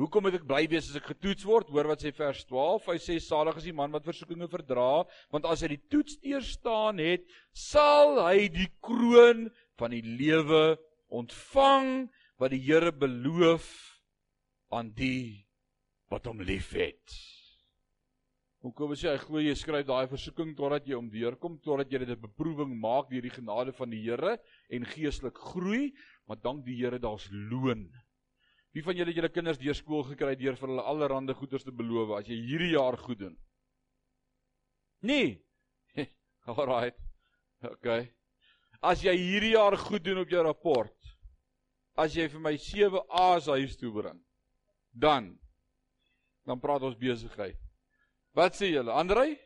Hoekom 0.00 0.24
moet 0.24 0.38
ek 0.38 0.46
bly 0.48 0.62
wees 0.72 0.88
as 0.88 0.96
ek 0.98 1.10
getoets 1.12 1.44
word? 1.44 1.68
Hoor 1.72 1.90
wat 1.92 2.04
sê 2.04 2.12
vers 2.16 2.40
12. 2.48 2.88
Hy 2.88 2.98
sê 3.04 3.18
salig 3.20 3.58
is 3.60 3.68
die 3.68 3.76
man 3.76 3.92
wat 3.92 4.08
versoekinge 4.08 4.48
verdra, 4.50 5.04
want 5.34 5.48
as 5.48 5.64
hy 5.64 5.74
die 5.74 5.82
toets 5.92 6.16
deurstaan 6.24 7.00
het, 7.02 7.26
sal 7.52 8.16
hy 8.24 8.48
die 8.52 8.70
kroon 8.84 9.46
van 9.80 9.92
die 9.92 10.02
lewe 10.02 10.78
ontvang 11.12 12.08
wat 12.40 12.54
die 12.54 12.62
Here 12.64 12.92
beloof 12.92 13.68
aan 14.72 14.90
die 14.96 15.44
wat 16.12 16.26
hom 16.28 16.40
liefhet. 16.44 17.20
Hoekom 18.62 18.92
sê 18.94 19.10
hy 19.10 19.18
glo 19.18 19.40
jy 19.42 19.56
skryf 19.58 19.88
daai 19.88 20.06
versoeking 20.06 20.52
totdat 20.54 20.86
jy 20.86 20.94
om 20.94 21.08
deurkom, 21.10 21.56
totdat 21.64 21.90
jy 21.90 21.98
dit 22.04 22.12
'n 22.14 22.20
beproewing 22.22 22.78
maak 22.78 23.10
deur 23.10 23.22
die 23.22 23.34
genade 23.34 23.72
van 23.72 23.90
die 23.90 24.02
Here 24.02 24.38
en 24.70 24.84
geestelik 24.86 25.34
groei, 25.34 25.92
maar 26.26 26.38
dank 26.38 26.64
die 26.64 26.76
Here 26.78 26.98
daar's 26.98 27.28
loon. 27.32 27.90
Wie 28.72 28.82
van 28.82 28.96
julle 28.96 29.10
het 29.10 29.16
julle 29.16 29.28
kinders 29.28 29.58
deur 29.58 29.74
skool 29.74 30.04
gekry 30.04 30.36
deur 30.36 30.54
vir 30.56 30.68
hulle 30.68 30.82
allerlei 30.82 31.34
goeders 31.34 31.64
te 31.64 31.72
beloof 31.72 32.18
as 32.18 32.28
jy 32.28 32.38
hierdie 32.38 32.72
jaar 32.72 32.96
goed 32.96 33.18
doen? 33.18 33.36
Nee. 35.02 35.42
Alraight. 36.46 36.96
Okay. 37.62 38.12
As 38.80 39.02
jy 39.02 39.12
hierdie 39.16 39.52
jaar 39.56 39.76
goed 39.76 40.04
doen 40.04 40.22
op 40.22 40.30
jou 40.30 40.42
rapport, 40.42 40.96
as 41.98 42.14
jy 42.14 42.28
vir 42.28 42.40
my 42.40 42.56
7 42.56 43.02
A's 43.10 43.46
huis 43.46 43.76
toe 43.76 43.92
bring, 43.92 44.22
dan 44.94 45.38
dan 46.46 46.58
praat 46.58 46.82
ons 46.82 46.98
besigheid. 46.98 47.58
Wat 48.32 48.56
sê 48.56 48.72
julle, 48.72 48.92
Andrei? 48.92 49.36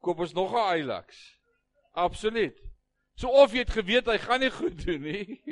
Koop 0.00 0.20
ons 0.24 0.32
nog 0.32 0.54
'n 0.54 0.74
Hilux? 0.74 1.38
Absoluut. 1.92 2.58
So 3.14 3.28
of 3.28 3.52
jy 3.52 3.58
het 3.58 3.74
geweet 3.74 4.06
hy 4.06 4.18
gaan 4.18 4.40
nie 4.40 4.50
goed 4.50 4.86
doen 4.86 5.02
nie. 5.02 5.36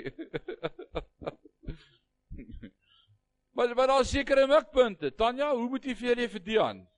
maar 3.56 3.74
maar 3.74 3.86
daar 3.86 4.04
sekerre 4.04 4.46
mikpunte. 4.46 5.10
Tanya, 5.10 5.54
hoe 5.54 5.68
motiveer 5.68 6.18
jy 6.18 6.28
vir 6.28 6.44
Dian? 6.44 6.88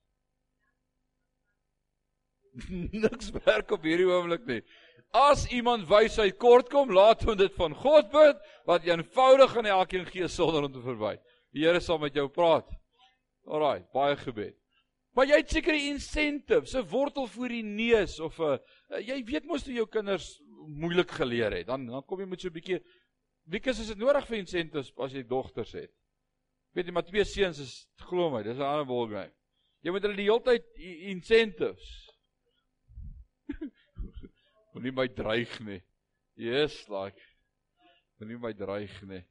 Niks 3.04 3.30
werk 3.30 3.70
op 3.72 3.82
hierdie 3.82 4.06
oomblik 4.06 4.46
nie. 4.46 4.62
As 5.16 5.46
iemand 5.48 5.88
wysheid 5.88 6.36
kort 6.36 6.68
kom, 6.68 6.92
laat 6.92 7.24
hom 7.24 7.38
dit 7.38 7.54
van 7.56 7.74
God 7.74 8.10
bid 8.12 8.42
wat 8.68 8.84
eenvoudig 8.84 9.56
aan 9.56 9.72
elkeen 9.72 10.04
gee 10.06 10.28
sonder 10.28 10.68
om 10.68 10.72
te 10.72 10.84
verwy. 10.84 11.16
Die 11.56 11.64
Here 11.64 11.80
sal 11.80 11.98
met 11.98 12.14
jou 12.14 12.28
praat. 12.28 12.68
Alraai, 13.49 13.84
baie 13.92 14.16
gebed. 14.16 14.57
Maar 15.16 15.26
jy 15.26 15.36
het 15.40 15.51
seker 15.51 15.74
'n 15.74 15.94
incentive, 15.94 16.78
'n 16.78 16.88
wortel 16.88 17.26
voor 17.26 17.49
die 17.49 17.62
neus 17.62 18.20
of 18.20 18.38
'n 18.38 18.61
jy 19.03 19.24
weet 19.24 19.44
mos 19.44 19.64
hoe 19.64 19.74
jou 19.74 19.86
kinders 19.86 20.40
moeilik 20.66 21.11
geleer 21.11 21.53
het, 21.53 21.66
dan 21.66 21.86
dan 21.86 22.05
kom 22.05 22.20
jy 22.20 22.26
met 22.26 22.40
so 22.40 22.49
'n 22.49 22.53
bietjie 22.53 22.80
Wiekes 23.49 23.78
is 23.80 23.88
dit 23.88 23.96
nodig 23.96 24.26
vir 24.28 24.42
incentives 24.42 24.90
as 25.01 25.14
jy 25.16 25.22
dogters 25.24 25.72
het. 25.72 25.92
Weet 26.76 26.90
jy 26.90 26.92
maar 26.92 27.07
twee 27.09 27.24
seuns 27.24 27.59
is 27.59 27.88
glo 28.05 28.28
my, 28.30 28.42
dis 28.42 28.59
'n 28.59 28.62
ander 28.62 28.84
ballgame. 28.84 29.32
Jy 29.80 29.90
moet 29.90 30.03
hulle 30.03 30.16
die 30.18 30.28
hele 30.28 30.42
tyd 30.44 30.66
incentives. 31.14 31.88
Moenie 34.74 34.92
my 34.92 35.09
dreig 35.09 35.61
nie. 35.64 35.80
Yes, 36.36 36.88
like. 36.88 37.18
Moenie 38.20 38.38
my 38.38 38.53
dreig 38.53 39.03
nie. 39.09 39.24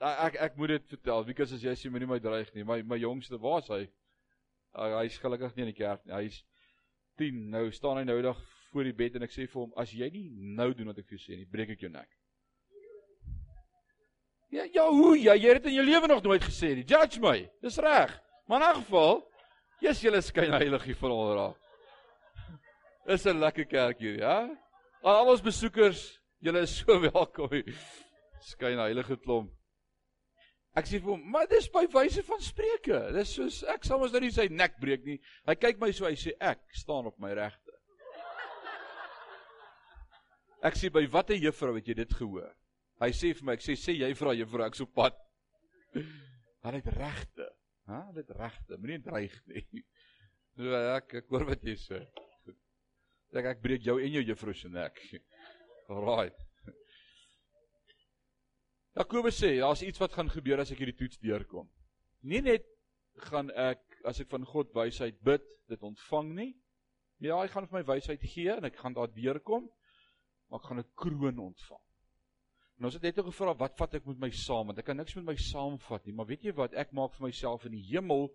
Ek 0.00 0.34
ek, 0.34 0.56
moet 0.56 0.68
dit 0.68 0.88
vertel. 0.92 1.24
Wiekes 1.24 1.52
as 1.56 1.62
jy 1.64 1.72
sê 1.72 1.90
moenie 1.90 2.08
my 2.08 2.18
dreig 2.20 2.52
nie. 2.54 2.64
My 2.64 2.82
my 2.82 2.98
jongste, 3.00 3.38
waar's 3.40 3.70
hy? 3.72 3.86
Hy's 4.76 5.16
gelukkig 5.22 5.56
nie 5.56 5.64
in 5.64 5.72
die 5.72 5.78
kerk 5.78 6.04
nie. 6.04 6.12
Hy's 6.12 6.42
10. 7.16 7.46
Nou 7.50 7.70
staan 7.72 8.02
hy 8.02 8.04
nou 8.04 8.18
dag 8.22 8.42
voor 8.72 8.84
die 8.84 8.96
bed 8.96 9.16
en 9.16 9.24
ek 9.24 9.32
sê 9.32 9.46
vir 9.48 9.62
hom 9.62 9.72
as 9.80 9.92
jy 9.96 10.08
nie 10.12 10.26
nou 10.58 10.68
doen 10.76 10.90
wat 10.92 11.00
ek 11.00 11.08
vir 11.08 11.16
jou 11.16 11.24
sê 11.24 11.38
nie, 11.38 11.48
breek 11.48 11.72
ek 11.72 11.86
jou 11.86 11.92
nek. 11.92 12.10
Ja, 14.52 14.66
ja, 14.72 14.84
hoe 14.92 15.16
ja, 15.18 15.34
jy 15.34 15.56
het 15.56 15.66
in 15.66 15.74
jou 15.74 15.84
lewe 15.84 16.08
nog 16.12 16.22
nooit 16.22 16.44
gesê 16.44 16.74
nie. 16.76 16.84
Judge 16.86 17.20
my. 17.20 17.38
Dis 17.64 17.80
reg. 17.82 18.12
Maar 18.46 18.60
in 18.60 18.68
'n 18.68 18.82
geval, 18.82 19.24
jy's 19.80 20.02
julle 20.02 20.22
skyn 20.22 20.52
heilig 20.52 20.84
hier 20.84 20.94
vir 20.94 21.10
al 21.10 21.34
raak. 21.34 21.56
Is 23.06 23.26
'n 23.26 23.40
lekker 23.40 23.64
kerk 23.64 23.98
hier, 23.98 24.18
ja? 24.18 24.50
Al 25.02 25.28
ons 25.28 25.40
besoekers, 25.40 26.20
julle 26.40 26.60
is 26.60 26.76
so 26.76 27.00
welkom 27.12 27.50
hier. 27.50 27.74
Skyn 28.40 28.78
heilige 28.78 29.16
klomp. 29.16 29.50
Ek 30.76 30.84
sê 30.84 30.98
vir 31.00 31.14
hom, 31.14 31.22
maar 31.32 31.46
dis 31.48 31.70
by 31.72 31.86
wyse 31.88 32.20
van 32.26 32.42
spreuke. 32.44 32.98
Dis 33.16 33.32
soos 33.38 33.62
ek 33.72 33.86
sal 33.88 34.00
mos 34.02 34.12
nou 34.12 34.20
nie 34.20 34.32
sy 34.34 34.44
nek 34.52 34.76
breek 34.82 35.06
nie. 35.08 35.16
Hy 35.48 35.54
kyk 35.56 35.80
my 35.80 35.88
so, 35.96 36.04
hy 36.04 36.18
sê 36.20 36.34
ek 36.36 36.60
staan 36.76 37.08
op 37.08 37.16
my 37.22 37.32
regte. 37.38 37.72
Ek 40.66 40.76
sê 40.76 40.90
by 40.92 41.04
watter 41.12 41.38
juffrou 41.40 41.76
het 41.78 41.88
jy 41.88 41.96
dit 41.96 42.12
gehoor? 42.18 42.52
Hy 43.00 43.10
sê 43.16 43.32
vir 43.36 43.48
my, 43.48 43.56
ek 43.56 43.64
sê 43.64 43.76
sê 43.80 43.96
jy 43.96 44.12
vra 44.18 44.34
juffrou 44.36 44.66
ek 44.66 44.76
so 44.76 44.88
pad. 44.88 45.16
Hulle 46.66 46.80
het 46.82 46.92
regte. 46.92 47.48
Hæ? 47.88 48.00
Hulle 48.10 48.24
het 48.24 48.36
regte. 48.36 48.80
Moenie 48.80 49.02
dreig 49.04 49.36
nie. 49.48 49.84
So 50.56 50.80
ek 50.98 51.20
ek 51.22 51.32
hoor 51.32 51.48
wat 51.54 51.64
jy 51.64 51.76
sê. 51.80 52.02
Ek 53.36 53.52
ek 53.52 53.64
breek 53.64 53.84
jou 53.84 53.96
en 54.00 54.12
jou 54.18 54.24
juffrou 54.28 54.56
se 54.56 54.68
nek. 54.72 55.00
Alraai. 55.92 56.32
Jakobus 58.96 59.40
sê 59.42 59.58
daar's 59.60 59.82
iets 59.82 60.00
wat 60.00 60.14
gaan 60.16 60.30
gebeur 60.32 60.60
as 60.60 60.72
ek 60.72 60.80
hierdie 60.80 60.96
toets 60.96 61.18
deurkom. 61.20 61.68
Nie 62.22 62.40
net 62.40 62.64
gaan 63.28 63.50
ek 63.50 63.82
as 64.08 64.20
ek 64.20 64.30
van 64.32 64.44
God 64.44 64.72
wysheid 64.74 65.18
bid, 65.24 65.44
dit 65.68 65.82
ontvang 65.82 66.32
nie. 66.34 66.52
Ja, 67.20 67.40
hy 67.40 67.48
gaan 67.48 67.66
vir 67.68 67.80
my 67.80 67.86
wysheid 67.94 68.22
gee 68.24 68.52
en 68.52 68.64
ek 68.68 68.76
gaan 68.80 68.96
daar 68.96 69.12
deurkom 69.12 69.68
maar 70.48 70.60
ek 70.60 70.66
gaan 70.66 70.78
'n 70.78 70.94
kroon 70.94 71.38
ontvang. 71.38 71.84
En 72.78 72.84
ons 72.84 72.94
het 72.94 73.02
net 73.02 73.18
gevra 73.24 73.54
wat 73.54 73.76
vat 73.76 73.94
ek 73.94 74.06
met 74.06 74.18
my 74.18 74.30
saam 74.30 74.66
want 74.66 74.78
ek 74.78 74.84
kan 74.84 74.96
niks 74.96 75.16
met 75.16 75.24
my 75.24 75.36
saamvat 75.36 76.06
nie, 76.06 76.12
maar 76.12 76.26
weet 76.26 76.44
jy 76.44 76.52
wat 76.52 76.74
ek 76.74 76.92
maak 76.92 77.14
vir 77.14 77.26
myself 77.26 77.64
in 77.64 77.72
die 77.72 77.88
hemel 77.90 78.30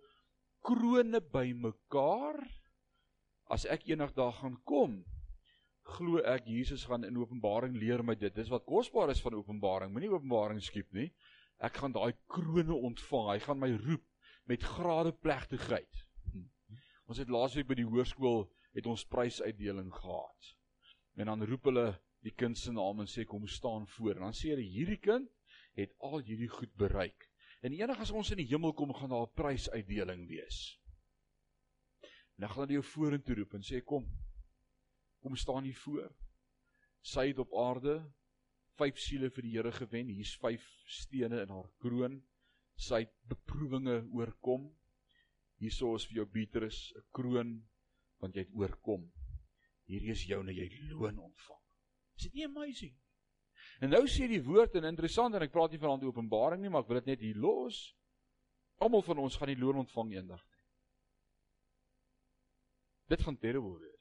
krone 0.62 1.20
bymekaar 1.20 2.38
as 3.46 3.64
ek 3.66 3.86
eendag 3.86 4.12
daar 4.14 4.32
gaan 4.32 4.56
kom. 4.64 5.04
Glo 5.82 6.22
ek 6.22 6.46
Jesus 6.46 6.84
gaan 6.86 7.04
in 7.04 7.18
Openbaring 7.18 7.74
leer 7.76 8.02
my 8.06 8.14
dit. 8.14 8.34
Dis 8.34 8.50
wat 8.52 8.64
kosbaar 8.68 9.10
is 9.10 9.22
van 9.22 9.34
Openbaring. 9.34 9.92
Moenie 9.92 10.12
Openbaring 10.12 10.62
skiep 10.62 10.92
nie. 10.94 11.10
Ek 11.58 11.76
gaan 11.82 11.94
daai 11.94 12.14
krone 12.30 12.74
ontvang. 12.74 13.28
Hy 13.32 13.38
gaan 13.46 13.60
my 13.60 13.70
roep 13.82 14.06
met 14.50 14.62
grade 14.62 15.12
plegtigheid. 15.22 16.04
Ons 17.10 17.20
het 17.20 17.30
laasweek 17.30 17.68
by 17.68 17.76
die 17.78 17.86
hoërskool 17.88 18.46
het 18.76 18.86
ons 18.88 19.04
prysuitdeling 19.10 19.90
gehad. 19.94 20.52
En 21.18 21.28
dan 21.28 21.44
roep 21.46 21.68
hulle 21.68 21.90
die 22.24 22.32
kind 22.38 22.58
se 22.58 22.72
naam 22.72 23.02
en 23.02 23.10
sê 23.10 23.26
kom 23.28 23.46
staan 23.50 23.86
voor. 23.96 24.16
En 24.16 24.28
dan 24.30 24.36
sê 24.38 24.54
hulle 24.54 24.64
hierdie 24.64 25.00
kind 25.02 25.28
het 25.78 25.92
al 26.00 26.22
hierdie 26.22 26.50
goed 26.52 26.72
bereik. 26.78 27.28
En 27.62 27.74
enig 27.74 28.00
as 28.02 28.10
ons 28.14 28.32
in 28.34 28.40
die 28.40 28.48
hemel 28.50 28.72
kom, 28.74 28.94
gaan 28.94 29.10
daar 29.10 29.26
'n 29.26 29.34
prysuitdeling 29.38 30.26
wees. 30.28 30.78
En 32.36 32.46
dan 32.46 32.50
gaan 32.50 32.64
hulle 32.64 32.80
jou 32.80 32.86
vorentoe 32.94 33.34
roep 33.34 33.54
en 33.54 33.62
sê 33.62 33.82
kom. 33.84 34.06
Kom 35.22 35.36
staan 35.36 35.64
hier 35.64 35.78
voor. 35.84 36.10
Sy 37.02 37.28
het 37.30 37.40
op 37.42 37.54
aarde 37.54 38.00
vyf 38.80 38.98
siele 38.98 39.30
vir 39.30 39.46
die 39.46 39.56
Here 39.56 39.72
gewen. 39.72 40.10
Hier's 40.10 40.34
vyf 40.42 40.64
stene 40.90 41.42
in 41.44 41.52
haar 41.54 41.70
kroon. 41.82 42.20
Sy 42.76 43.04
het 43.04 43.12
beproewinge 43.30 44.00
oorkom. 44.14 44.70
Hierso 45.62 45.94
is 45.94 46.06
vir 46.10 46.22
jou 46.22 46.26
Petrus 46.26 46.92
'n 46.96 47.04
kroon 47.14 47.52
want 48.18 48.34
jy 48.34 48.46
het 48.46 48.54
oorkom. 48.54 49.10
Hierdie 49.86 50.12
is 50.14 50.26
joune 50.26 50.54
jy 50.54 50.68
loon 50.90 51.18
ontvang. 51.18 51.62
Is 52.16 52.24
dit 52.24 52.34
nie 52.34 52.44
amazing? 52.46 52.94
En 53.80 53.90
nou 53.90 54.06
sê 54.06 54.28
die 54.28 54.42
woord 54.42 54.74
en 54.78 54.84
interessant 54.84 55.34
en 55.34 55.42
ek 55.42 55.52
praat 55.52 55.70
nie 55.70 55.80
van 55.82 56.00
die 56.00 56.06
Openbaring 56.06 56.62
nie, 56.62 56.70
maar 56.70 56.84
ek 56.84 56.88
wil 56.88 57.00
dit 57.00 57.06
net 57.06 57.20
hier 57.20 57.36
los. 57.36 57.96
Almal 58.78 59.02
van 59.02 59.18
ons 59.18 59.36
gaan 59.36 59.50
die 59.50 59.58
loon 59.58 59.82
ontvang 59.82 60.12
eendag. 60.14 60.42
Dit 63.10 63.22
gaan 63.22 63.38
terrible 63.38 63.78
wees. 63.78 63.91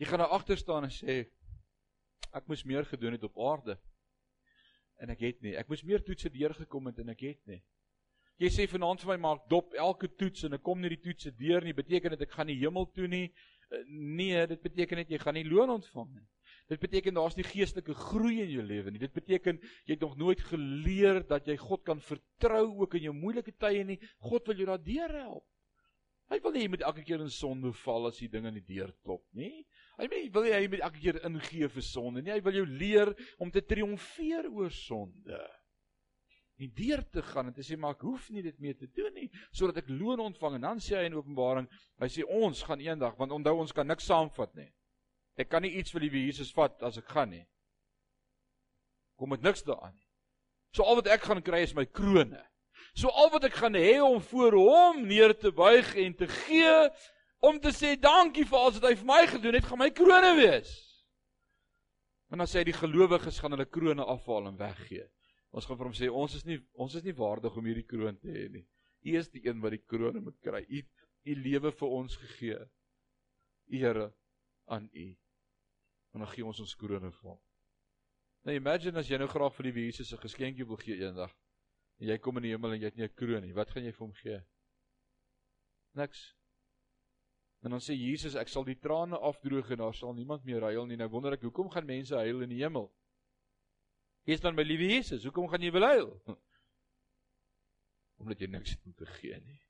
Jy 0.00 0.10
gaan 0.10 0.24
nou 0.24 0.30
agter 0.34 0.58
staan 0.58 0.86
en 0.88 0.92
sê 0.92 1.24
ek 2.34 2.48
moes 2.50 2.64
meer 2.66 2.86
gedoen 2.88 3.14
het 3.14 3.26
op 3.26 3.38
aarde. 3.38 3.78
En 4.98 5.10
ek 5.14 5.22
het 5.22 5.40
nie. 5.42 5.54
Ek 5.58 5.70
moes 5.70 5.84
meer 5.86 6.02
toetse 6.02 6.30
deurgekom 6.34 6.90
het 6.90 6.98
en 7.02 7.14
ek 7.14 7.22
het 7.28 7.40
nie. 7.50 7.60
Jy 8.42 8.50
sê 8.50 8.66
vanaand 8.66 9.04
vir 9.04 9.12
my 9.12 9.18
maak 9.22 9.44
dop 9.50 9.76
elke 9.78 10.08
toets 10.18 10.48
en 10.48 10.56
ek 10.56 10.64
kom 10.66 10.80
nie 10.82 10.90
die 10.96 11.02
toetse 11.04 11.30
deur 11.38 11.62
nie. 11.62 11.76
Beteken 11.76 12.16
dit 12.16 12.24
ek 12.26 12.34
gaan 12.34 12.50
die 12.50 12.58
hemel 12.58 12.88
toe 12.90 13.06
nie? 13.10 13.28
Eh, 13.70 13.84
nee, 13.86 14.46
dit 14.50 14.62
beteken 14.62 14.98
net 15.00 15.12
jy 15.12 15.20
gaan 15.22 15.38
nie 15.38 15.46
loon 15.46 15.76
ontvang 15.76 16.10
nie. 16.16 16.26
Dit 16.72 16.80
beteken 16.80 17.14
daar's 17.14 17.36
nie 17.36 17.44
geestelike 17.46 17.94
groei 17.94 18.40
in 18.42 18.50
jou 18.50 18.64
lewe 18.64 18.90
nie. 18.90 19.02
Dit 19.02 19.14
beteken 19.14 19.60
jy 19.62 19.94
het 19.94 20.02
nog 20.02 20.16
nooit 20.18 20.42
geleer 20.48 21.22
dat 21.28 21.46
jy 21.46 21.56
God 21.60 21.84
kan 21.86 22.00
vertrou 22.02 22.66
ook 22.82 22.96
in 22.98 23.06
jou 23.10 23.14
moeilike 23.14 23.54
tye 23.60 23.84
nie. 23.86 24.00
God 24.26 24.50
wil 24.50 24.62
jou 24.62 24.68
daardeur 24.72 25.18
help. 25.20 25.46
Hy 26.32 26.40
wil 26.40 26.54
nie 26.54 26.64
jy 26.64 26.70
moet 26.72 26.86
elke 26.88 27.04
keer 27.04 27.22
in 27.22 27.30
sonde 27.30 27.70
val 27.84 28.08
as 28.08 28.18
jy 28.18 28.30
dinge 28.32 28.50
nie 28.50 28.64
deurklop 28.64 29.26
nie. 29.36 29.66
Hy 29.98 30.08
wil 30.10 30.30
wil 30.34 30.48
jy 30.48 30.62
moet 30.70 30.82
elke 30.82 31.02
keer 31.02 31.20
ingee 31.28 31.68
vir 31.70 31.84
sonde 31.86 32.22
nie. 32.22 32.32
Hy 32.34 32.42
wil 32.42 32.56
jou 32.58 32.64
leer 32.66 33.12
om 33.42 33.50
te 33.54 33.62
triomfeer 33.62 34.48
oor 34.50 34.72
sonde. 34.74 35.38
En 36.58 36.70
deur 36.74 37.02
te 37.10 37.22
gaan 37.22 37.50
en 37.50 37.54
te 37.54 37.64
sê 37.66 37.78
maar 37.78 37.96
ek 37.96 38.04
hoef 38.06 38.28
nie 38.30 38.42
dit 38.42 38.58
meer 38.62 38.76
te 38.78 38.86
doen 38.94 39.14
nie 39.14 39.26
sodat 39.54 39.80
ek 39.82 39.90
loon 39.90 40.22
ontvang 40.22 40.58
en 40.58 40.66
dan 40.68 40.82
sê 40.82 40.94
hy 40.98 41.08
in 41.08 41.16
Openbaring, 41.18 41.66
hy 42.02 42.08
sê 42.10 42.26
ons 42.26 42.62
gaan 42.66 42.82
eendag 42.82 43.16
want 43.18 43.34
onthou 43.34 43.56
ons 43.62 43.74
kan 43.74 43.86
niks 43.90 44.06
saamvat 44.10 44.54
nie. 44.58 44.70
Ek 45.38 45.50
kan 45.50 45.64
nie 45.66 45.74
iets 45.80 45.94
vir 45.94 46.06
die 46.06 46.26
Jesus 46.28 46.52
vat 46.54 46.82
as 46.86 46.98
ek 47.00 47.10
gaan 47.10 47.32
nie. 47.34 47.44
Kom 49.18 49.34
met 49.34 49.42
niks 49.42 49.66
daaraan 49.66 49.94
nie. 49.94 50.06
So 50.74 50.86
al 50.86 50.98
wat 50.98 51.10
ek 51.10 51.26
gaan 51.26 51.42
kry 51.42 51.62
is 51.66 51.74
my 51.74 51.86
krone. 51.86 52.42
So 52.94 53.10
al 53.10 53.30
wat 53.34 53.46
ek 53.46 53.58
gaan 53.58 53.78
hê 53.78 53.98
om 54.02 54.20
voor 54.22 54.54
hom 54.58 55.02
neer 55.06 55.34
te 55.38 55.50
buig 55.54 55.90
en 55.98 56.14
te 56.18 56.30
gee 56.30 56.74
om 57.48 57.60
te 57.60 57.72
sê 57.74 57.94
dankie 58.00 58.46
vir 58.48 58.58
alles 58.58 58.80
wat 58.80 58.90
hy 58.90 58.96
vir 59.00 59.08
my 59.08 59.22
gedoen 59.30 59.58
het, 59.58 59.66
gaan 59.68 59.80
my 59.80 59.90
krone 59.94 60.32
wees. 60.38 60.72
En 62.32 62.40
dan 62.42 62.48
sê 62.50 62.62
hy 62.62 62.68
die 62.70 62.76
gelowiges 62.76 63.40
gaan 63.42 63.54
hulle 63.54 63.68
krone 63.70 64.04
afhaal 64.14 64.48
en 64.50 64.58
weggee. 64.58 65.06
Ons 65.54 65.68
gaan 65.68 65.78
vir 65.78 65.88
hom 65.90 65.96
sê 65.96 66.10
ons 66.10 66.34
is 66.34 66.46
nie 66.48 66.58
ons 66.72 66.94
is 66.98 67.04
nie 67.06 67.14
waardig 67.14 67.56
om 67.56 67.68
hierdie 67.68 67.86
kroon 67.86 68.16
te 68.18 68.32
hê 68.32 68.48
nie. 68.50 68.64
U 69.04 69.16
is 69.20 69.28
die 69.30 69.44
een 69.44 69.60
wat 69.62 69.76
die 69.76 69.84
krone 69.84 70.22
moet 70.24 70.40
kry. 70.42 70.64
U 70.64 70.82
u 71.24 71.34
lewe 71.40 71.70
vir 71.72 71.92
ons 71.98 72.16
gegee. 72.20 72.58
Here 73.70 74.10
aan 74.68 74.88
u. 74.92 75.06
En 76.12 76.24
dan 76.24 76.30
gee 76.32 76.44
ons 76.44 76.60
ons 76.60 76.76
krone 76.80 77.12
vir 77.12 77.30
hom. 77.30 77.40
Nou 78.44 78.56
imagine 78.56 79.00
as 79.00 79.08
jy 79.08 79.18
nou 79.20 79.28
graag 79.30 79.54
vir 79.56 79.70
die 79.70 79.86
Jesus 79.86 80.12
'n 80.12 80.24
geskenkie 80.26 80.66
wil 80.68 80.76
gee 80.76 80.98
eendag 81.00 81.32
en 82.00 82.08
jy 82.08 82.18
kom 82.18 82.36
in 82.36 82.48
die 82.48 82.52
hemel 82.52 82.74
en 82.74 82.80
jy 82.80 82.90
het 82.90 82.96
nie 82.96 83.06
'n 83.06 83.14
kroon 83.14 83.42
nie, 83.42 83.54
wat 83.54 83.70
gaan 83.70 83.84
jy 83.84 83.92
vir 83.92 84.06
hom 84.06 84.12
gee? 84.12 84.40
Niks. 85.94 86.34
En 87.64 87.72
dan 87.72 87.80
sê 87.80 87.96
Jesus, 87.96 88.36
ek 88.36 88.50
sal 88.52 88.66
die 88.68 88.76
trane 88.76 89.18
afdroog 89.24 89.70
en 89.72 89.80
daar 89.80 89.96
sal 89.96 90.12
niemand 90.16 90.44
meer 90.44 90.66
huil 90.68 90.84
nie. 90.86 90.98
Nou 91.00 91.08
wonder 91.12 91.36
ek, 91.36 91.46
hoekom 91.48 91.70
gaan 91.72 91.88
mense 91.88 92.16
huil 92.16 92.44
in 92.44 92.52
die 92.52 92.60
hemel? 92.60 92.90
Hier 94.28 94.40
staan 94.40 94.56
my 94.56 94.64
liewe 94.64 94.90
Jesus, 94.92 95.24
hoekom 95.24 95.48
gaan 95.48 95.64
jy 95.64 95.72
wil 95.72 95.88
huil? 95.88 96.10
Omdat 98.20 98.44
jy 98.44 98.48
niks 98.52 98.76
het 98.76 98.84
om 98.88 98.96
te 98.96 99.08
gee 99.16 99.40
nie. 99.40 99.60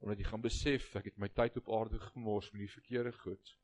Omdat 0.00 0.22
jy 0.22 0.28
gaan 0.30 0.44
besef 0.46 0.90
ek 0.98 1.10
het 1.10 1.18
my 1.20 1.28
tyd 1.34 1.58
op 1.60 1.70
aarde 1.76 1.98
gemors 2.10 2.50
met 2.54 2.64
die 2.64 2.72
verkeerde 2.72 3.12
goed. 3.20 3.56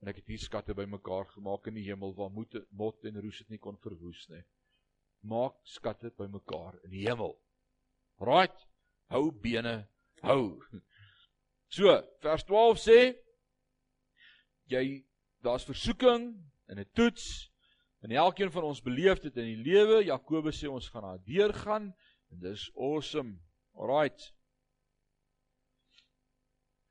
En 0.00 0.10
ek 0.10 0.22
het 0.22 0.32
hier 0.32 0.40
skatte 0.40 0.76
bymekaar 0.76 1.28
gemaak 1.36 1.68
in 1.68 1.76
die 1.78 1.86
hemel 1.88 2.16
waar 2.16 2.32
moet 2.32 2.56
mot 2.70 3.04
en 3.04 3.20
roes 3.20 3.42
dit 3.44 3.56
nie 3.56 3.62
kon 3.62 3.78
verwoes 3.84 4.26
nie 4.32 4.44
maak 5.20 5.54
skatte 5.64 6.10
bymekaar 6.16 6.78
in 6.84 6.90
die 6.90 7.06
hemel. 7.06 7.36
Right. 8.20 8.66
Hou 9.08 9.30
bene, 9.32 9.88
hou. 10.22 10.60
So, 11.68 11.92
vers 12.24 12.44
12 12.48 12.80
sê 12.80 12.98
jy 14.72 14.84
daar's 15.44 15.66
versoeking 15.68 16.32
en 16.68 16.78
'n 16.78 16.90
toets 16.92 17.50
en 18.02 18.10
elkeen 18.10 18.50
van 18.50 18.64
ons 18.64 18.82
beleef 18.82 19.20
dit 19.20 19.36
in 19.36 19.44
die 19.44 19.62
lewe. 19.62 20.04
Jakobus 20.04 20.62
sê 20.62 20.68
ons 20.68 20.88
gaan 20.88 21.02
daar 21.02 21.24
deurgaan 21.24 21.94
en 22.30 22.38
dis 22.40 22.70
awesome. 22.76 23.38
Alright. 23.74 24.34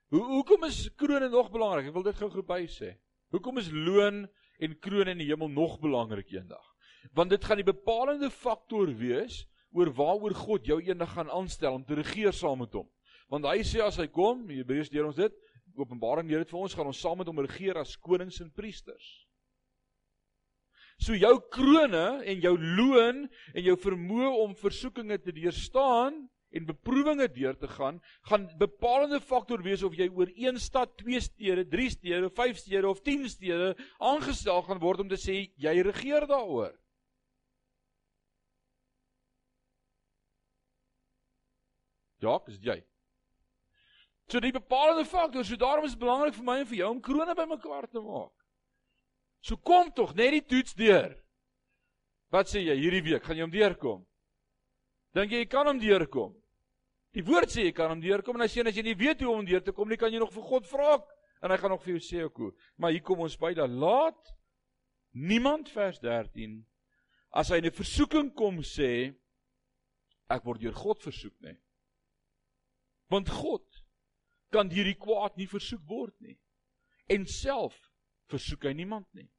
Hoe 0.09 0.23
hoekom 0.23 0.63
is 0.63 0.89
krone 0.95 1.30
nog 1.30 1.51
belangrik? 1.51 1.88
Ek 1.88 1.93
wil 1.93 2.03
dit 2.03 2.15
gou-gou 2.15 2.43
by 2.43 2.65
sê. 2.67 2.97
Hoekom 3.30 3.57
is 3.57 3.69
loon 3.71 4.28
en 4.59 4.80
krone 4.80 5.11
in 5.11 5.17
die 5.17 5.28
hemel 5.28 5.49
nog 5.49 5.80
belangrik 5.80 6.32
eendag? 6.32 6.78
want 7.13 7.30
dit 7.30 7.45
gaan 7.45 7.59
die 7.59 7.67
bepalende 7.67 8.30
faktor 8.32 8.89
wees 8.99 9.45
oor 9.75 9.91
waaroor 9.93 10.36
God 10.36 10.67
jou 10.67 10.80
eendag 10.82 11.13
gaan 11.13 11.32
aanstel 11.32 11.78
om 11.80 11.86
te 11.86 11.97
regeer 11.99 12.34
saam 12.34 12.63
met 12.63 12.73
hom. 12.73 12.88
Want 13.32 13.47
hy 13.49 13.59
sê 13.67 13.82
as 13.84 13.99
hy 13.99 14.07
kom, 14.07 14.45
Hebreërs 14.49 14.91
leer 14.93 15.07
ons 15.07 15.17
dit, 15.17 15.34
Openbaring 15.78 16.30
leer 16.30 16.41
dit 16.41 16.49
vir 16.49 16.59
ons, 16.63 16.73
gaan 16.73 16.89
ons 16.89 16.99
saam 17.03 17.19
met 17.21 17.28
hom 17.30 17.43
regeer 17.43 17.78
as 17.78 17.97
konings 18.01 18.39
en 18.41 18.49
priesters. 18.55 19.07
So 20.97 21.13
jou 21.13 21.36
krone 21.53 22.23
en 22.25 22.41
jou 22.41 22.55
loon 22.57 23.28
en 23.28 23.61
jou 23.61 23.75
vermoë 23.84 24.32
om 24.41 24.55
versoekinge 24.57 25.19
te 25.21 25.36
deurstaan 25.36 26.23
en 26.57 26.65
beproewinge 26.65 27.28
deur 27.36 27.57
te 27.59 27.69
gaan, 27.69 27.99
gaan 28.25 28.47
bepalende 28.57 29.19
faktor 29.21 29.61
wees 29.61 29.84
of 29.86 29.93
jy 29.93 30.07
oor 30.09 30.32
een 30.34 30.57
stad, 30.57 30.95
twee 30.97 31.19
stede, 31.21 31.67
drie 31.69 31.89
stede, 31.93 32.32
vyf 32.34 32.57
stede 32.63 32.89
of 32.89 33.03
10 33.05 33.30
stede 33.30 33.73
aangestel 33.99 34.63
gaan 34.65 34.82
word 34.82 35.05
om 35.05 35.11
te 35.11 35.19
sê 35.21 35.43
jy 35.61 35.78
regeer 35.86 36.25
daaroor. 36.25 36.73
Jacques, 42.23 42.57
is 42.57 42.63
jy? 42.65 42.82
So 44.28 44.41
die 44.43 44.51
bepalende 44.51 45.05
faktor, 45.07 45.45
so 45.45 45.55
daarom 45.55 45.86
is 45.88 45.93
dit 45.95 46.01
belangrik 46.01 46.36
vir 46.36 46.43
my 46.43 46.57
en 46.59 46.67
vir 46.67 46.82
jou 46.82 46.89
om 46.91 47.03
krone 47.03 47.36
bymekaar 47.36 47.88
te 47.88 48.01
maak. 48.03 48.34
So 49.39 49.55
kom 49.55 49.91
tog 49.95 50.15
net 50.17 50.34
die 50.36 50.43
toets 50.43 50.75
deur. 50.75 51.13
Wat 52.34 52.49
sê 52.51 52.65
jy 52.65 52.75
hierdie 52.75 53.05
week, 53.05 53.23
gaan 53.23 53.39
jy 53.39 53.45
hom 53.45 53.53
deurkom? 53.53 54.01
Dink 55.15 55.32
jy 55.32 55.45
jy 55.45 55.49
kan 55.51 55.69
hom 55.69 55.80
deurkom? 55.80 56.34
Die 57.15 57.23
woord 57.23 57.53
sê 57.53 57.69
jy 57.69 57.75
kan 57.75 57.93
hom 57.93 58.01
deurkom 58.03 58.36
en 58.36 58.43
as 58.43 58.55
jy 58.55 58.65
as 58.67 58.75
jy 58.75 58.84
nie 58.89 58.97
weet 58.99 59.23
hoe 59.23 59.32
om 59.32 59.47
deur 59.47 59.63
te 59.63 59.71
kom 59.71 59.88
nie, 59.88 59.99
kan 59.99 60.11
jy 60.11 60.19
nog 60.19 60.34
vir 60.36 60.43
God 60.49 60.67
vra 60.67 60.97
en 61.41 61.53
hy 61.53 61.57
gaan 61.61 61.71
nog 61.71 61.86
vir 61.86 61.95
jou 61.95 62.03
sê 62.03 62.25
hoe. 62.28 62.51
Maar 62.75 62.97
hier 62.97 63.05
kom 63.05 63.23
ons 63.23 63.39
by 63.39 63.53
dat 63.55 63.71
laat 63.71 64.34
niemand 65.15 65.71
vers 65.71 66.01
13 66.03 66.59
as 67.32 67.49
hy 67.53 67.61
'n 67.61 67.71
versoeking 67.71 68.34
kom 68.36 68.59
sê 68.59 69.15
ek 70.30 70.43
word 70.43 70.61
deur 70.61 70.75
God 70.75 70.99
versoek 70.99 71.39
nie. 71.41 71.55
Want 73.09 73.30
God 73.30 73.76
kan 74.52 74.70
deur 74.72 74.88
die 74.88 75.00
kwaad 75.00 75.38
nie 75.38 75.48
versoek 75.48 75.84
word 75.88 76.16
nie. 76.24 76.38
En 77.10 77.26
self 77.26 77.76
versoek 78.32 78.68
hy 78.68 78.74
niemand 78.78 79.08
nie. 79.16 79.30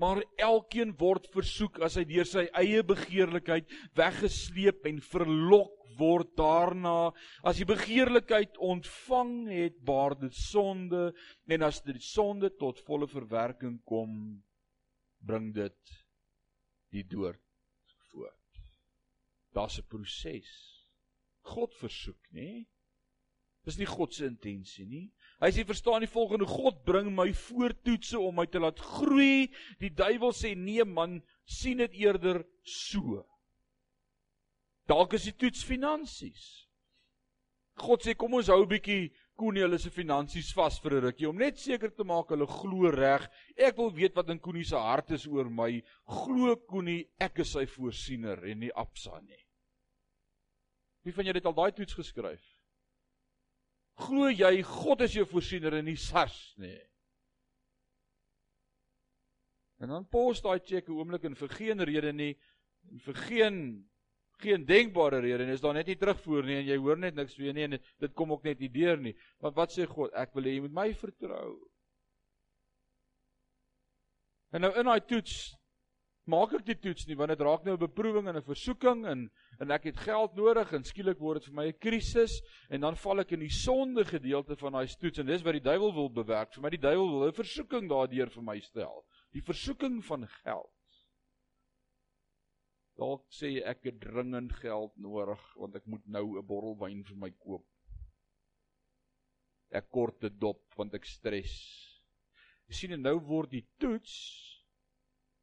Maar 0.00 0.22
elkeen 0.40 0.94
word 0.96 1.28
versoek 1.34 1.78
as 1.84 1.98
hy 2.00 2.06
deur 2.08 2.28
sy 2.28 2.46
eie 2.56 2.80
begeerlikheid 2.86 3.68
weggesleep 3.98 4.86
en 4.88 5.02
verlok 5.04 5.82
word 5.98 6.32
daarna. 6.38 7.12
As 7.44 7.60
die 7.60 7.68
begeerlikheid 7.68 8.56
ontvang 8.56 9.34
het, 9.52 9.76
baar 9.84 10.16
dit 10.20 10.34
sonde 10.36 11.10
en 11.52 11.66
as 11.68 11.82
die 11.84 11.98
sonde 12.00 12.52
tot 12.56 12.80
volle 12.86 13.08
verwerking 13.10 13.82
kom, 13.88 14.14
bring 15.20 15.52
dit 15.54 15.96
die 16.92 17.04
dood 17.08 17.40
voort. 18.10 18.62
Daar's 19.52 19.78
'n 19.78 19.88
proses. 19.88 20.50
God 21.42 21.74
versoek, 21.74 22.20
nê? 22.32 22.64
Dis 23.66 23.78
nie 23.78 23.86
God 23.86 24.14
se 24.14 24.26
intensie 24.26 24.84
nie. 24.86 25.04
Hy 25.42 25.50
sê 25.54 25.64
verstaan 25.66 26.02
die 26.02 26.10
volgende: 26.10 26.48
God 26.50 26.82
bring 26.86 27.12
my 27.14 27.28
voortoetse 27.36 28.18
om 28.18 28.40
my 28.40 28.46
te 28.50 28.62
laat 28.62 28.80
groei. 28.82 29.46
Die 29.82 29.92
duiwel 29.94 30.34
sê 30.34 30.56
nee 30.58 30.84
man, 30.84 31.20
sien 31.46 31.82
dit 31.82 32.02
eerder 32.02 32.42
so. 32.66 33.22
Dalk 34.90 35.14
is 35.14 35.28
die 35.30 35.36
toets 35.38 35.62
finansies. 35.66 36.66
God 37.78 38.02
sê 38.04 38.16
kom 38.18 38.34
ons 38.34 38.50
hou 38.52 38.62
'n 38.62 38.68
bietjie 38.68 39.12
Koenie 39.38 39.62
hulle 39.64 39.78
se 39.80 39.90
finansies 39.90 40.52
vas 40.54 40.76
vir 40.82 40.92
'n 40.92 41.04
rukkie 41.06 41.28
om 41.28 41.38
net 41.38 41.56
seker 41.58 41.90
te 41.90 42.04
maak 42.04 42.28
hulle 42.28 42.46
glo 42.46 42.90
reg. 42.90 43.30
Ek 43.56 43.76
wil 43.76 43.90
weet 43.90 44.14
wat 44.14 44.28
in 44.28 44.38
Koenie 44.38 44.64
se 44.64 44.76
hart 44.76 45.10
is 45.10 45.26
oor 45.26 45.48
my. 45.48 45.82
Glo 46.04 46.56
Koenie 46.56 47.08
ek 47.18 47.38
is 47.38 47.52
sy 47.52 47.64
voorsiener 47.64 48.44
en 48.44 48.60
nie 48.60 48.72
Absa 48.74 49.20
nie. 49.20 49.46
Wie 51.02 51.12
van 51.12 51.24
julle 51.24 51.38
het 51.38 51.46
al 51.46 51.54
daai 51.54 51.72
toets 51.72 51.94
geskryf? 51.94 52.51
Glo 54.00 54.30
jy 54.32 54.62
God 54.64 55.04
is 55.04 55.14
jou 55.18 55.26
voorsiener 55.28 55.76
en 55.78 55.86
nie 55.86 55.98
SARS 56.00 56.54
nie? 56.60 56.78
En 59.82 59.90
dan 59.90 60.06
pos 60.08 60.40
daai 60.42 60.60
cheque 60.62 60.92
oomblik 60.94 61.24
en 61.26 61.36
vir 61.36 61.50
geen 61.58 61.84
rede 61.84 62.12
nie 62.14 62.34
en 62.90 63.02
vir 63.06 63.18
geen 63.28 63.58
geen 64.42 64.64
denkbare 64.66 65.20
rede 65.22 65.44
nie 65.46 65.54
is 65.54 65.62
daar 65.62 65.76
net 65.76 65.86
nie 65.86 65.98
terugvoer 65.98 66.46
nie 66.46 66.56
en 66.60 66.66
jy 66.66 66.76
hoor 66.82 66.98
net 66.98 67.14
niks 67.14 67.36
weer 67.38 67.54
nie 67.54 67.66
en 67.68 67.76
dit 67.78 68.14
kom 68.18 68.32
ook 68.34 68.46
net 68.46 68.58
nie 68.62 68.70
deur 68.72 68.98
nie. 68.98 69.14
Want 69.42 69.58
wat 69.58 69.74
sê 69.74 69.86
God? 69.86 70.10
Ek 70.18 70.34
wil 70.34 70.48
hê 70.48 70.56
jy 70.56 70.64
moet 70.64 70.78
my 70.78 70.88
vertrou. 70.98 71.52
En 74.52 74.66
nou 74.66 74.72
in 74.78 74.88
daai 74.88 75.04
toets 75.08 75.52
maak 76.30 76.52
ek 76.54 76.66
die 76.66 76.78
toets 76.78 77.06
nie 77.08 77.16
want 77.18 77.32
dit 77.32 77.40
raak 77.42 77.64
nou 77.66 77.74
'n 77.74 77.82
beproewing 77.82 78.28
en 78.28 78.36
'n 78.36 78.46
versoeking 78.46 79.06
en 79.06 79.30
en 79.58 79.70
ek 79.70 79.84
het 79.84 79.96
geld 79.96 80.34
nodig 80.36 80.72
en 80.72 80.84
skielik 80.84 81.18
word 81.18 81.40
dit 81.40 81.48
vir 81.50 81.54
my 81.54 81.66
'n 81.68 81.78
krisis 81.78 82.42
en 82.70 82.80
dan 82.80 82.96
val 82.96 83.20
ek 83.20 83.32
in 83.32 83.40
die 83.40 83.50
sonde 83.50 84.04
gedeelte 84.04 84.56
van 84.56 84.72
daai 84.72 84.86
toets 84.86 85.18
en 85.18 85.26
dis 85.26 85.42
wat 85.42 85.52
die 85.52 85.68
duiwel 85.70 85.92
wil 85.94 86.10
bewerk. 86.10 86.54
Vir 86.54 86.62
my 86.62 86.70
die 86.70 86.78
duiwel 86.78 87.10
wil 87.10 87.28
'n 87.28 87.32
versoeking 87.32 87.88
daardeur 87.88 88.30
vir 88.30 88.42
my 88.42 88.60
stel. 88.60 89.04
Die 89.32 89.42
versoeking 89.42 90.04
van 90.04 90.28
geld. 90.28 90.70
Dalk 92.96 93.24
sê 93.32 93.62
ek 93.64 93.84
het 93.84 94.00
dringend 94.00 94.52
geld 94.52 94.96
nodig 94.96 95.42
want 95.56 95.74
ek 95.74 95.86
moet 95.86 96.06
nou 96.06 96.38
'n 96.38 96.46
bottel 96.46 96.76
wyn 96.78 97.04
vir 97.04 97.16
my 97.16 97.30
koop. 97.30 97.66
Ek 99.72 99.90
kort 99.90 100.22
'n 100.22 100.38
dop 100.38 100.62
want 100.76 100.94
ek 100.94 101.04
stres. 101.04 101.54
Jy 102.68 102.74
sien 102.74 102.92
en 102.92 103.02
nou 103.02 103.18
word 103.18 103.50
die 103.50 103.66
toets 103.78 104.61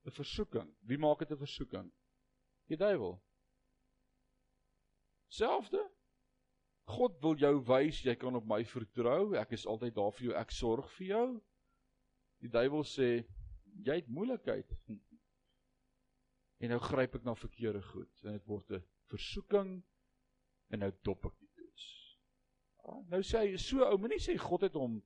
'n 0.05 0.11
versoeking. 0.11 0.69
Wie 0.87 0.97
maak 0.97 1.19
dit 1.19 1.31
'n 1.31 1.37
versoeking? 1.37 1.91
Die 2.67 2.77
duiwel. 2.77 3.21
Selfde. 5.27 5.91
God 6.89 7.19
wil 7.21 7.35
jou 7.37 7.53
wys 7.65 8.01
jy 8.01 8.15
kan 8.15 8.35
op 8.35 8.45
my 8.45 8.63
vertrou. 8.65 9.35
Ek 9.37 9.51
is 9.51 9.65
altyd 9.65 9.95
daar 9.95 10.11
vir 10.11 10.23
jou. 10.23 10.35
Ek 10.35 10.51
sorg 10.51 10.91
vir 10.97 11.07
jou. 11.07 11.27
Die 12.41 12.49
duiwel 12.49 12.83
sê 12.83 13.09
jy 13.85 13.95
het 14.01 14.07
moeilikheid. 14.07 14.73
En 16.59 16.73
nou 16.73 16.79
gryp 16.83 17.13
ek 17.15 17.23
na 17.23 17.31
verkeerde 17.39 17.79
goed 17.81 18.23
en 18.25 18.33
dit 18.35 18.47
word 18.51 18.71
'n 18.75 18.83
versoeking 19.07 19.69
en 20.69 20.81
nou 20.83 20.89
dop 21.07 21.29
ek 21.29 21.37
die 21.39 21.47
toets. 21.55 21.85
Nou 23.07 23.21
sê 23.23 23.45
hy 23.45 23.53
so 23.57 23.85
ou, 23.85 23.97
moenie 23.97 24.19
sê 24.19 24.35
God 24.37 24.65
het 24.67 24.75
hom 24.75 24.97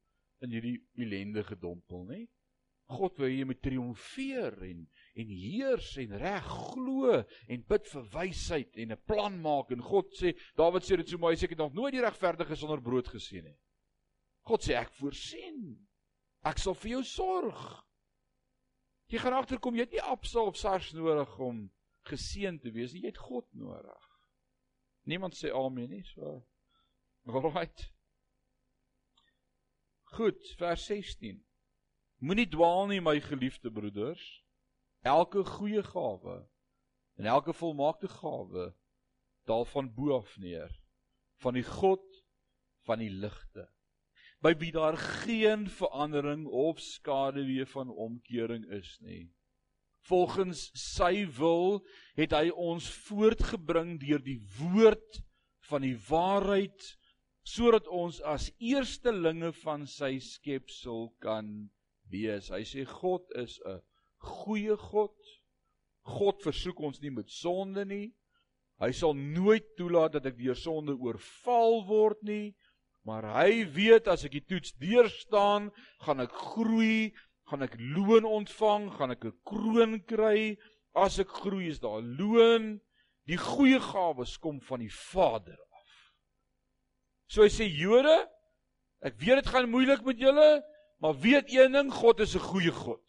in 0.42 0.56
hierdie 0.56 0.80
ellende 0.98 1.44
gedompel 1.44 2.08
nie. 2.10 2.24
God 2.92 3.18
wil 3.18 3.32
jy 3.32 3.46
moet 3.48 3.62
triomfeer 3.64 4.58
en 4.68 4.88
en 5.14 5.30
heers 5.30 5.92
en 6.02 6.16
reg 6.18 6.48
glo 6.50 7.20
en 7.22 7.66
bid 7.70 7.90
vir 7.92 8.08
wysheid 8.16 8.78
en 8.82 8.92
'n 8.92 9.04
plan 9.08 9.36
maak 9.42 9.72
en 9.72 9.82
God 9.82 10.10
sê 10.18 10.34
Dawid 10.58 10.84
sê 10.84 10.98
dit 10.98 11.10
so 11.10 11.18
mooi 11.18 11.36
sê 11.36 11.46
ek 11.46 11.56
het 11.56 11.64
nog 11.64 11.74
nooit 11.74 11.94
die 11.94 12.02
regverdige 12.02 12.56
sonder 12.56 12.82
brood 12.82 13.08
gesien 13.08 13.46
nie. 13.46 13.58
God 14.44 14.62
sê 14.62 14.76
ek 14.76 14.92
voorsien. 15.00 15.88
Ek 16.44 16.58
sal 16.60 16.74
vir 16.74 16.92
jou 16.92 17.04
sorg. 17.04 17.86
Jy 19.08 19.20
gaan 19.20 19.38
agterkom 19.38 19.76
jy 19.76 19.86
het 19.86 19.92
nie 19.92 20.02
Absa 20.02 20.40
of 20.40 20.58
Sars 20.58 20.92
nodig 20.94 21.40
om 21.40 21.70
geseën 22.10 22.60
te 22.60 22.72
wees 22.72 22.94
nie. 22.94 23.04
Jy 23.06 23.14
het 23.14 23.18
God 23.18 23.48
nodig. 23.54 24.10
Niemand 25.06 25.36
sê 25.36 25.52
amen 25.52 25.90
nie. 25.90 26.04
So. 26.04 26.44
Alright. 27.26 27.92
Goed, 30.14 30.56
vers 30.60 30.86
16. 30.86 31.40
Moenie 32.24 32.48
dwaal 32.48 32.86
nie 32.88 33.02
my 33.04 33.18
geliefde 33.20 33.68
broeders. 33.68 34.24
Elke 35.04 35.42
goeie 35.44 35.82
gawe 35.84 36.36
en 37.20 37.28
elke 37.28 37.52
volmaakte 37.54 38.08
gawe 38.08 38.70
daal 39.50 39.66
van 39.68 39.90
bo 39.92 40.14
af 40.22 40.38
neer 40.40 40.72
van 41.44 41.58
die 41.60 41.66
God 41.68 42.06
van 42.88 43.04
die 43.04 43.12
ligte. 43.12 43.68
By 44.40 44.54
wie 44.62 44.72
daar 44.72 44.96
geen 44.96 45.68
verandering 45.68 46.48
of 46.48 46.80
skaduwee 46.80 47.68
van 47.76 47.92
omkering 47.92 48.70
is 48.72 48.96
nie. 49.04 49.28
Volgens 50.08 50.70
sy 50.80 51.28
wil 51.36 51.82
het 52.16 52.32
hy 52.40 52.48
ons 52.56 52.88
voortgebring 53.10 53.98
deur 54.00 54.24
die 54.24 54.40
woord 54.62 55.24
van 55.68 55.84
die 55.84 56.00
waarheid 56.08 56.90
sodat 57.44 57.92
ons 57.92 58.24
as 58.24 58.48
eerstelinge 58.64 59.52
van 59.60 59.84
sy 60.00 60.16
skepsel 60.24 61.10
kan 61.20 61.56
wees. 62.14 62.52
Hy 62.54 62.62
sê 62.64 62.86
God 62.86 63.26
is 63.42 63.60
'n 63.66 63.82
goeie 64.24 64.78
God. 64.78 65.16
God 66.04 66.42
versoek 66.44 66.80
ons 66.80 67.02
nie 67.02 67.12
met 67.12 67.30
sonde 67.32 67.86
nie. 67.86 68.14
Hy 68.82 68.92
sal 68.92 69.14
nooit 69.16 69.76
toelaat 69.78 70.18
dat 70.18 70.26
ek 70.32 70.40
deur 70.40 70.58
sonde 70.58 70.96
oorval 70.98 71.84
word 71.88 72.24
nie, 72.28 72.56
maar 73.08 73.24
hy 73.38 73.64
weet 73.76 74.10
as 74.12 74.26
ek 74.28 74.38
die 74.40 74.48
toets 74.48 74.74
deurstaan, 74.82 75.70
gaan 76.04 76.24
ek 76.24 76.34
groei, 76.56 77.14
gaan 77.52 77.64
ek 77.64 77.76
loon 77.80 78.26
ontvang, 78.28 78.90
gaan 78.98 79.12
ek 79.12 79.26
'n 79.26 79.38
kroon 79.46 80.00
kry. 80.08 80.58
As 80.96 81.20
ek 81.20 81.28
groei 81.28 81.70
is 81.70 81.80
daar 81.80 82.02
loon. 82.02 82.82
Die 83.26 83.38
goeie 83.38 83.80
gawes 83.80 84.38
kom 84.38 84.60
van 84.62 84.80
die 84.80 84.92
Vader 84.92 85.58
af. 85.58 85.92
So 87.28 87.42
hy 87.42 87.50
sê 87.50 87.66
Jode, 87.66 88.28
ek 89.02 89.16
weet 89.20 89.44
dit 89.44 89.48
gaan 89.48 89.70
moeilik 89.72 90.04
met 90.06 90.20
julle, 90.20 90.64
Maar 91.04 91.18
weet 91.20 91.52
een 91.52 91.72
ding, 91.76 91.92
God 91.92 92.20
is 92.20 92.36
'n 92.36 92.40
goeie 92.40 92.72
God. 92.72 93.04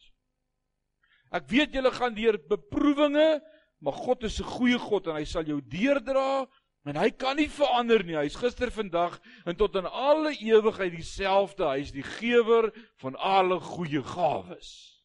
Ek 1.31 1.47
weet 1.47 1.73
julle 1.73 1.93
gaan 1.95 2.15
deur 2.15 2.39
beproewinge, 2.49 3.43
maar 3.79 3.93
God 3.93 4.23
is 4.23 4.41
'n 4.41 4.51
goeie 4.51 4.79
God 4.79 5.07
en 5.07 5.15
hy 5.15 5.25
sal 5.25 5.45
jou 5.47 5.61
deurdra 5.63 6.51
en 6.85 6.97
hy 6.97 7.11
kan 7.11 7.37
nie 7.37 7.49
verander 7.49 8.05
nie. 8.05 8.17
Hy's 8.17 8.35
gister, 8.35 8.71
vandag 8.71 9.21
en 9.47 9.57
tot 9.57 9.77
in 9.77 9.87
alle 9.87 10.35
ewigheid 10.35 10.91
dieselfde. 10.91 11.69
Hy's 11.71 11.93
die 11.93 12.03
gewer 12.03 12.73
van 12.97 13.15
alle 13.15 13.61
goeie 13.61 14.03
gawes. 14.03 15.03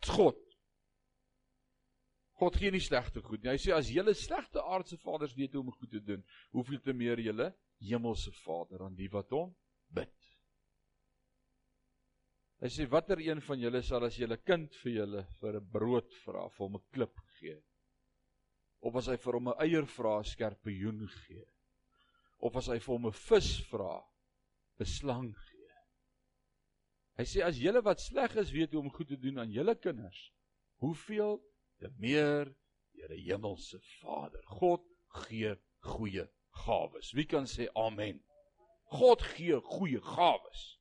Dis 0.00 0.10
God. 0.10 0.36
God 2.36 2.56
gee 2.56 2.70
nie 2.70 2.80
slegte 2.80 3.22
goed 3.22 3.42
nie. 3.42 3.50
Hy 3.50 3.56
sê 3.56 3.72
as 3.72 3.88
julle 3.88 4.14
slegte 4.14 4.60
aardse 4.60 4.98
vaders 4.98 5.34
weet 5.34 5.52
hoe 5.52 5.62
om 5.62 5.72
goed 5.72 5.90
te 5.90 6.04
doen, 6.04 6.24
hoeveel 6.50 6.80
te 6.80 6.92
meer 6.92 7.18
julle 7.18 7.54
hemelse 7.78 8.32
Vader 8.44 8.82
aan 8.82 8.94
die 8.94 9.08
wat 9.08 9.30
hom 9.30 9.56
bid. 9.88 10.12
Hy 12.62 12.70
sê 12.70 12.86
watter 12.86 13.18
een 13.18 13.40
van 13.42 13.58
julle 13.58 13.80
sal 13.82 14.06
as 14.06 14.16
julle 14.20 14.36
kind 14.46 14.74
vir 14.84 14.92
julle 15.00 15.22
vir 15.40 15.56
'n 15.58 15.70
brood 15.74 16.12
vra, 16.24 16.48
vir 16.48 16.64
hom 16.64 16.76
'n 16.78 16.84
klip 16.94 17.16
gee? 17.40 17.58
Of 18.80 18.96
as 18.96 19.08
hy 19.10 19.16
vir 19.16 19.34
hom 19.34 19.48
'n 19.48 19.60
eier 19.64 19.86
vra, 19.96 20.22
skerpioen 20.22 21.08
gee? 21.26 21.44
Of 22.38 22.56
as 22.56 22.68
hy 22.68 22.78
vir 22.78 22.94
hom 22.94 23.06
'n 23.06 23.18
vis 23.28 23.50
vra, 23.70 23.98
'n 24.78 24.86
slang 24.86 25.34
gee? 25.34 25.74
Hy 27.18 27.24
sê 27.24 27.42
as 27.42 27.58
julle 27.58 27.82
wat 27.82 28.00
sleg 28.00 28.36
is 28.36 28.52
weet 28.52 28.72
hoe 28.72 28.82
om 28.82 28.90
goed 28.90 29.08
te 29.08 29.16
doen 29.16 29.38
aan 29.38 29.50
julle 29.50 29.74
kinders, 29.74 30.30
hoeveel 30.78 31.42
te 31.80 31.90
meer 31.98 32.54
Here 32.94 33.16
Hemelse 33.16 33.80
Vader. 34.00 34.42
God 34.46 34.84
gee 35.26 35.56
goeie 35.80 36.28
gawes. 36.50 37.12
Wie 37.12 37.26
kan 37.26 37.46
sê 37.46 37.66
amen? 37.74 38.20
God 38.84 39.22
gee 39.22 39.58
goeie 39.60 40.00
gawes. 40.00 40.78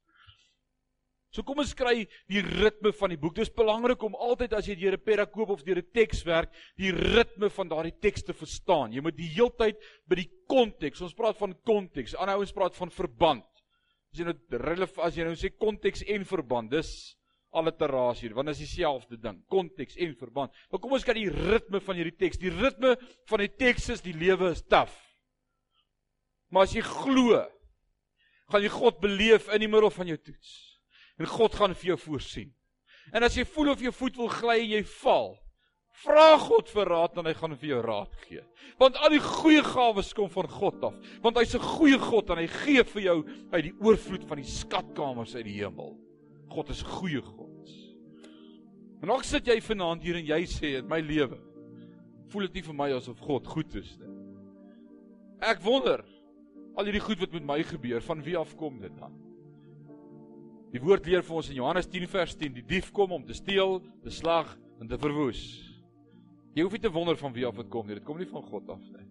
So 1.31 1.45
kom 1.47 1.61
ons 1.63 1.71
kry 1.77 2.03
die 2.27 2.41
ritme 2.43 2.91
van 2.99 3.13
die 3.13 3.19
boek. 3.19 3.37
Dis 3.37 3.51
belangrik 3.55 4.01
om 4.03 4.17
altyd 4.19 4.51
as 4.57 4.67
jy 4.67 4.75
deur 4.75 4.97
'n 4.97 5.05
perakoop 5.05 5.49
of 5.55 5.63
deur 5.63 5.79
'n 5.79 5.91
teks 5.93 6.25
werk, 6.27 6.51
die 6.75 6.91
ritme 6.91 7.49
van 7.49 7.69
daardie 7.69 7.95
teks 8.01 8.23
te 8.23 8.33
verstaan. 8.33 8.91
Jy 8.91 9.01
moet 9.01 9.15
die 9.15 9.31
heeltyd 9.31 9.79
by 10.07 10.15
die 10.15 10.29
konteks. 10.47 11.01
Ons 11.01 11.13
praat 11.13 11.37
van 11.37 11.55
konteks. 11.63 12.15
Ander 12.15 12.35
ouens 12.35 12.51
praat 12.51 12.75
van 12.75 12.89
verband. 12.89 13.45
As 14.11 14.19
jy 14.19 14.25
nou 14.25 14.35
relevant 14.49 15.07
as 15.07 15.15
jy 15.15 15.23
nou 15.23 15.35
sê 15.35 15.49
konteks 15.57 16.03
en 16.03 16.25
verband, 16.25 16.69
dis 16.69 17.15
alliterasie, 17.53 18.33
want 18.33 18.47
dit 18.47 18.59
is 18.59 18.67
dieselfde 18.67 19.17
ding. 19.17 19.41
Konteks 19.47 19.95
en 19.95 20.15
verband. 20.15 20.51
Maar 20.69 20.79
kom 20.79 20.91
ons 20.91 21.03
kyk 21.03 21.15
die 21.15 21.29
ritme 21.29 21.79
van 21.79 21.95
hierdie 21.95 22.17
teks. 22.17 22.37
Die 22.37 22.49
ritme 22.49 22.97
van 23.25 23.39
die 23.39 23.55
teks 23.55 23.89
is 23.89 24.01
die 24.01 24.13
lewe 24.13 24.51
is 24.51 24.63
taaf. 24.63 24.91
Maar 26.49 26.63
as 26.63 26.73
jy 26.73 26.81
glo, 26.81 27.47
gaan 28.49 28.61
jy 28.61 28.69
God 28.69 28.99
beleef 28.99 29.47
in 29.47 29.61
die 29.61 29.67
middel 29.71 29.89
van 29.89 30.07
jou 30.07 30.17
toets 30.17 30.70
en 31.19 31.29
God 31.29 31.55
gaan 31.55 31.75
vir 31.75 31.93
jou 31.93 31.99
voorsien. 32.07 32.51
En 33.11 33.23
as 33.23 33.35
jy 33.35 33.45
voel 33.45 33.73
of 33.73 33.81
jou 33.81 33.91
voet 33.91 34.19
wil 34.19 34.29
gly 34.31 34.57
en 34.61 34.73
jy 34.77 34.83
val, 35.01 35.33
vra 36.01 36.37
God 36.41 36.69
vir 36.71 36.89
raad 36.89 37.17
en 37.19 37.27
hy 37.29 37.33
gaan 37.37 37.55
vir 37.59 37.69
jou 37.73 37.81
raad 37.85 38.13
gee. 38.23 38.43
Want 38.79 38.97
al 39.01 39.13
die 39.13 39.23
goeie 39.23 39.63
gawes 39.65 40.13
kom 40.17 40.29
van 40.33 40.49
God 40.49 40.85
af, 40.87 40.95
want 41.21 41.37
hy's 41.37 41.55
'n 41.55 41.61
goeie 41.77 41.99
God 41.99 42.29
en 42.29 42.37
hy 42.37 42.47
gee 42.47 42.83
vir 42.83 43.01
jou 43.01 43.17
uit 43.51 43.63
die 43.63 43.75
oorvloed 43.81 44.23
van 44.29 44.37
die 44.37 44.49
skatkamers 44.49 45.35
uit 45.35 45.45
die 45.45 45.59
hemel. 45.59 45.97
God 46.49 46.69
is 46.69 46.81
goeie 46.81 47.21
God. 47.21 47.69
En 49.01 49.07
nog 49.07 49.25
sit 49.25 49.47
jy 49.47 49.59
vanaand 49.61 50.03
hier 50.03 50.15
en 50.15 50.25
jy 50.25 50.45
sê 50.45 50.77
in 50.79 50.87
my 50.87 50.99
lewe 50.99 51.39
voel 52.31 52.47
dit 52.47 52.53
nie 52.53 52.61
vir 52.61 52.75
my 52.77 52.91
asof 52.95 53.19
God 53.19 53.47
goed 53.47 53.75
is 53.75 53.97
nie. 53.99 54.11
Ek 55.41 55.59
wonder 55.65 56.03
al 56.77 56.87
hierdie 56.87 57.03
goed 57.03 57.19
wat 57.19 57.33
met 57.33 57.43
my 57.43 57.63
gebeur, 57.63 58.01
van 58.01 58.21
wie 58.23 58.37
af 58.37 58.55
kom 58.55 58.79
dit 58.79 58.93
dan? 58.99 59.11
Die 60.71 60.81
woord 60.81 61.05
leer 61.05 61.23
vir 61.27 61.35
ons 61.35 61.49
in 61.51 61.57
Johannes 61.59 61.89
10 61.91 62.07
vers 62.07 62.35
10, 62.39 62.53
die 62.55 62.65
dief 62.67 62.91
kom 62.95 63.11
om 63.11 63.25
te 63.27 63.35
steel, 63.35 63.81
te 64.03 64.13
slag 64.13 64.53
en 64.79 64.87
te 64.87 64.99
verwoes. 64.99 65.41
Jy 66.55 66.63
hoef 66.63 66.75
nie 66.75 66.83
te 66.83 66.91
wonder 66.91 67.17
van 67.19 67.33
wie 67.35 67.45
af 67.47 67.55
dit 67.59 67.69
kom 67.71 67.87
nie, 67.87 67.97
dit 67.99 68.07
kom 68.07 68.19
nie 68.19 68.29
van 68.29 68.43
God 68.47 68.69
af 68.71 68.83
nie. 68.91 69.07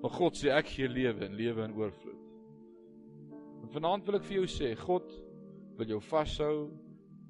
Maar 0.00 0.14
God 0.16 0.36
sê 0.40 0.52
ek 0.56 0.72
gee 0.72 0.88
lewe 0.88 1.26
en 1.26 1.36
lewe 1.36 1.64
in 1.64 1.76
oorvloed. 1.76 2.26
En 3.60 3.72
vanaand 3.72 4.06
wil 4.08 4.16
ek 4.20 4.28
vir 4.28 4.40
jou 4.40 4.46
sê, 4.48 4.72
God 4.80 5.12
wil 5.76 5.92
jou 5.92 6.00
vashou, 6.08 6.54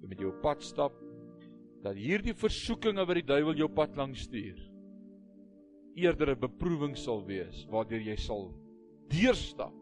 met 0.08 0.20
jou 0.20 0.32
pad 0.42 0.62
stap 0.64 0.96
dat 1.84 1.96
hierdie 1.96 2.34
versoekinge 2.36 3.04
wat 3.08 3.20
die 3.20 3.28
duiwel 3.28 3.58
jou 3.62 3.68
pad 3.72 3.96
langs 3.98 4.24
stuur 4.28 4.58
eerder 5.96 6.32
'n 6.32 6.40
beproewing 6.40 6.96
sal 6.96 7.24
wees 7.26 7.66
waardeur 7.70 8.00
jy 8.00 8.16
sal 8.16 8.54
deurstap 9.08 9.74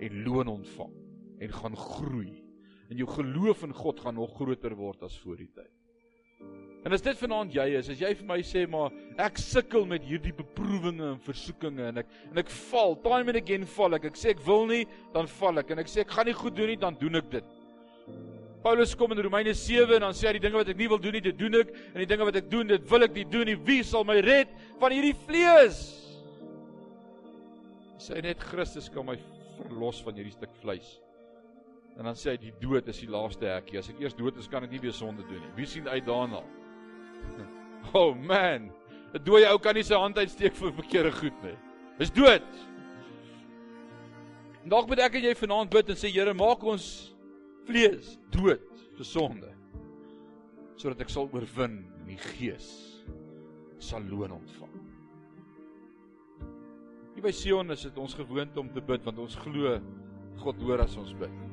en 0.00 0.24
loon 0.24 0.48
ontvang 0.48 0.94
en 1.40 1.52
gaan 1.52 1.76
groei 1.76 2.45
en 2.90 3.00
jou 3.00 3.08
geloof 3.16 3.64
in 3.66 3.74
God 3.74 4.00
gaan 4.00 4.18
nog 4.18 4.36
groter 4.36 4.74
word 4.78 5.02
as 5.06 5.18
voor 5.22 5.40
die 5.40 5.50
tyd. 5.54 5.72
En 6.86 6.94
as 6.94 7.02
dit 7.02 7.18
vanaand 7.18 7.50
jy 7.50 7.64
is, 7.80 7.88
as 7.90 7.98
jy 7.98 8.12
vir 8.14 8.26
my 8.28 8.36
sê 8.46 8.62
maar 8.70 8.94
ek 9.18 9.40
sukkel 9.42 9.88
met 9.90 10.04
hierdie 10.06 10.34
beproewinge 10.36 11.08
en 11.16 11.20
versoekinge 11.24 11.88
en 11.88 12.02
ek 12.04 12.12
en 12.28 12.38
ek 12.44 12.52
val, 12.70 12.94
time 13.02 13.32
and 13.32 13.40
again 13.40 13.64
val 13.74 13.98
ek. 13.98 14.06
Ek 14.12 14.20
sê 14.20 14.30
ek 14.36 14.42
wil 14.46 14.68
nie, 14.70 14.84
dan 15.14 15.26
val 15.40 15.58
ek 15.64 15.72
en 15.74 15.82
ek 15.82 15.90
sê 15.90 16.04
ek 16.04 16.14
gaan 16.14 16.30
nie 16.30 16.36
goed 16.38 16.54
doen 16.54 16.70
nie, 16.70 16.78
dan 16.78 16.98
doen 17.00 17.18
ek 17.18 17.32
dit. 17.32 17.48
Paulus 18.62 18.94
kom 18.98 19.12
in 19.14 19.22
Romeine 19.22 19.54
7 19.54 19.98
en 19.98 20.06
dan 20.06 20.14
sê 20.14 20.28
hy 20.28 20.36
die 20.38 20.44
dinge 20.46 20.60
wat 20.60 20.70
ek 20.70 20.78
nie 20.78 20.88
wil 20.90 21.02
doen 21.02 21.14
nie, 21.18 21.24
dit 21.26 21.36
doen 21.38 21.58
ek 21.58 21.74
en 21.74 22.00
die 22.04 22.08
dinge 22.12 22.28
wat 22.28 22.38
ek 22.38 22.52
doen, 22.54 22.70
dit 22.70 22.86
wil 22.92 23.06
ek 23.08 23.18
nie 23.18 23.26
doen 23.34 23.50
nie. 23.50 23.58
Wie 23.66 23.82
sal 23.86 24.06
my 24.06 24.20
red 24.26 24.54
van 24.78 24.94
hierdie 24.94 25.16
vlees? 25.26 25.82
Sê 28.02 28.22
net 28.22 28.46
Christus 28.46 28.86
kan 28.94 29.06
my 29.10 29.18
verlos 29.56 30.04
van 30.06 30.14
hierdie 30.18 30.34
stuk 30.36 30.54
vleis. 30.62 30.96
En 31.96 32.04
dan 32.04 32.16
sê 32.18 32.34
hy 32.34 32.40
die 32.40 32.54
dood 32.60 32.88
is 32.92 33.00
die 33.00 33.10
laaste 33.10 33.48
hekkie. 33.48 33.78
As 33.80 33.88
ek 33.88 34.00
eers 34.04 34.16
dood 34.16 34.36
is, 34.40 34.48
kan 34.52 34.64
ek 34.66 34.72
nie 34.74 34.82
weer 34.82 34.94
sonde 34.96 35.24
doen 35.28 35.40
nie. 35.40 35.52
Wie 35.56 35.68
sien 35.68 35.88
uit 35.88 36.04
daarna? 36.06 36.42
Oh 37.94 38.16
man. 38.18 38.72
'n 39.14 39.22
Dooie 39.22 39.46
ou 39.46 39.58
kan 39.62 39.76
nie 39.78 39.84
sy 39.86 39.94
hand 39.94 40.18
uitsteek 40.18 40.56
vir 40.58 40.72
verkeerde 40.74 41.12
goed 41.14 41.36
nie. 41.44 41.54
Is 42.02 42.10
dood. 42.10 42.48
Dalk 44.66 44.88
moet 44.90 45.04
ek 45.06 45.20
en 45.20 45.28
jy 45.28 45.34
vanaand 45.38 45.70
bid 45.70 45.92
en 45.94 45.98
sê 46.00 46.10
Here, 46.10 46.34
maak 46.34 46.64
ons 46.66 47.14
vlees 47.68 48.16
dood 48.34 48.66
vir 48.98 49.06
sonde. 49.06 49.52
Sodat 50.76 51.06
ek 51.06 51.14
sal 51.14 51.30
oorwin 51.30 51.78
in 52.02 52.10
die 52.10 52.20
gees 52.34 52.68
sal 53.78 54.02
loon 54.10 54.34
ontvang. 54.34 54.74
Hier 57.14 57.24
by 57.24 57.32
Sion 57.32 57.70
is 57.72 57.86
dit 57.86 57.98
ons 58.02 58.18
gewoonte 58.18 58.60
om 58.60 58.68
te 58.74 58.82
bid 58.82 59.04
want 59.06 59.22
ons 59.22 59.38
glo 59.46 59.78
God 60.42 60.64
hoor 60.66 60.82
as 60.84 60.98
ons 61.00 61.14
bid. 61.16 61.45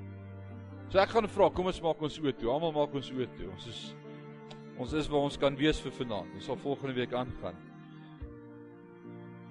So 0.93 1.01
ek 1.01 1.09
gaan 1.09 1.25
vra, 1.25 1.47
kom 1.49 1.65
ons 1.65 1.79
maak 1.81 2.01
ons 2.05 2.19
oë 2.21 2.31
toe. 2.37 2.51
Almal 2.53 2.69
maak 2.75 2.91
ons 2.93 3.07
oë 3.09 3.25
toe. 3.33 3.47
Ons 3.49 3.63
is 3.71 3.77
Ons 4.77 4.91
is 4.97 5.07
waar 5.09 5.23
ons 5.25 5.35
kan 5.37 5.53
wees 5.57 5.79
vir 5.81 5.93
vanaand. 5.93 6.29
Ons 6.37 6.47
sal 6.49 6.57
volgende 6.61 6.95
week 6.97 7.11
aangaan. 7.17 7.57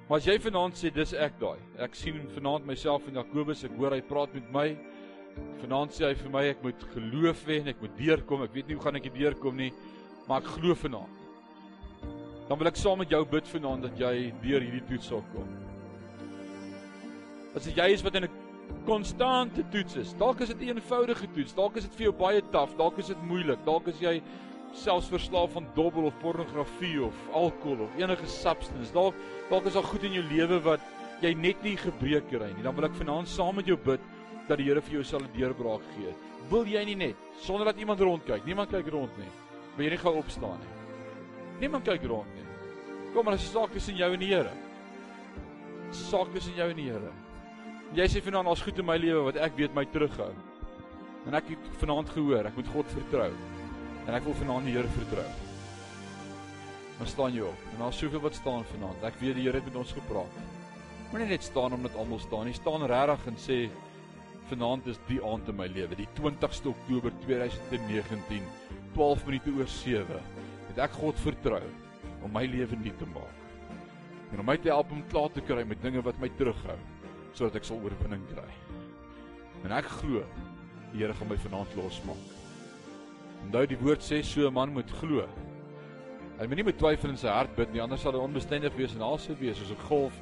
Maar 0.08 0.18
as 0.18 0.26
jy 0.26 0.34
vanaand 0.42 0.78
sê 0.78 0.90
dis 0.94 1.14
ek 1.18 1.34
daai. 1.40 1.58
Ek 1.82 1.94
sien 1.98 2.20
vanaand 2.34 2.66
myself 2.66 3.06
en 3.10 3.18
Jakobus, 3.18 3.62
ek 3.66 3.74
hoor 3.78 3.94
hy 3.94 4.00
praat 4.06 4.34
met 4.38 4.52
my. 4.54 4.64
Vanaand 5.62 5.94
sê 5.94 6.08
hy 6.08 6.12
vir 6.20 6.32
my 6.34 6.44
ek 6.50 6.62
moet 6.62 6.86
geloof 6.94 7.42
hê 7.50 7.58
en 7.62 7.72
ek 7.74 7.82
moet 7.82 7.98
deurkom. 7.98 8.46
Ek 8.46 8.54
weet 8.54 8.70
nie 8.70 8.78
hoe 8.78 8.84
gaan 8.86 8.98
ek 8.98 9.10
deurkom 9.14 9.58
nie, 9.62 9.70
maar 10.28 10.42
ek 10.42 10.52
glo 10.60 10.78
vanaand. 10.78 12.06
Dan 12.50 12.62
wil 12.62 12.70
ek 12.70 12.78
saam 12.82 13.02
met 13.02 13.14
jou 13.14 13.22
bid 13.34 13.50
vanaand 13.50 13.88
dat 13.88 13.98
jy 13.98 14.14
deur 14.42 14.62
hierdie 14.62 14.84
toets 14.90 15.10
sal 15.10 15.26
kom. 15.34 15.50
As 17.58 17.66
jy 17.66 17.90
is 17.94 18.06
wat 18.06 18.18
in 18.18 18.30
'n 18.30 18.51
konstante 18.84 19.64
toets 19.70 19.96
is. 19.96 20.14
Dalk 20.18 20.40
is 20.40 20.48
dit 20.48 20.60
'n 20.60 20.76
eenvoudige 20.76 21.26
toets, 21.34 21.54
dalk 21.54 21.76
is 21.76 21.84
dit 21.84 21.94
vir 21.94 22.04
jou 22.04 22.12
baie 22.12 22.42
taaf, 22.50 22.76
dalk 22.76 22.98
is 22.98 23.06
dit 23.06 23.22
moeilik, 23.22 23.64
dalk 23.64 23.86
is 23.86 24.00
jy 24.00 24.22
selfs 24.72 25.08
verslaaf 25.08 25.52
van 25.52 25.66
dobbel 25.74 26.04
of 26.04 26.18
pornografie 26.18 27.02
of 27.02 27.14
alkohol 27.32 27.84
of 27.84 27.96
enige 27.96 28.26
substance. 28.26 28.92
Dalk 28.92 29.14
dalk 29.50 29.66
is 29.66 29.72
daar 29.72 29.84
goed 29.84 30.02
in 30.02 30.12
jou 30.12 30.24
lewe 30.24 30.60
wat 30.60 30.80
jy 31.20 31.34
net 31.34 31.62
nie 31.62 31.76
gebreek 31.76 32.28
kry 32.28 32.50
nie. 32.56 32.62
Dan 32.62 32.74
wil 32.74 32.84
ek 32.84 32.96
vanaand 32.98 33.28
saam 33.28 33.56
met 33.56 33.66
jou 33.66 33.76
bid 33.76 34.00
dat 34.48 34.58
die 34.58 34.66
Here 34.66 34.80
vir 34.80 34.92
jou 34.92 35.04
sal 35.04 35.20
'n 35.20 35.30
deurbraak 35.36 35.82
gee. 35.96 36.14
Wil 36.50 36.64
jy 36.64 36.84
nie 36.84 36.96
net 36.96 37.16
sonder 37.38 37.64
dat 37.64 37.76
iemand 37.76 38.00
rondkyk. 38.00 38.44
Niemand 38.44 38.70
kyk 38.70 38.88
rond 38.88 39.18
nie. 39.18 39.30
Wil 39.76 39.84
jy 39.86 39.90
nie 39.90 39.98
gou 39.98 40.16
opstaan 40.16 40.58
nie? 40.58 41.60
Niemand 41.60 41.84
kyk 41.84 42.04
rond 42.04 42.34
nie. 42.34 42.46
Kom 43.14 43.24
maar, 43.24 43.34
is 43.34 43.50
saak 43.50 43.72
tussen 43.72 43.96
jou 43.96 44.12
en 44.12 44.20
die 44.20 44.34
Here. 44.34 44.50
Saak 45.90 46.32
tussen 46.32 46.54
jou 46.56 46.68
en 46.70 46.76
die 46.76 46.90
Here. 46.90 47.12
Jy 47.92 48.06
sê 48.08 48.20
vanaand 48.24 48.48
daar's 48.48 48.62
goed 48.64 48.78
in 48.80 48.86
my 48.88 48.94
lewe 48.96 49.26
wat 49.26 49.36
ek 49.44 49.52
weet 49.58 49.74
my 49.76 49.82
terughou. 49.92 50.30
En 51.28 51.34
ek 51.36 51.50
het 51.52 51.64
vanaand 51.76 52.08
gehoor, 52.14 52.46
ek 52.48 52.54
moet 52.56 52.68
God 52.72 52.92
vertrou. 52.94 53.26
En 54.06 54.14
ek 54.16 54.22
wil 54.24 54.36
vanaand 54.38 54.64
die 54.64 54.72
Here 54.72 54.92
vertrou. 54.94 55.24
Dan 56.96 57.10
staan 57.10 57.36
jy 57.36 57.42
op. 57.44 57.66
En 57.74 57.82
daar's 57.84 57.98
soveel 58.00 58.22
wat 58.24 58.38
staan 58.38 58.64
vanaand. 58.70 59.04
Ek 59.04 59.18
weet 59.20 59.36
die 59.36 59.44
Here 59.44 59.60
het 59.60 59.68
met 59.68 59.76
ons 59.82 59.92
gepraat. 59.92 60.38
Moenie 61.10 61.26
net 61.34 61.44
staan 61.44 61.76
omdat 61.76 61.98
almal 62.00 62.22
staan 62.24 62.48
nie. 62.48 62.56
Staan 62.56 62.86
regtig 62.94 63.28
en 63.28 63.36
sê 63.44 63.58
vanaand 64.54 64.88
is 64.88 65.02
die 65.10 65.20
aand 65.28 65.52
in 65.52 65.60
my 65.60 65.68
lewe, 65.74 66.00
die 66.00 66.08
20ste 66.16 66.72
Oktober 66.72 67.12
2019, 67.26 68.48
12 68.96 69.28
minute 69.28 69.54
oor 69.58 69.68
7. 69.68 70.24
Het 70.70 70.82
ek 70.88 70.96
God 70.96 71.20
vertrou 71.26 71.60
om 72.24 72.32
my 72.32 72.46
lewe 72.48 72.80
nuut 72.80 72.98
te 73.04 73.12
maak. 73.12 73.38
En 74.32 74.40
om 74.40 74.48
my 74.48 74.56
te 74.56 74.72
help 74.72 74.96
om 74.96 75.04
klaar 75.12 75.28
te 75.36 75.44
kry 75.44 75.68
met 75.68 75.84
dinge 75.84 76.00
wat 76.08 76.16
my 76.24 76.32
terughou 76.40 76.80
sodat 77.34 77.56
ek 77.56 77.64
sal 77.64 77.80
oorwinning 77.82 78.24
kry. 78.32 78.48
En 79.64 79.72
ek 79.72 79.88
glo 80.00 80.24
die 80.92 81.00
Here 81.00 81.14
gaan 81.16 81.28
my 81.30 81.38
vanaand 81.40 81.72
losmaak. 81.78 82.24
Onthou 83.46 83.64
die 83.66 83.78
woord 83.80 84.02
sê 84.04 84.22
so 84.22 84.46
'n 84.46 84.52
man 84.52 84.72
moet 84.72 84.90
glo. 85.00 85.26
Hy 86.38 86.46
moet 86.46 86.56
nie 86.56 86.64
met 86.64 86.78
twyfel 86.78 87.10
in 87.10 87.16
sy 87.16 87.28
hart 87.28 87.54
bid 87.56 87.72
nie, 87.72 87.80
anders 87.80 88.02
sal 88.02 88.12
hy 88.12 88.18
onbestendig 88.18 88.76
wees 88.76 88.94
en 88.94 89.02
alse 89.02 89.34
wees 89.40 89.56
soos 89.56 89.70
'n 89.70 89.88
golf 89.88 90.12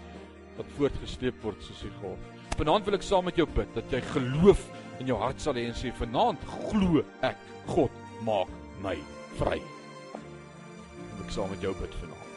wat 0.56 0.66
voortgesleep 0.76 1.42
word 1.42 1.60
soos 1.62 1.82
'n 1.84 2.00
golf. 2.00 2.18
Vanaand 2.56 2.84
wil 2.84 2.94
ek 2.94 3.02
saam 3.02 3.24
met 3.24 3.36
jou 3.36 3.46
bid 3.46 3.74
dat 3.74 3.90
jy 3.90 4.00
geloof 4.00 4.60
in 5.00 5.06
jou 5.06 5.18
hart 5.18 5.40
sal 5.40 5.54
hê 5.54 5.66
en 5.66 5.74
sê 5.74 5.92
vanaand 5.92 6.38
glo 6.44 7.04
ek 7.22 7.36
God 7.66 7.90
maak 8.22 8.48
my 8.82 8.96
vry. 9.38 9.60
Ek 11.24 11.30
saam 11.30 11.50
met 11.50 11.62
jou 11.62 11.74
bid 11.74 11.94
vanaand. 11.94 12.30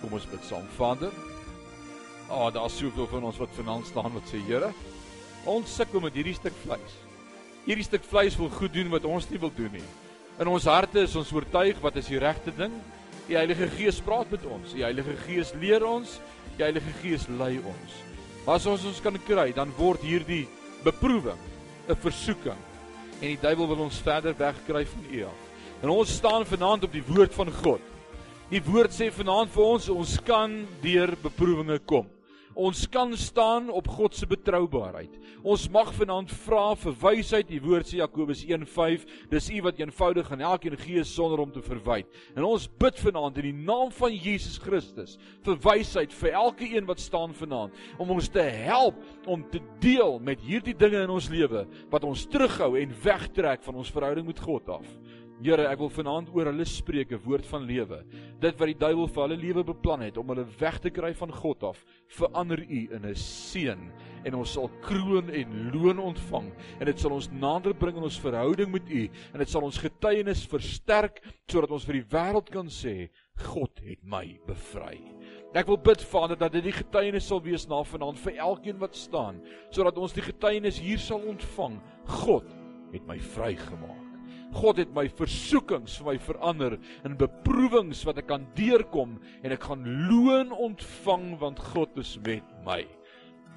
Kom 0.00 0.12
ons 0.12 0.26
bid 0.26 0.44
saam, 0.44 0.66
Vader. 0.76 1.31
Ah, 2.32 2.46
oh, 2.46 2.50
daar's 2.52 2.78
soveel 2.80 3.06
van 3.10 3.24
ons 3.28 3.36
wat 3.36 3.52
vanaand 3.58 3.86
staan 3.86 4.12
wat 4.16 4.28
sê 4.30 4.40
Here, 4.46 4.72
ons 5.44 5.74
sukkel 5.76 6.00
met 6.00 6.16
hierdie 6.16 6.38
stuk 6.38 6.54
vleis 6.64 6.94
hierdie 7.66 7.86
stuk 7.86 8.02
vleis 8.10 8.36
wil 8.38 8.50
goed 8.50 8.72
doen 8.74 8.90
wat 8.90 9.06
ons 9.06 9.28
nie 9.30 9.40
wil 9.40 9.52
doen 9.54 9.70
nie. 9.76 9.84
In 10.42 10.50
ons 10.50 10.66
harte 10.66 11.04
is 11.06 11.14
ons 11.18 11.30
oortuig 11.34 11.78
wat 11.82 11.98
is 12.00 12.08
die 12.10 12.20
regte 12.22 12.54
ding. 12.56 12.72
Die 13.28 13.36
Heilige 13.38 13.68
Gees 13.76 14.00
praat 14.02 14.30
met 14.32 14.44
ons. 14.50 14.72
Die 14.74 14.82
Heilige 14.82 15.14
Gees 15.26 15.52
leer 15.60 15.84
ons. 15.86 16.18
Die 16.56 16.64
Heilige 16.64 16.94
Gees 17.02 17.28
lei 17.38 17.54
ons. 17.60 18.00
Maar 18.42 18.58
as 18.58 18.66
ons 18.66 18.88
ons 18.90 19.00
kan 19.04 19.16
kry, 19.28 19.52
dan 19.54 19.70
word 19.78 20.02
hierdie 20.02 20.48
beproewing 20.82 21.38
'n 21.88 21.96
versoeking 21.96 22.58
en 23.22 23.28
die 23.28 23.38
duiwel 23.38 23.68
wil 23.68 23.84
ons 23.84 24.02
verder 24.02 24.34
wegkry 24.34 24.84
van 24.84 25.04
U 25.12 25.24
af. 25.24 25.38
En 25.82 25.88
ons 25.90 26.10
staan 26.10 26.44
vanaand 26.44 26.84
op 26.84 26.92
die 26.92 27.04
woord 27.06 27.34
van 27.34 27.50
God. 27.52 27.80
Die 28.50 28.62
woord 28.62 28.90
sê 28.90 29.12
vanaand 29.12 29.50
vir 29.50 29.62
ons 29.62 29.88
ons 29.88 30.18
kan 30.26 30.66
deur 30.82 31.14
beproewinge 31.22 31.78
kom. 31.86 32.06
Ons 32.54 32.84
kan 32.92 33.14
staan 33.16 33.70
op 33.72 33.88
God 33.88 34.14
se 34.16 34.26
betroubaarheid. 34.28 35.14
Ons 35.42 35.64
mag 35.72 35.88
vanaand 35.96 36.30
vra 36.44 36.72
vir 36.78 36.96
wysheid. 37.00 37.48
Die 37.48 37.60
woord 37.62 37.88
sê 37.88 38.00
Jakobus 38.00 38.44
1:5, 38.44 39.06
dis 39.30 39.50
U 39.50 39.62
wat 39.62 39.80
eenvoudig 39.80 40.30
aan 40.32 40.44
elkeen 40.44 40.76
gee 40.76 41.04
sonder 41.04 41.40
om 41.40 41.52
te 41.52 41.62
verwyd. 41.62 42.06
En 42.36 42.44
ons 42.44 42.68
bid 42.68 42.98
vanaand 43.00 43.38
in 43.38 43.48
die 43.50 43.64
naam 43.64 43.90
van 43.90 44.12
Jesus 44.12 44.58
Christus 44.58 45.18
vir 45.44 45.56
wysheid 45.64 46.12
vir 46.12 46.32
elke 46.32 46.68
een 46.68 46.86
wat 46.86 47.00
staan 47.00 47.34
vanaand 47.34 47.72
om 47.98 48.10
ons 48.10 48.28
te 48.28 48.42
help 48.42 49.00
om 49.26 49.42
te 49.50 49.60
deel 49.80 50.18
met 50.20 50.40
hierdie 50.40 50.76
dinge 50.76 51.02
in 51.02 51.10
ons 51.10 51.30
lewe 51.32 51.66
wat 51.90 52.04
ons 52.04 52.26
terughou 52.26 52.76
en 52.78 52.94
wegtrek 53.02 53.62
van 53.62 53.74
ons 53.74 53.90
verhouding 53.90 54.26
met 54.26 54.40
God 54.40 54.68
af. 54.68 54.86
Here, 55.42 55.64
ek 55.66 55.80
wil 55.82 55.90
vanaand 55.90 56.28
oor 56.30 56.46
hulle 56.52 56.64
spreek 56.70 57.10
'n 57.10 57.18
woord 57.24 57.46
van 57.50 57.64
lewe. 57.66 58.04
Dit 58.38 58.54
wat 58.60 58.68
die 58.70 58.78
duiwel 58.78 59.08
vir 59.08 59.22
hulle 59.24 59.36
lewe 59.36 59.64
beplan 59.64 60.04
het 60.06 60.16
om 60.16 60.28
hulle 60.28 60.46
weg 60.60 60.78
te 60.78 60.90
kry 60.90 61.10
van 61.18 61.32
God 61.34 61.64
af, 61.64 61.84
verander 62.06 62.60
U 62.62 62.80
in 62.94 63.02
'n 63.04 63.14
seën 63.14 63.90
en 64.24 64.34
ons 64.34 64.52
sal 64.52 64.70
kroon 64.80 65.30
en 65.30 65.72
loon 65.74 65.98
ontvang 65.98 66.52
en 66.78 66.86
dit 66.86 67.00
sal 67.00 67.10
ons 67.10 67.28
nader 67.32 67.74
bring 67.74 67.96
in 67.96 68.04
ons 68.04 68.20
verhouding 68.20 68.70
met 68.70 68.88
U 68.88 69.10
en 69.32 69.38
dit 69.38 69.48
sal 69.48 69.62
ons 69.62 69.78
getuienis 69.78 70.46
versterk 70.46 71.20
sodat 71.48 71.70
ons 71.70 71.84
vir 71.84 71.94
die 71.94 72.08
wêreld 72.16 72.48
kan 72.48 72.68
sê 72.68 73.10
God 73.34 73.80
het 73.82 73.98
my 74.04 74.38
bevry. 74.46 75.00
Ek 75.54 75.66
wil 75.66 75.76
bid 75.76 76.00
Vader 76.02 76.36
dat 76.36 76.52
dit 76.52 76.62
die 76.62 76.72
getuienis 76.72 77.26
sal 77.26 77.42
wees 77.42 77.66
na 77.66 77.82
vanaand 77.82 78.18
vir 78.18 78.38
elkeen 78.38 78.78
wat 78.78 78.94
staan 78.94 79.42
sodat 79.70 79.98
ons 79.98 80.12
die 80.12 80.22
getuienis 80.22 80.78
hier 80.78 80.98
sal 80.98 81.18
ontvang. 81.18 81.80
God 82.06 82.46
het 82.92 83.04
my 83.06 83.18
vrygemaak. 83.18 84.01
God 84.52 84.80
het 84.82 84.92
my 84.94 85.06
versoekings 85.08 85.98
vir 86.00 86.12
my 86.12 86.16
verander 86.22 86.78
in 87.06 87.16
beproewings 87.20 88.02
wat 88.08 88.20
ek 88.22 88.28
kan 88.30 88.46
deurkom 88.58 89.18
en 89.42 89.54
ek 89.54 89.68
gaan 89.70 89.86
loon 90.10 90.52
ontvang 90.52 91.32
want 91.42 91.62
God 91.72 92.02
is 92.02 92.16
met 92.26 92.46
my. 92.66 92.82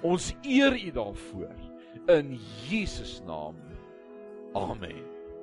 Ons 0.06 0.34
eer 0.44 0.76
U 0.78 0.94
daarvoor 1.00 1.56
in 2.16 2.36
Jesus 2.68 3.22
naam. 3.28 3.60
Amen. 4.56 5.15